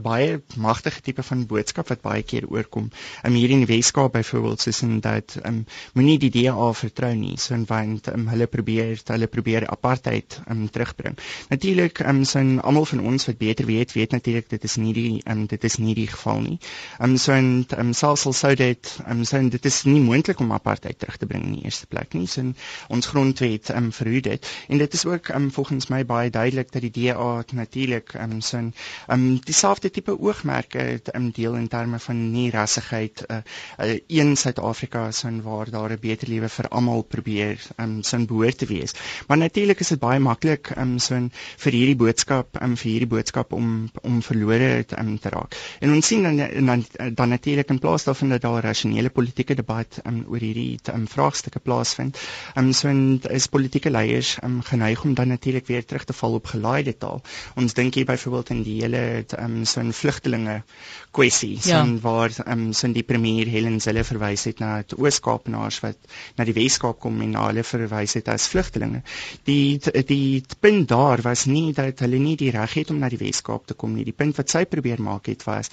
baie 0.03 0.43
magtige 0.57 1.01
tipe 1.01 1.23
van 1.23 1.47
boodskap 1.47 1.89
wat 1.89 2.01
baie 2.03 2.23
keer 2.23 2.47
oorkom. 2.49 2.91
Um, 3.25 3.35
hier 3.35 3.51
in 3.51 3.65
die 3.65 3.71
Weskaap 3.71 4.13
byvoorbeeld 4.13 4.61
soos 4.61 4.83
in 4.83 5.01
dat 5.01 5.37
um, 5.45 5.65
moenie 5.95 6.19
die 6.19 6.31
DA 6.31 6.73
vertrou 6.73 7.15
nie, 7.15 7.37
so 7.39 7.57
want 7.71 8.09
um, 8.13 8.27
hulle 8.33 8.47
probeer 8.47 8.99
hulle 9.11 9.27
probeer 9.27 9.67
apartheid 9.69 10.41
um, 10.51 10.67
terugbring. 10.71 11.19
Natuurlik 11.51 12.03
um, 12.07 12.25
sin 12.25 12.61
almal 12.61 12.89
van 12.93 13.05
ons 13.13 13.27
wat 13.31 13.39
beter 13.39 13.67
weet 13.71 13.93
weet 13.97 14.17
natuurlik 14.17 14.49
dit 14.51 14.65
is 14.65 14.77
nie 14.77 14.95
die 14.97 15.23
um, 15.31 15.47
dit 15.47 15.65
is 15.65 15.79
nie 15.83 15.95
die 15.95 16.09
geval 16.11 16.41
nie. 16.47 16.59
Ehm 16.99 17.11
um, 17.11 17.17
so 17.17 17.33
en 17.33 17.51
ehm 17.69 17.87
um, 17.87 17.93
selfs 18.03 18.27
al 18.27 18.37
sou 18.43 18.55
dit 18.55 18.93
ehm 19.07 19.19
um, 19.19 19.25
so 19.25 19.43
dit 19.57 19.65
is 19.73 19.83
nie 19.89 20.01
moontlik 20.01 20.41
om 20.41 20.53
apartheid 20.53 20.99
terug 20.99 21.17
te 21.17 21.27
bring 21.27 21.45
in 21.45 21.57
die 21.59 21.65
eerste 21.71 21.87
plek 21.87 22.15
nie. 22.19 22.27
So 22.27 22.53
ons 22.89 23.11
grondwet 23.13 23.71
ehm 23.71 23.91
um, 23.91 23.93
verhoed 23.93 24.29
dit 24.31 24.51
en 24.69 24.79
dit 24.85 24.99
is 25.01 25.05
ook 25.07 25.29
ehm 25.29 25.49
um, 25.49 25.51
volgens 25.59 25.89
my 25.95 26.05
baie 26.05 26.31
duidelik 26.31 26.73
dat 26.73 26.83
die 26.83 26.93
DA 26.99 27.45
natuurlik 27.53 28.15
ehm 28.15 28.33
um, 28.33 28.41
so 28.41 28.57
ehm 28.57 28.73
um, 29.09 29.39
dieselfde 29.45 29.91
tipe 29.91 30.19
oogmerke 30.21 30.79
het 30.79 31.09
ehm 31.09 31.25
um, 31.25 31.31
deel 31.31 31.55
in 31.55 31.69
terme 31.69 31.99
van 31.99 32.31
nie 32.33 32.51
rassigheid 32.51 33.25
uh, 33.29 33.37
uh, 33.79 33.99
een 34.07 34.37
Suid-Afrika 34.37 35.11
so 35.11 35.31
waar 35.43 35.71
daar 35.71 35.91
'n 35.93 35.99
beter 36.01 36.29
lewe 36.29 36.49
vir 36.49 36.69
almal 36.69 37.03
probeer 37.03 37.59
ehm 37.77 37.89
um, 37.91 38.03
so 38.03 38.25
behoort 38.25 38.59
te 38.59 38.67
wees. 38.67 38.93
Maar 39.27 39.39
natuurlik 39.39 39.81
is 39.81 39.89
dit 39.89 39.99
baie 39.99 40.19
maklik 40.19 40.71
ehm 40.71 40.93
um, 40.93 40.99
so 40.99 41.29
vir 41.65 41.73
hierdie 41.73 41.97
boodskap 41.97 42.57
ehm 42.57 42.71
um, 42.71 42.77
vir 42.77 42.91
hierdie 42.91 43.13
boodskap 43.15 43.53
om 43.61 43.71
om 44.03 44.21
verlore 44.25 44.85
te, 44.89 44.99
um, 45.01 45.17
te 45.21 45.33
raak. 45.33 45.57
En 45.81 45.93
ons 45.95 46.07
sien 46.07 46.25
dan 46.27 46.41
dan, 46.67 46.85
dan 47.15 47.35
natuurlik 47.35 47.71
in 47.71 47.81
plaas 47.83 48.07
daarvan 48.09 48.35
dat 48.35 48.43
daar 48.47 48.63
'n 48.63 48.67
rasionele 48.67 49.11
politieke 49.11 49.55
debat 49.55 50.01
um, 50.07 50.25
oor 50.29 50.41
hierdie 50.41 50.79
um, 50.95 51.07
vraagstukke 51.09 51.61
plaasvind, 51.61 52.19
um, 52.57 52.73
so 52.73 52.89
en 52.89 53.21
is 53.31 53.47
politieke 53.47 53.91
leiers 53.91 54.37
um, 54.45 54.61
geneig 54.63 55.05
om 55.05 55.15
dan 55.15 55.29
natuurlik 55.29 55.67
weer 55.67 55.85
terug 55.85 56.05
te 56.05 56.13
val 56.13 56.35
op 56.41 56.47
gelaaide 56.47 56.97
taal. 56.97 57.23
Ons 57.57 57.75
dink 57.75 57.95
hier 57.95 58.05
byvoorbeeld 58.05 58.51
in 58.51 58.63
die 58.63 58.81
hele 58.83 59.25
um, 59.39 59.65
so 59.65 59.81
'n 59.81 59.93
vlugtelinge 59.93 60.63
kwessie, 61.11 61.59
so 61.61 61.69
ja. 61.69 61.87
waar 62.01 62.31
um, 62.47 62.73
so 62.73 62.93
die 62.93 63.03
premier 63.03 63.47
Helen 63.47 63.81
Zille 63.81 64.05
verwys 64.05 64.45
het 64.45 64.59
na 64.59 64.83
die 64.87 64.99
Oos-Kaapenaars 64.99 65.81
wat 65.85 65.97
na 66.37 66.45
die 66.45 66.55
Wes-Kaap 66.57 67.01
kom 67.01 67.21
en 67.25 67.35
na 67.35 67.47
hulle 67.49 67.65
verwys 67.67 68.17
het 68.19 68.29
as 68.33 68.49
vlugtelinge. 68.51 69.03
Die 69.49 69.79
die, 70.07 70.43
punt 70.61 70.89
daar 70.89 71.23
was 71.25 71.47
nie 71.47 71.73
dat 71.77 72.01
hulle 72.05 72.19
nie 72.19 72.37
die 72.41 72.51
reg 72.55 72.75
het 72.81 72.91
om 72.91 73.01
na 73.03 73.09
die 73.13 73.21
Wes 73.21 73.43
Weskaap 73.51 73.67
te 73.67 73.75
kom 73.75 73.95
nie. 73.95 74.05
Die 74.07 74.15
punt 74.15 74.37
wat 74.39 74.51
sy 74.53 74.65
probeer 74.71 75.01
maak 75.03 75.27
het 75.27 75.43
was 75.45 75.71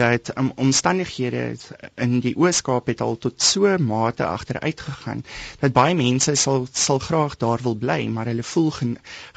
dat 0.00 0.32
um, 0.36 0.50
omstandighede 0.58 1.56
in 2.02 2.18
die 2.24 2.34
Ooskaap 2.36 2.88
het 2.90 3.00
al 3.04 3.16
tot 3.22 3.40
so 3.42 3.70
mate 3.78 4.24
agteruit 4.26 4.80
gegaan 4.80 5.22
dat 5.60 5.72
baie 5.72 5.94
mense 5.94 6.34
sal 6.36 6.66
sal 6.72 6.98
graag 6.98 7.36
daar 7.38 7.62
wil 7.62 7.76
bly, 7.76 8.08
maar 8.08 8.26
hulle 8.26 8.42
voel 8.42 8.70
gen, 8.70 8.96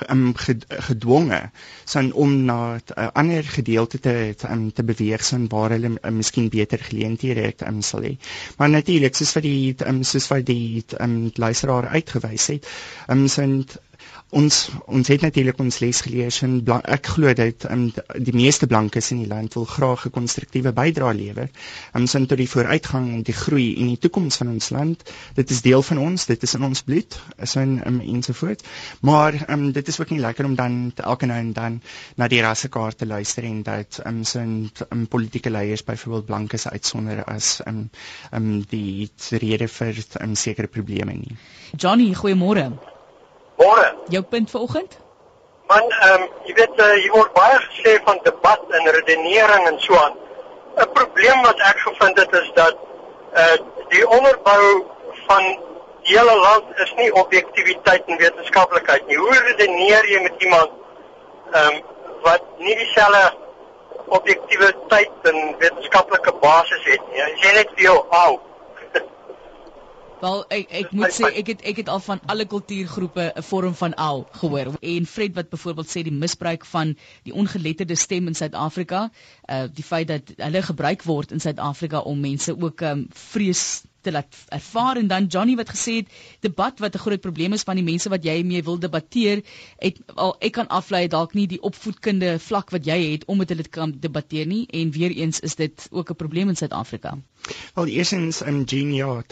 um, 0.10 0.34
gedwonge 0.36 1.42
son 1.86 2.12
om 2.14 2.34
na 2.46 2.76
'n 2.76 2.82
uh, 2.98 3.08
ander 3.14 3.44
gedeelte 3.44 4.00
te 4.00 4.36
um, 4.50 4.72
te 4.74 4.84
beweeg 4.84 5.24
son 5.24 5.48
waar 5.50 5.70
hulle 5.78 5.94
um, 6.02 6.16
miskien 6.18 6.50
beter 6.50 6.80
geleenthede 6.80 7.42
het 7.42 7.62
um, 7.68 7.82
sal 7.82 8.02
hê. 8.02 8.18
Maar 8.58 8.70
natuurlik 8.70 9.16
soos 9.16 9.32
vir 9.38 9.42
die 9.42 9.76
um, 9.86 10.04
soos 10.04 10.28
vir 10.28 10.42
die 10.44 10.84
um, 11.00 11.32
luisteraar 11.36 11.88
uitgewys 11.94 12.48
het, 12.48 12.68
um, 13.08 13.28
son 13.28 13.66
ons 14.34 14.70
ons 14.88 15.08
het 15.08 15.22
natuurlik 15.22 15.60
ons 15.62 15.78
les 15.84 16.00
gelees 16.06 16.40
en 16.46 16.56
ek 16.96 17.10
glo 17.16 17.34
dat 17.38 17.66
um, 17.70 17.86
die 18.18 18.34
meeste 18.36 18.68
blankes 18.68 19.12
in 19.14 19.22
die 19.24 19.30
land 19.30 19.54
wil 19.58 19.66
graag 19.70 20.06
'n 20.08 20.14
konstruktiewe 20.16 20.72
bydrae 20.74 21.14
lewer 21.14 21.50
om 21.94 22.06
um, 22.14 22.26
tot 22.28 22.38
die 22.38 22.50
vooruitgang 22.50 23.10
en 23.14 23.24
die 23.24 23.34
groei 23.34 23.76
en 23.82 23.88
die 23.88 23.98
toekoms 23.98 24.38
van 24.38 24.50
ons 24.50 24.70
land. 24.70 25.04
Dit 25.36 25.50
is 25.52 25.62
deel 25.62 25.82
van 25.82 25.98
ons, 25.98 26.26
dit 26.26 26.44
is 26.44 26.54
in 26.54 26.64
ons 26.64 26.82
bloed, 26.82 27.20
is 27.38 27.56
in 27.56 27.82
um, 27.86 28.00
ensovoorts. 28.02 28.64
Maar 29.02 29.46
um, 29.50 29.72
dit 29.72 29.88
is 29.88 30.00
ook 30.00 30.10
nie 30.10 30.20
lekker 30.20 30.46
om 30.46 30.56
dan 30.56 30.94
elke 30.96 31.26
nou 31.26 31.40
en 31.40 31.54
dan 31.54 31.82
na 32.16 32.28
die 32.28 32.42
rassekaart 32.42 32.98
te 32.98 33.06
luister 33.06 33.44
en 33.44 33.64
dat 33.64 34.02
um, 34.06 34.24
sin 34.24 34.72
um, 34.90 35.08
politieke 35.08 35.50
leiers 35.50 35.84
byvoorbeeld 35.84 36.26
blankes 36.26 36.68
uitsonder 36.68 37.24
as 37.24 37.60
um, 37.68 37.90
um, 38.32 38.64
die 38.70 39.10
rede 39.30 39.68
vir 39.68 40.04
um, 40.22 40.36
sekere 40.36 40.68
probleme 40.68 41.14
nie. 41.14 41.38
Johnny, 41.78 42.14
goeiemôre. 42.14 42.93
Môre. 43.64 43.88
Jou 44.16 44.24
punt 44.24 44.52
vanoggend? 44.52 44.98
Man, 45.68 45.92
ehm 45.92 46.22
um, 46.22 46.30
jy 46.48 46.54
weet 46.60 46.80
uh, 46.80 46.90
hier 47.02 47.14
word 47.16 47.34
baie 47.38 47.60
gesê 47.68 47.94
van 48.08 48.20
debat 48.24 48.74
en 48.80 48.90
redenering 48.98 49.68
en 49.72 49.80
so 49.80 49.96
aan. 50.00 50.18
'n 50.84 50.90
Probleem 50.98 51.40
wat 51.48 51.60
ek 51.70 51.80
gevind 51.88 52.20
het 52.20 52.34
is 52.42 52.50
dat 52.60 52.76
eh 53.34 53.54
uh, 53.54 53.58
die 53.94 54.04
onderbou 54.18 54.64
van 55.28 55.44
die 56.04 56.18
hele 56.18 56.36
land 56.36 56.66
is 56.86 56.94
nie 56.98 57.14
objektiviteit 57.24 58.04
en 58.06 58.18
wetenskaplikheid 58.18 59.08
nie. 59.08 59.18
Hoe 59.18 59.40
redeneer 59.48 60.10
jy 60.12 60.20
met 60.28 60.44
iemand 60.48 60.72
ehm 61.54 61.68
um, 61.68 61.82
wat 62.28 62.44
nie 62.58 62.76
dieselfde 62.76 63.44
objektiewe 64.08 64.74
tyd 64.88 65.32
en 65.32 65.56
wetenskaplike 65.60 66.34
basis 66.42 66.84
het 66.84 67.02
nie. 67.12 67.22
Jy 67.44 67.54
net 67.60 67.72
vir 67.76 67.84
jou 67.88 67.98
ou. 68.10 68.40
Wel 70.24 70.44
ek 70.56 70.70
ek 70.80 70.92
moet 70.96 71.12
sê 71.12 71.30
ek 71.42 71.50
het 71.52 71.64
ek 71.68 71.80
het 71.82 71.90
al 71.92 72.00
van 72.04 72.22
alle 72.32 72.46
kultuurgroepe 72.48 73.24
'n 73.36 73.44
vorm 73.44 73.74
van 73.76 73.94
al 73.94 74.28
gehoor. 74.40 74.74
En 74.80 75.06
Fred 75.06 75.34
wat 75.36 75.50
byvoorbeeld 75.50 75.90
sê 75.92 76.04
die 76.08 76.20
misbruik 76.26 76.66
van 76.66 76.94
die 77.24 77.34
ongeletterde 77.34 77.96
stem 77.96 78.28
in 78.32 78.36
Suid-Afrika, 78.36 79.10
uh 79.50 79.66
die 79.80 79.84
feit 79.84 80.08
dat 80.08 80.32
hulle 80.38 80.62
gebruik 80.62 81.04
word 81.04 81.32
in 81.32 81.40
Suid-Afrika 81.40 82.00
om 82.00 82.20
mense 82.20 82.56
ook 82.60 82.82
um 82.82 83.08
vrees 83.32 83.82
te 84.04 84.12
laat 84.12 84.38
ervaar 84.50 84.98
en 85.02 85.08
dan 85.08 85.26
Johnny 85.26 85.56
wat 85.56 85.74
gesê 85.76 85.96
het 86.00 86.08
debat 86.40 86.80
wat 86.80 86.96
'n 86.96 87.04
groot 87.06 87.22
probleem 87.22 87.54
is 87.54 87.68
van 87.68 87.76
die 87.76 87.84
mense 87.84 88.10
wat 88.10 88.24
jy 88.24 88.44
mee 88.44 88.64
wil 88.64 88.80
debatteer, 88.80 89.44
het 89.78 90.00
al 90.16 90.36
ek 90.40 90.54
kan 90.54 90.68
aflei 90.68 91.08
dalk 91.08 91.34
nie 91.34 91.48
die 91.48 91.62
opvoedkunde 91.62 92.40
vlak 92.40 92.72
wat 92.72 92.86
jy 92.86 93.12
het 93.12 93.26
om 93.26 93.38
met 93.38 93.50
hulle 93.50 93.64
te 93.64 93.76
kan 93.80 93.96
debatteer 94.00 94.48
nie 94.48 94.66
en 94.72 94.92
weer 94.92 95.12
eens 95.12 95.40
is 95.40 95.56
dit 95.56 95.88
ook 95.92 96.10
'n 96.10 96.16
probleem 96.16 96.50
in 96.50 96.56
Suid-Afrika. 96.56 97.18
Wel 97.76 97.88
eersins 97.88 98.42
in 98.42 98.54
um, 98.54 98.68
Genie 98.68 99.04
ja, 99.04 99.24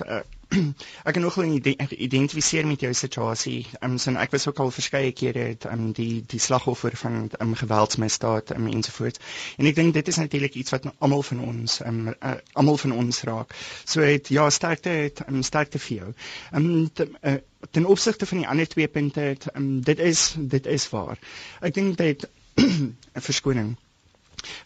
ek 1.08 1.16
kan 1.16 1.24
nogal 1.24 1.48
identifiseer 1.48 2.66
met 2.68 2.82
jou 2.84 2.92
situasie. 2.94 3.60
Ehm 3.80 3.94
um, 3.94 3.98
so 4.04 4.12
ek 4.20 4.34
was 4.36 4.48
ook 4.50 4.60
al 4.60 4.72
verskeie 4.76 5.12
kere 5.16 5.46
ehm 5.54 5.72
um, 5.74 5.92
die 5.96 6.24
die 6.34 6.40
slagoffer 6.40 6.96
van 7.04 7.16
ehm 7.30 7.48
um, 7.48 7.54
geweldsmisdaad 7.56 8.52
um, 8.56 8.68
ensovoorts. 8.68 9.20
En 9.58 9.70
ek 9.72 9.78
dink 9.80 9.94
dit 9.94 10.08
is 10.08 10.20
natuurlik 10.20 10.58
iets 10.60 10.76
wat 10.76 10.90
almal 10.98 11.24
van 11.30 11.44
ons 11.52 11.80
ehm 11.82 12.08
um, 12.08 12.16
uh, 12.20 12.34
almal 12.54 12.78
van 12.84 12.96
ons 13.04 13.22
raak. 13.32 13.56
So 13.86 14.02
het 14.02 14.28
ja, 14.28 14.50
sterkte 14.50 14.90
het 14.90 15.24
um, 15.28 15.42
sterkte 15.44 15.80
vir 15.80 15.98
jou. 15.98 16.12
Ehm 16.52 16.70
um, 16.74 17.40
ten 17.72 17.86
opsigte 17.86 18.26
van 18.26 18.44
die 18.44 18.48
ander 18.48 18.68
twee 18.68 18.88
punte, 18.88 19.38
um, 19.56 19.82
dit 19.82 20.00
is 20.00 20.34
dit 20.38 20.66
is 20.66 20.90
waar. 20.90 21.20
Ek 21.62 21.74
dink 21.74 21.98
dit 21.98 22.28
'n 22.60 23.28
verskoning. 23.30 23.76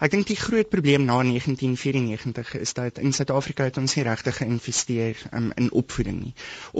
Ek 0.04 0.12
dink 0.12 0.28
die 0.28 0.36
groot 0.40 0.70
probleem 0.72 1.06
na 1.08 1.16
1994 1.24 2.54
is 2.60 2.74
dat 2.78 2.98
in 3.00 3.14
Suid-Afrika 3.16 3.64
het 3.68 3.78
ons 3.80 3.94
nie 3.96 4.04
regtig 4.08 4.38
geïnvesteer 4.42 5.20
um, 5.36 5.52
in 5.60 5.70
opvoeding 5.72 6.18
nie. 6.24 6.34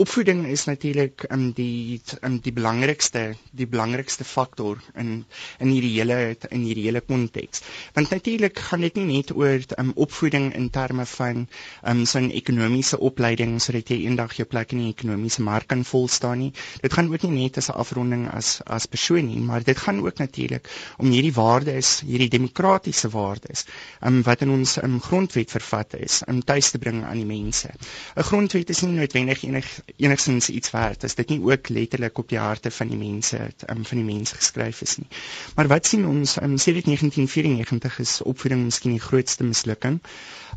Opvoeding 0.04 0.42
is 0.52 0.64
natuurlik 0.68 1.24
um, 1.32 1.46
die 1.56 2.00
um, 2.24 2.38
die 2.44 2.52
belangrikste 2.56 3.22
die 3.56 3.66
belangrikste 3.68 4.24
faktor 4.28 4.80
in 4.94 5.24
in 5.60 5.72
hierdie 5.74 5.92
hele 5.98 6.18
in 6.50 6.64
hierdie 6.68 6.86
hele 6.88 7.00
konteks. 7.04 7.62
Want 7.96 8.10
natuurlik 8.12 8.58
gaan 8.70 8.84
dit 8.86 8.96
nie 9.00 9.06
net 9.12 9.32
oor 9.36 9.60
um, 9.80 9.92
opvoeding 10.06 10.50
in 10.54 10.70
terme 10.70 11.06
van 11.16 11.46
um, 11.84 12.04
so 12.06 12.18
'n 12.20 12.30
ekonomiese 12.30 12.98
opleiding 13.00 13.56
sodat 13.60 13.88
jy 13.92 14.02
eendag 14.06 14.36
jou 14.40 14.46
plek 14.48 14.72
in 14.72 14.84
die 14.84 14.92
ekonomiese 14.94 15.42
mark 15.42 15.66
kan 15.68 15.84
volstaan 15.84 16.38
nie. 16.38 16.52
Dit 16.82 16.92
gaan 16.92 17.12
ook 17.12 17.22
nie 17.28 17.42
net 17.42 17.56
as 17.58 17.68
'n 17.70 17.76
afronding 17.80 18.28
as 18.32 18.60
as 18.66 18.86
persoon 18.86 19.26
nie, 19.26 19.40
maar 19.40 19.62
dit 19.64 19.78
gaan 19.78 20.00
ook 20.04 20.18
natuurlik 20.18 20.68
om 20.98 21.10
hierdie 21.10 21.32
waardes, 21.32 22.00
hierdie 22.00 22.28
demokratiese 22.28 22.85
demokratiese 22.86 23.08
waardes 23.10 23.64
um, 24.06 24.22
wat 24.22 24.40
in 24.44 24.50
ons 24.50 24.76
um, 24.82 25.00
grondwet 25.02 25.50
vervat 25.50 25.94
is 25.98 26.20
om 26.30 26.38
tuis 26.44 26.70
te 26.70 26.78
bring 26.78 27.02
aan 27.04 27.18
die 27.18 27.26
mense. 27.26 27.68
'n 28.14 28.22
Grondwet 28.28 28.70
is 28.70 28.80
nie 28.84 28.92
noodwendig 28.98 29.42
enig 29.44 29.66
enigsins 29.96 30.48
iets 30.50 30.70
werd 30.70 31.04
as 31.04 31.14
dit 31.18 31.28
nie 31.34 31.40
ook 31.42 31.68
letterlik 31.68 32.18
op 32.18 32.28
die 32.28 32.38
harte 32.38 32.70
van 32.70 32.88
die 32.88 32.98
mense 33.00 33.38
um, 33.70 33.84
van 33.84 33.98
die 34.02 34.06
mense 34.06 34.34
geskryf 34.36 34.82
is 34.86 34.96
nie. 34.98 35.08
Maar 35.56 35.68
wat 35.68 35.86
sien 35.86 36.06
ons 36.06 36.36
um, 36.42 36.56
sedert 36.58 36.84
1994 36.86 37.98
is 38.06 38.14
opvoeding 38.22 38.64
miskien 38.64 38.92
die 38.96 39.02
grootste 39.08 39.44
mislukking. 39.44 40.00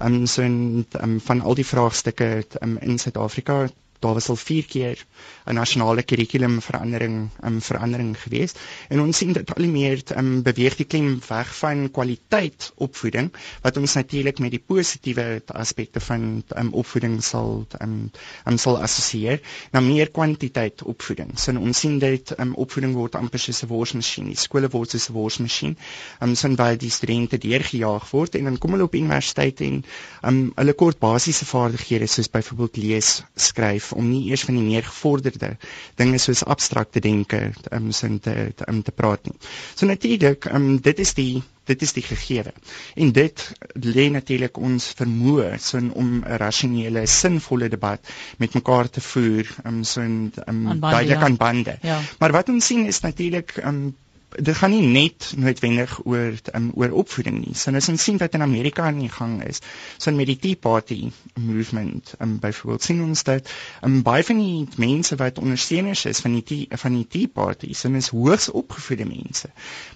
Um, 0.02 0.26
so 0.28 0.42
in, 0.42 0.86
um, 1.02 1.20
van 1.22 1.42
al 1.42 1.56
die 1.56 1.66
vraagstukke 1.66 2.46
um, 2.62 2.78
in 2.82 3.00
Suid-Afrika 3.00 3.66
daar 4.00 4.14
was 4.14 4.30
al 4.30 4.36
4 4.36 4.66
keer 4.66 5.06
'n 5.46 5.54
nasionale 5.54 6.04
kurrikulumverandering 6.04 7.30
um, 7.44 7.62
verandering 7.62 8.16
gewees 8.22 8.54
en 8.90 9.02
ons 9.02 9.18
sien 9.18 9.34
dit 9.34 9.54
al 9.56 9.66
meer 9.66 10.02
um, 10.18 10.42
beweeg 10.44 10.76
die 10.80 10.86
klem 10.86 11.20
weg 11.30 11.56
van 11.56 11.90
kwaliteit 11.92 12.72
opvoeding 12.76 13.32
wat 13.62 13.78
ons 13.78 13.94
natuurlik 13.94 14.40
met 14.40 14.52
die 14.52 14.64
positiewe 14.72 15.42
aspekte 15.48 16.00
van 16.00 16.44
um, 16.58 16.74
opvoeding 16.74 17.24
sal 17.24 17.66
um, 17.82 18.12
um, 18.46 18.58
sal 18.58 18.80
assosieer 18.82 19.42
na 19.72 19.80
meer 19.80 20.12
kwantiteit 20.12 20.84
opvoeding. 20.84 21.36
So 21.38 21.52
ons 21.52 21.80
sien 21.80 22.00
dit 22.00 22.34
um, 22.40 22.54
opvoeding 22.56 22.94
word 22.96 23.16
amper 23.16 23.40
soos 23.40 23.64
'n 23.64 23.68
worsmasjien. 23.68 24.36
Skole 24.36 24.70
word 24.70 24.90
soos 24.96 25.10
'n 25.10 25.14
worsmasjien. 25.14 25.78
Um, 26.22 26.36
so 26.36 26.48
waar 26.56 26.78
die 26.78 26.90
studente 26.92 27.38
deurgejaag 27.38 28.10
word 28.12 28.36
en 28.36 28.44
dan 28.44 28.58
kom 28.58 28.72
hulle 28.72 28.84
op 28.90 28.96
universiteit 28.96 29.62
en 29.62 29.84
um, 30.24 30.52
hulle 30.56 30.74
kort 30.74 31.00
basiese 31.00 31.46
vaardighede 31.46 32.08
soos 32.08 32.30
byvoorbeeld 32.30 32.78
lees, 32.78 33.24
skryf 33.36 33.89
om 33.94 34.10
nie 34.10 34.30
eers 34.30 34.44
van 34.48 34.56
die 34.56 34.66
meer 34.66 34.84
gevorderde 34.84 35.56
dinge 35.96 36.18
soos 36.18 36.44
abstrakte 36.44 37.00
denke 37.00 37.52
um, 37.72 37.92
sin 37.92 38.20
te 38.20 38.36
um, 38.68 38.84
te 38.84 38.92
praat 38.92 39.26
nie. 39.26 39.36
So 39.76 39.86
natuurlik, 39.86 40.50
um, 40.54 40.78
dit 40.82 41.00
is 41.00 41.14
die 41.14 41.44
dit 41.70 41.82
is 41.86 41.94
die 41.94 42.04
gegewe. 42.04 42.54
En 42.96 43.12
dit 43.14 43.44
lê 43.86 44.08
natuurlik 44.10 44.58
ons 44.58 44.88
vermoë 44.98 45.52
so 45.62 45.78
om 46.02 46.10
'n 46.20 46.38
rasionele, 46.42 47.06
sinvolle 47.06 47.70
debat 47.70 48.14
met 48.38 48.54
mekaar 48.58 48.90
te 48.90 49.02
voer, 49.02 49.46
um, 49.66 49.84
so 49.84 50.02
'n 50.02 50.32
um, 50.48 50.80
duidelik 50.80 51.22
aan 51.22 51.38
bande. 51.38 51.78
Ja. 51.82 52.00
Maar 52.20 52.32
wat 52.32 52.50
ons 52.50 52.66
sien 52.66 52.86
is 52.86 53.00
natuurlik 53.00 53.58
um, 53.64 53.96
dit 54.38 54.56
gaan 54.56 54.72
nie 54.72 54.86
net 54.86 55.32
noodwendig 55.38 55.94
oor 56.06 56.36
um, 56.54 56.70
oor 56.78 56.94
opvoeding 57.02 57.40
nie. 57.42 57.56
So 57.58 57.74
ons 57.74 58.04
sien 58.04 58.20
wat 58.22 58.36
in 58.38 58.44
Amerika 58.46 58.86
aan 58.86 59.00
die 59.02 59.10
gang 59.10 59.40
is. 59.46 59.62
So 59.98 60.12
met 60.14 60.30
die 60.30 60.38
Tea 60.38 60.56
Party 60.56 61.10
movement, 61.40 62.14
um, 62.22 62.38
byvoorbeeld 62.42 62.86
sien 62.86 63.02
ons 63.04 63.24
dat 63.26 63.50
um, 63.86 64.02
baie 64.06 64.24
van 64.24 64.42
die 64.42 64.68
mense 64.78 65.18
wat 65.20 65.42
ondersteuners 65.42 66.06
is 66.10 66.22
van 66.22 66.38
die 66.38 66.44
tea, 66.46 66.78
van 66.78 66.98
die 67.00 67.08
Tea 67.10 67.32
Party, 67.34 67.74
so 67.74 67.90
is 67.98 68.12
hoogs 68.14 68.50
opgevoede 68.54 69.08
mense. 69.10 69.50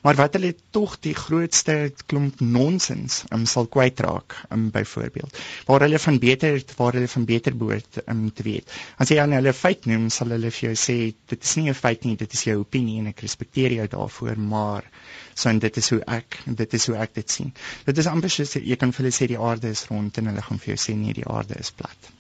Maar 0.03 0.17
wat 0.23 0.39
hulle 0.39 0.55
tog 0.73 0.97
die 1.05 1.13
grootste 1.17 1.93
klomp 2.09 2.41
nonsens 2.41 3.23
um, 3.31 3.45
sal 3.49 3.69
kwytraak, 3.69 4.39
um, 4.49 4.69
byvoorbeeld. 4.73 5.38
Waar 5.69 5.86
hulle 5.88 6.01
van 6.01 6.19
beter 6.19 6.61
waar 6.77 6.97
hulle 6.97 7.11
van 7.11 7.25
beter 7.29 7.57
behoort 7.57 8.01
um, 8.07 8.25
te 8.34 8.43
weet. 8.47 8.73
As 8.97 9.13
jy 9.13 9.21
aan 9.21 9.38
hulle 9.38 9.53
feit 9.53 9.86
noem, 9.89 10.09
sal 10.13 10.34
hulle 10.34 10.49
vir 10.49 10.71
jou 10.71 10.75
sê 10.79 10.97
dit 11.29 11.38
is 11.38 11.55
nie 11.59 11.69
'n 11.69 11.77
feit 11.77 12.05
nie, 12.05 12.15
dit 12.17 12.34
is 12.34 12.43
jou 12.49 12.57
opinie 12.59 12.99
en 12.99 13.13
ek 13.13 13.21
respekteer 13.21 13.77
jou 13.77 13.88
daarvoor 13.88 14.22
voor 14.24 14.39
maar 14.39 14.89
so 15.34 15.49
en 15.49 15.59
dit 15.59 15.78
is 15.84 15.89
hoe 15.89 16.01
ek 16.19 16.39
dit 16.63 16.80
is 16.80 16.88
hoe 16.88 16.97
ek 17.05 17.15
dit 17.19 17.38
sien. 17.38 17.53
Dit 17.86 17.97
is 17.97 18.09
amper 18.15 18.32
soos 18.34 18.57
jy 18.59 18.80
kan 18.80 18.95
vir 18.95 19.05
hulle 19.05 19.15
sê 19.19 19.30
die 19.32 19.39
aarde 19.51 19.71
is 19.76 19.88
rond 19.91 20.17
en 20.17 20.34
hulle 20.34 20.49
gaan 20.49 20.65
vir 20.65 20.76
jou 20.76 20.82
sê 20.88 20.97
nee 20.97 21.21
die 21.21 21.30
aarde 21.38 21.59
is 21.59 21.71
plat. 21.71 22.13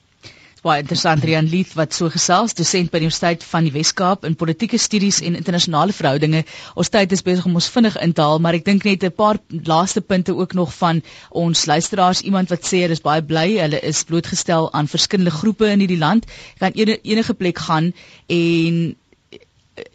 Baie 0.63 0.79
interessant 0.79 1.25
Rian 1.27 1.49
Leith 1.51 1.73
wat 1.75 1.91
so 1.91 2.07
gesels 2.07 2.53
dosent 2.55 2.87
by 2.91 3.01
die 3.01 3.09
Universiteit 3.09 3.41
van 3.43 3.65
die 3.67 3.73
Wes-Kaap 3.73 4.23
in 4.29 4.37
politieke 4.39 4.77
studies 4.79 5.17
en 5.27 5.35
internasionale 5.35 5.91
verhoudinge. 5.97 6.45
Ons 6.79 6.91
tyd 6.93 7.11
is 7.11 7.23
besig 7.27 7.49
om 7.49 7.59
ons 7.59 7.67
vinnig 7.73 7.97
in 8.05 8.13
te 8.15 8.23
haal, 8.23 8.39
maar 8.39 8.55
ek 8.55 8.63
dink 8.69 8.87
net 8.87 9.03
'n 9.03 9.11
paar 9.11 9.41
laaste 9.71 9.99
punte 9.99 10.31
ook 10.31 10.55
nog 10.55 10.71
van 10.77 11.03
ons 11.43 11.65
luisteraars. 11.67 12.23
Iemand 12.23 12.55
wat 12.55 12.63
sê 12.63 12.79
hulle 12.85 12.95
is 12.95 13.03
baie 13.03 13.21
bly, 13.21 13.59
hulle 13.59 13.83
is 13.91 14.05
blootgestel 14.07 14.71
aan 14.71 14.87
verskillende 14.87 15.35
groepe 15.35 15.67
in 15.67 15.83
hierdie 15.83 15.99
land. 15.99 16.31
Kan 16.63 16.71
enige 16.79 17.33
plek 17.33 17.59
gaan 17.59 17.91
en 18.27 18.95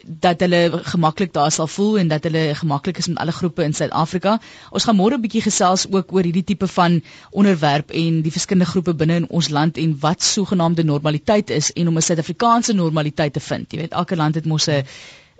dat 0.03 0.39
hulle 0.39 0.79
gemaklik 0.83 1.33
daar 1.33 1.51
sal 1.51 1.67
voel 1.67 1.97
en 1.99 2.07
dat 2.07 2.23
hulle 2.23 2.55
gemaklik 2.55 2.97
is 2.97 3.07
met 3.07 3.17
alle 3.17 3.31
groepe 3.31 3.63
in 3.63 3.73
Suid-Afrika. 3.73 4.39
Ons 4.69 4.83
gaan 4.83 4.95
môre 4.95 5.15
'n 5.17 5.21
bietjie 5.21 5.41
gesels 5.41 5.85
ook 5.91 6.13
oor 6.13 6.23
hierdie 6.23 6.43
tipe 6.43 6.67
van 6.67 7.01
onderwerp 7.31 7.91
en 7.91 8.21
die 8.21 8.31
verskillende 8.31 8.71
groepe 8.71 8.93
binne 8.95 9.15
in 9.15 9.29
ons 9.29 9.49
land 9.49 9.77
en 9.77 9.97
wat 9.99 10.23
sogenaamde 10.23 10.83
normaliteit 10.83 11.49
is 11.49 11.71
en 11.73 11.87
om 11.87 11.97
'n 11.97 12.01
Suid-Afrikaanse 12.01 12.73
normaliteit 12.73 13.33
te 13.33 13.39
vind. 13.39 13.71
Jy 13.71 13.77
weet 13.79 13.91
elke 13.91 14.15
land 14.15 14.35
het 14.35 14.45
mos 14.45 14.67
'n 14.67 14.83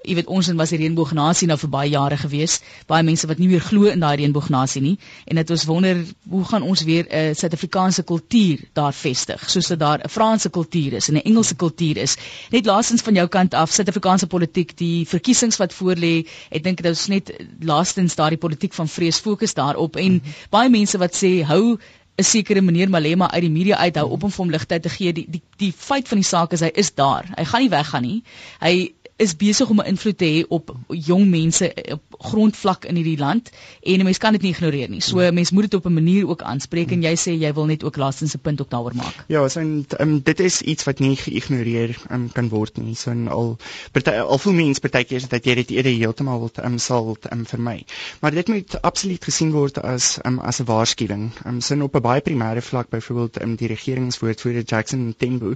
jy 0.10 0.18
weet 0.18 0.30
ons 0.34 0.50
in 0.50 0.58
was 0.58 0.74
die 0.74 0.80
reënboognasie 0.82 1.48
nou 1.50 1.58
vir 1.62 1.72
baie 1.74 1.90
jare 1.94 2.18
gewees. 2.18 2.60
Baie 2.90 3.06
mense 3.06 3.28
wat 3.30 3.40
nie 3.42 3.50
meer 3.52 3.64
glo 3.64 3.92
in 3.92 4.02
daai 4.02 4.18
reënboognasie 4.22 4.82
nie 4.82 4.96
en 5.30 5.40
dit 5.40 5.54
ons 5.56 5.66
wonder 5.70 6.02
hoe 6.30 6.44
gaan 6.50 6.66
ons 6.66 6.84
weer 6.88 7.06
'n 7.06 7.30
uh, 7.30 7.36
Suid-Afrikaanse 7.36 8.04
kultuur 8.04 8.66
daar 8.74 8.94
vestig 8.94 9.50
soos 9.50 9.68
dit 9.68 9.80
daar 9.80 10.00
'n 10.04 10.10
Franse 10.10 10.50
kultuur 10.50 10.94
is 10.94 11.10
en 11.10 11.16
'n 11.16 11.26
Engelse 11.30 11.56
kultuur 11.56 11.98
is. 11.98 12.18
Net 12.52 12.66
laastens 12.66 13.02
van 13.02 13.14
jou 13.14 13.28
kant 13.28 13.54
af 13.54 13.72
Suid-Afrikaanse 13.72 14.28
politiek, 14.28 14.78
die 14.78 15.06
verkiesings 15.08 15.58
wat 15.58 15.74
voorlê, 15.74 16.26
ek 16.50 16.64
dink 16.64 16.82
dit 16.82 16.92
is 16.92 17.08
net 17.08 17.32
laastens 17.62 18.16
daardie 18.16 18.38
politiek 18.38 18.74
van 18.74 18.88
vrees 18.88 19.20
fokus 19.20 19.54
daarop 19.54 19.96
en 19.96 20.12
mm 20.12 20.22
-hmm. 20.24 20.34
baie 20.50 20.70
mense 20.70 20.98
wat 20.98 21.14
sê 21.16 21.44
hou 21.44 21.78
'n 22.20 22.24
sekere 22.24 22.62
meneer 22.62 22.90
Malema 22.90 23.32
uit 23.32 23.42
die 23.42 23.52
media 23.52 23.78
uithou 23.78 24.10
op 24.10 24.24
om 24.24 24.32
vir 24.32 24.44
hom 24.44 24.52
ligtheid 24.52 24.84
te 24.84 24.90
gee. 24.90 25.14
Die 25.14 25.26
die 25.36 25.42
die 25.58 25.72
feit 25.76 26.08
van 26.08 26.20
die 26.20 26.28
saak 26.28 26.56
is 26.56 26.64
hy 26.66 26.72
is 26.84 26.92
daar. 26.96 27.30
Hy 27.38 27.46
gaan 27.52 27.62
nie 27.64 27.70
weggaan 27.70 28.04
nie. 28.04 28.24
Hy 28.60 28.74
is 29.20 29.36
besig 29.36 29.70
om 29.70 29.80
'n 29.80 29.86
invloed 29.86 30.18
te 30.18 30.26
hê 30.26 30.46
op 30.48 30.76
jong 30.88 31.28
mense 31.28 31.74
op 31.92 32.04
grondvlak 32.20 32.86
in 32.86 32.96
hierdie 32.96 33.18
land 33.18 33.50
en 33.84 34.00
'n 34.00 34.04
mens 34.04 34.18
kan 34.18 34.32
dit 34.32 34.42
nie 34.42 34.52
ignoreer 34.52 34.90
nie. 34.90 35.02
So 35.02 35.20
'n 35.20 35.34
mens 35.34 35.52
moet 35.52 35.64
dit 35.64 35.74
op 35.74 35.86
'n 35.86 35.94
manier 35.94 36.28
ook 36.28 36.42
aanspreek 36.42 36.92
en 36.92 37.02
jy 37.02 37.16
sê 37.16 37.32
jy 37.40 37.54
wil 37.54 37.66
net 37.66 37.84
ook 37.84 37.98
laastens 37.98 38.36
'n 38.36 38.40
punt 38.40 38.62
ook 38.62 38.70
daaroor 38.70 38.96
maak. 38.96 39.26
Ja, 39.28 39.48
so 39.48 39.60
en 39.60 39.86
um, 40.00 40.22
dit 40.24 40.40
is 40.40 40.62
iets 40.62 40.84
wat 40.84 41.00
nie 41.00 41.16
geïgnoreer 41.16 41.98
um, 42.12 42.32
kan 42.32 42.50
word 42.50 42.78
nie. 42.78 42.96
So 42.96 43.12
al 43.28 43.58
party 43.92 44.10
al 44.10 44.38
veel 44.38 44.54
mense 44.54 44.80
partykeer 44.80 45.28
dat 45.28 45.46
jy 45.46 45.56
dit 45.56 45.70
eerder 45.70 45.92
heeltemal 45.92 46.40
wil 46.40 46.52
um, 46.64 46.78
sal 46.78 47.18
um, 47.32 47.46
vermy. 47.46 47.86
Maar 48.22 48.32
dit 48.32 48.48
moet 48.48 48.82
absoluut 48.82 49.24
gesien 49.24 49.52
word 49.52 49.82
as 49.82 50.18
um, 50.26 50.40
as 50.40 50.60
'n 50.60 50.66
waarskuwing. 50.66 51.32
Um, 51.46 51.62
so 51.62 51.76
op 51.84 51.96
'n 51.96 52.02
baie 52.02 52.22
primêre 52.22 52.62
vlak 52.62 52.90
byvoorbeeld 52.90 53.42
um, 53.42 53.56
die 53.56 53.68
regeringswoordvoerder 53.68 54.64
Jackson 54.64 55.14
Tembu 55.18 55.56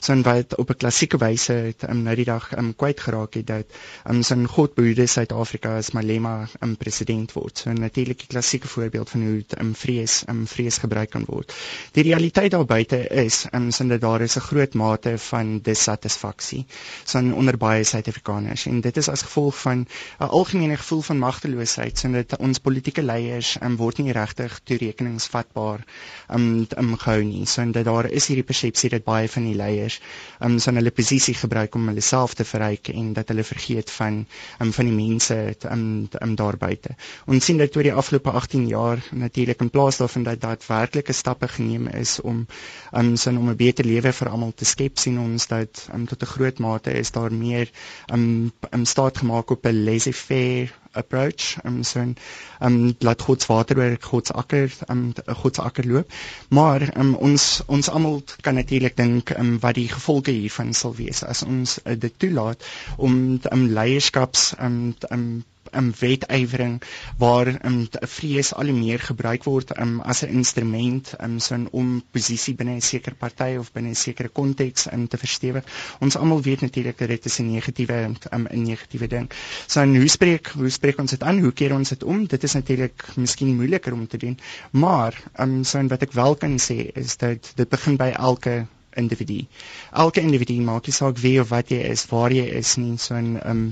so 0.00 0.12
en 0.12 0.22
wat 0.22 0.56
op 0.56 0.70
'n 0.70 0.76
klassieke 0.76 1.18
wyse 1.18 1.74
um, 1.88 2.02
nou 2.02 2.16
die 2.16 2.24
dag 2.24 2.56
um, 2.58 2.74
kwyt 2.76 3.00
geraak 3.06 3.34
het 3.38 3.46
dat 3.46 3.78
um, 4.10 4.22
sin 4.22 4.46
God 4.48 4.74
behoede 4.74 5.06
Suid-Afrika 5.06 5.76
as 5.78 5.92
Malema 5.96 6.48
um, 6.60 6.76
president 6.76 7.32
word. 7.36 7.58
So 7.58 7.70
'n 7.70 7.90
klassieke 8.28 8.68
voorbeeld 8.68 9.10
van 9.10 9.22
hoe 9.22 9.44
um, 9.60 9.74
vrees 9.74 10.22
um, 10.28 10.46
vrees 10.46 10.78
gebruik 10.78 11.10
kan 11.10 11.24
word. 11.26 11.54
Die 11.92 12.02
realiteit 12.02 12.50
daar 12.50 12.64
buite 12.64 12.98
is 13.08 13.46
um, 13.52 13.70
sin 13.70 13.88
dat 13.88 14.00
daar 14.00 14.20
is 14.20 14.36
'n 14.36 14.40
groot 14.40 14.74
mate 14.74 15.18
van 15.18 15.60
dissatisfaksie 15.62 16.66
son 17.04 17.34
onder 17.34 17.56
baie 17.56 17.84
Suid-Afrikaners 17.84 18.66
en 18.66 18.80
dit 18.80 18.96
is 18.96 19.08
as 19.08 19.22
gevolg 19.22 19.60
van 19.60 19.86
'n 20.18 20.24
algemene 20.24 20.76
gevoel 20.76 21.02
van 21.02 21.18
magteloosheid 21.18 21.98
sin 21.98 22.12
dat 22.12 22.36
ons 22.38 22.58
politieke 22.58 23.02
leiers 23.02 23.56
um, 23.62 23.76
word 23.76 23.98
nie 23.98 24.12
regtig 24.12 24.60
toerekeningsvatbaar 24.64 25.84
um, 26.30 26.66
um 26.78 26.96
gehou 26.96 27.22
nie. 27.24 27.46
So 27.46 27.70
dat 27.70 27.84
daar 27.84 28.10
is 28.10 28.26
hierdie 28.26 28.46
persepsie 28.46 28.90
dat 28.90 29.04
baie 29.04 29.28
van 29.28 29.44
die 29.48 29.54
leiers 29.54 30.00
um, 30.40 30.58
son 30.58 30.78
hulle 30.80 30.90
posisie 30.90 31.34
gebruik 31.34 31.74
om 31.74 31.88
hulle 31.90 32.04
self 32.04 32.34
te 32.34 32.44
verryk 32.44 32.88
en 32.94 33.12
dat 33.16 33.28
hulle 33.32 33.44
vergeet 33.44 33.90
van 33.90 34.20
um, 34.60 34.72
van 34.72 34.88
die 34.90 34.94
mense 34.96 35.36
um, 35.70 36.08
um, 36.22 36.34
daar 36.40 36.56
buite. 36.56 36.94
Ons 37.26 37.44
sien 37.44 37.58
dat 37.60 37.76
oor 37.76 37.82
die 37.88 37.92
afgelope 37.94 38.30
18 38.30 38.66
jaar 38.70 39.02
natuurlik 39.12 39.60
in 39.60 39.70
plaas 39.70 39.98
daarvan 40.02 40.22
dat 40.28 40.40
daar 40.40 40.58
werklike 40.68 41.12
stappe 41.12 41.48
geneem 41.48 41.86
is 41.88 42.20
om 42.20 42.46
um, 42.92 43.16
sin 43.16 43.38
om 43.38 43.48
'n 43.50 43.56
beter 43.56 43.84
lewe 43.84 44.12
vir 44.12 44.28
almal 44.28 44.52
te 44.54 44.64
skep 44.64 44.98
sien 44.98 45.18
ons 45.18 45.46
dat 45.46 45.88
um, 45.94 46.06
tot 46.06 46.22
'n 46.22 46.32
groot 46.36 46.58
mate 46.58 46.92
is 46.92 47.10
daar 47.10 47.32
meer 47.32 47.70
um, 48.12 48.52
um 48.72 48.84
staat 48.84 49.18
gemaak 49.18 49.50
op 49.50 49.66
'n 49.66 49.84
laissez-faire 49.84 50.72
approach 51.02 51.58
um 51.64 51.82
so 51.84 52.00
'n 52.00 52.16
um 52.60 52.96
laat 53.00 53.22
God 53.26 53.42
se 53.42 53.48
water 53.52 53.78
oor 53.78 53.96
God 54.10 54.26
se 54.26 54.34
akker 54.42 54.68
um 54.88 55.14
God 55.42 55.54
se 55.54 55.62
akker 55.62 55.86
loop. 55.92 56.12
Maar 56.48 56.88
um 56.96 57.14
ons 57.16 57.62
ons 57.66 57.88
almal 57.88 58.22
kan 58.42 58.54
natuurlik 58.54 58.96
dink 58.96 59.30
um 59.38 59.58
wat 59.60 59.74
die 59.74 59.88
gevolge 59.88 60.30
hiervan 60.30 60.74
sal 60.74 60.94
wees 60.96 61.22
as 61.22 61.42
ons 61.42 61.78
uh, 61.84 61.96
dit 62.06 62.18
toelaat 62.18 62.64
om 62.96 63.40
um 63.52 63.66
leierskaps 63.80 64.54
um 64.58 64.94
um 65.10 65.44
um, 65.76 65.92
wetywering 66.00 66.80
waar 67.18 67.50
um, 67.64 67.88
vrees 68.16 68.52
al 68.54 68.70
hoe 68.70 68.76
meer 68.78 69.00
gebruik 69.00 69.44
word 69.44 69.72
um, 69.78 70.00
as 70.00 70.22
'n 70.22 70.32
instrument 70.40 71.14
um, 71.20 71.38
so 71.40 71.56
om 71.72 72.02
posisie 72.12 72.54
binne 72.54 72.76
'n 72.76 72.80
sekere 72.80 73.14
party 73.14 73.56
of 73.58 73.72
binne 73.72 73.90
'n 73.90 73.94
sekere 73.94 74.28
konteks 74.28 74.86
um, 74.92 75.08
te 75.08 75.18
verstewig. 75.18 75.64
Ons 76.00 76.16
almal 76.16 76.42
weet 76.42 76.60
natuurlik 76.60 76.98
dat 76.98 77.08
dit 77.08 77.26
'n 77.38 77.50
negatiewe 77.52 78.14
um, 78.32 78.46
'n 78.50 78.62
negatiewe 78.62 79.06
ding. 79.06 79.30
So 79.66 79.80
en 79.80 79.96
hoe 79.96 80.08
spreek 80.08 80.48
hoe 80.54 80.70
spreek 80.70 80.98
ons 80.98 81.10
dit 81.10 81.22
aan? 81.22 81.38
Hoe 81.38 81.52
keer 81.52 81.74
ons 81.74 81.88
dit 81.88 82.02
om? 82.04 82.26
Dit 82.26 82.42
is 82.42 82.52
natuurlik 82.52 83.04
miskien 83.16 83.56
moeiliker 83.56 83.92
om 83.92 84.06
te 84.06 84.16
doen, 84.16 84.38
maar 84.70 85.14
um, 85.38 85.64
so 85.64 85.82
wat 85.86 86.02
ek 86.02 86.12
wel 86.12 86.34
kan 86.34 86.58
sê 86.58 86.90
is 86.94 87.16
dat 87.16 87.52
dit 87.54 87.68
begin 87.68 87.96
by 87.96 88.12
elke 88.16 88.66
individu. 88.96 89.46
Elke 89.92 90.20
individu 90.20 90.56
maak 90.62 90.86
nie 90.86 90.94
saak 90.96 91.18
wie 91.22 91.40
of 91.40 91.48
wat 91.50 91.70
jy 91.74 91.80
is, 91.90 92.04
waar 92.10 92.32
jy 92.32 92.44
is 92.60 92.76
nie, 92.76 92.96
so 92.98 93.14
'n 93.14 93.40
um 93.44 93.62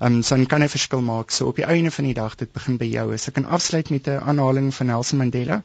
um 0.00 0.22
so 0.22 0.36
'n 0.36 0.46
kan 0.46 0.62
'n 0.62 0.68
verskil 0.68 1.02
maak. 1.02 1.30
So 1.30 1.46
op 1.48 1.56
die 1.56 1.64
einde 1.66 1.90
van 1.90 2.04
die 2.04 2.14
dag, 2.14 2.34
dit 2.36 2.52
begin 2.52 2.76
by 2.76 2.84
jou. 2.90 3.12
As 3.14 3.28
ek 3.28 3.34
kan 3.34 3.44
afsluit 3.46 3.90
met 3.90 4.06
'n 4.08 4.20
aanhaling 4.20 4.74
van 4.74 4.86
Nelson 4.86 5.18
Mandela. 5.18 5.62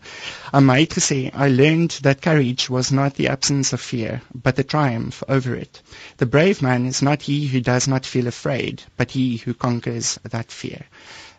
Um, 0.53 0.69
hy 0.69 0.79
het 0.81 0.93
gesê, 0.93 1.19
I 1.33 1.49
learned 1.49 2.01
that 2.03 2.21
courage 2.21 2.69
was 2.69 2.89
not 2.91 3.15
the 3.15 3.29
absence 3.29 3.73
of 3.73 3.81
fear, 3.81 4.21
but 4.33 4.55
the 4.55 4.63
triumph 4.63 5.23
over 5.27 5.55
it. 5.55 5.81
The 6.17 6.25
brave 6.25 6.61
man 6.61 6.85
is 6.85 7.01
not 7.01 7.21
he 7.21 7.47
who 7.47 7.59
does 7.61 7.87
not 7.87 8.05
feel 8.05 8.27
afraid, 8.27 8.83
but 8.97 9.11
he 9.11 9.41
who 9.45 9.53
conquers 9.53 10.17
that 10.29 10.51
fear. 10.51 10.85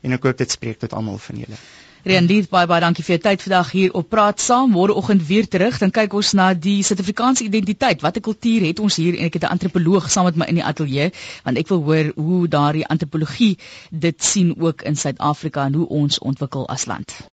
En 0.03 0.13
ek 0.13 0.23
hoop 0.23 0.39
dit 0.39 0.51
spreek 0.51 0.79
tot 0.79 0.93
almal 0.93 1.19
van 1.19 1.37
julle. 1.45 1.59
Rianlief 2.07 2.47
baie 2.53 2.69
baie 2.71 2.79
dankie 2.83 3.03
vir 3.03 3.17
jou 3.17 3.23
tyd 3.25 3.43
vandag 3.43 3.71
hier 3.75 3.95
op 3.99 4.07
Praat 4.09 4.39
Saam. 4.41 4.71
Môreoggend 4.71 5.25
weer 5.27 5.49
terug, 5.51 5.81
dan 5.83 5.91
kyk 5.91 6.15
ons 6.15 6.31
na 6.39 6.53
die 6.55 6.77
Suid-Afrikaanse 6.87 7.43
identiteit. 7.49 8.05
Watter 8.07 8.23
kultuur 8.23 8.69
het 8.69 8.79
ons 8.79 9.01
hier 9.03 9.19
en 9.19 9.27
ek 9.27 9.41
het 9.41 9.49
'n 9.49 9.55
antropoloog 9.57 10.07
saam 10.11 10.31
met 10.31 10.37
my 10.37 10.47
in 10.47 10.61
die 10.61 10.65
ateljee 10.65 11.11
want 11.45 11.59
ek 11.59 11.69
wil 11.69 11.83
hoor 11.83 12.13
hoe 12.15 12.49
daardie 12.49 12.87
antropologie 12.87 13.59
dit 13.91 14.25
sien 14.25 14.55
ook 14.61 14.83
in 14.83 14.97
Suid-Afrika 14.97 15.67
en 15.67 15.75
hoe 15.75 15.89
ons 15.89 16.19
ontwikkel 16.19 16.69
as 16.69 16.87
land. 16.87 17.19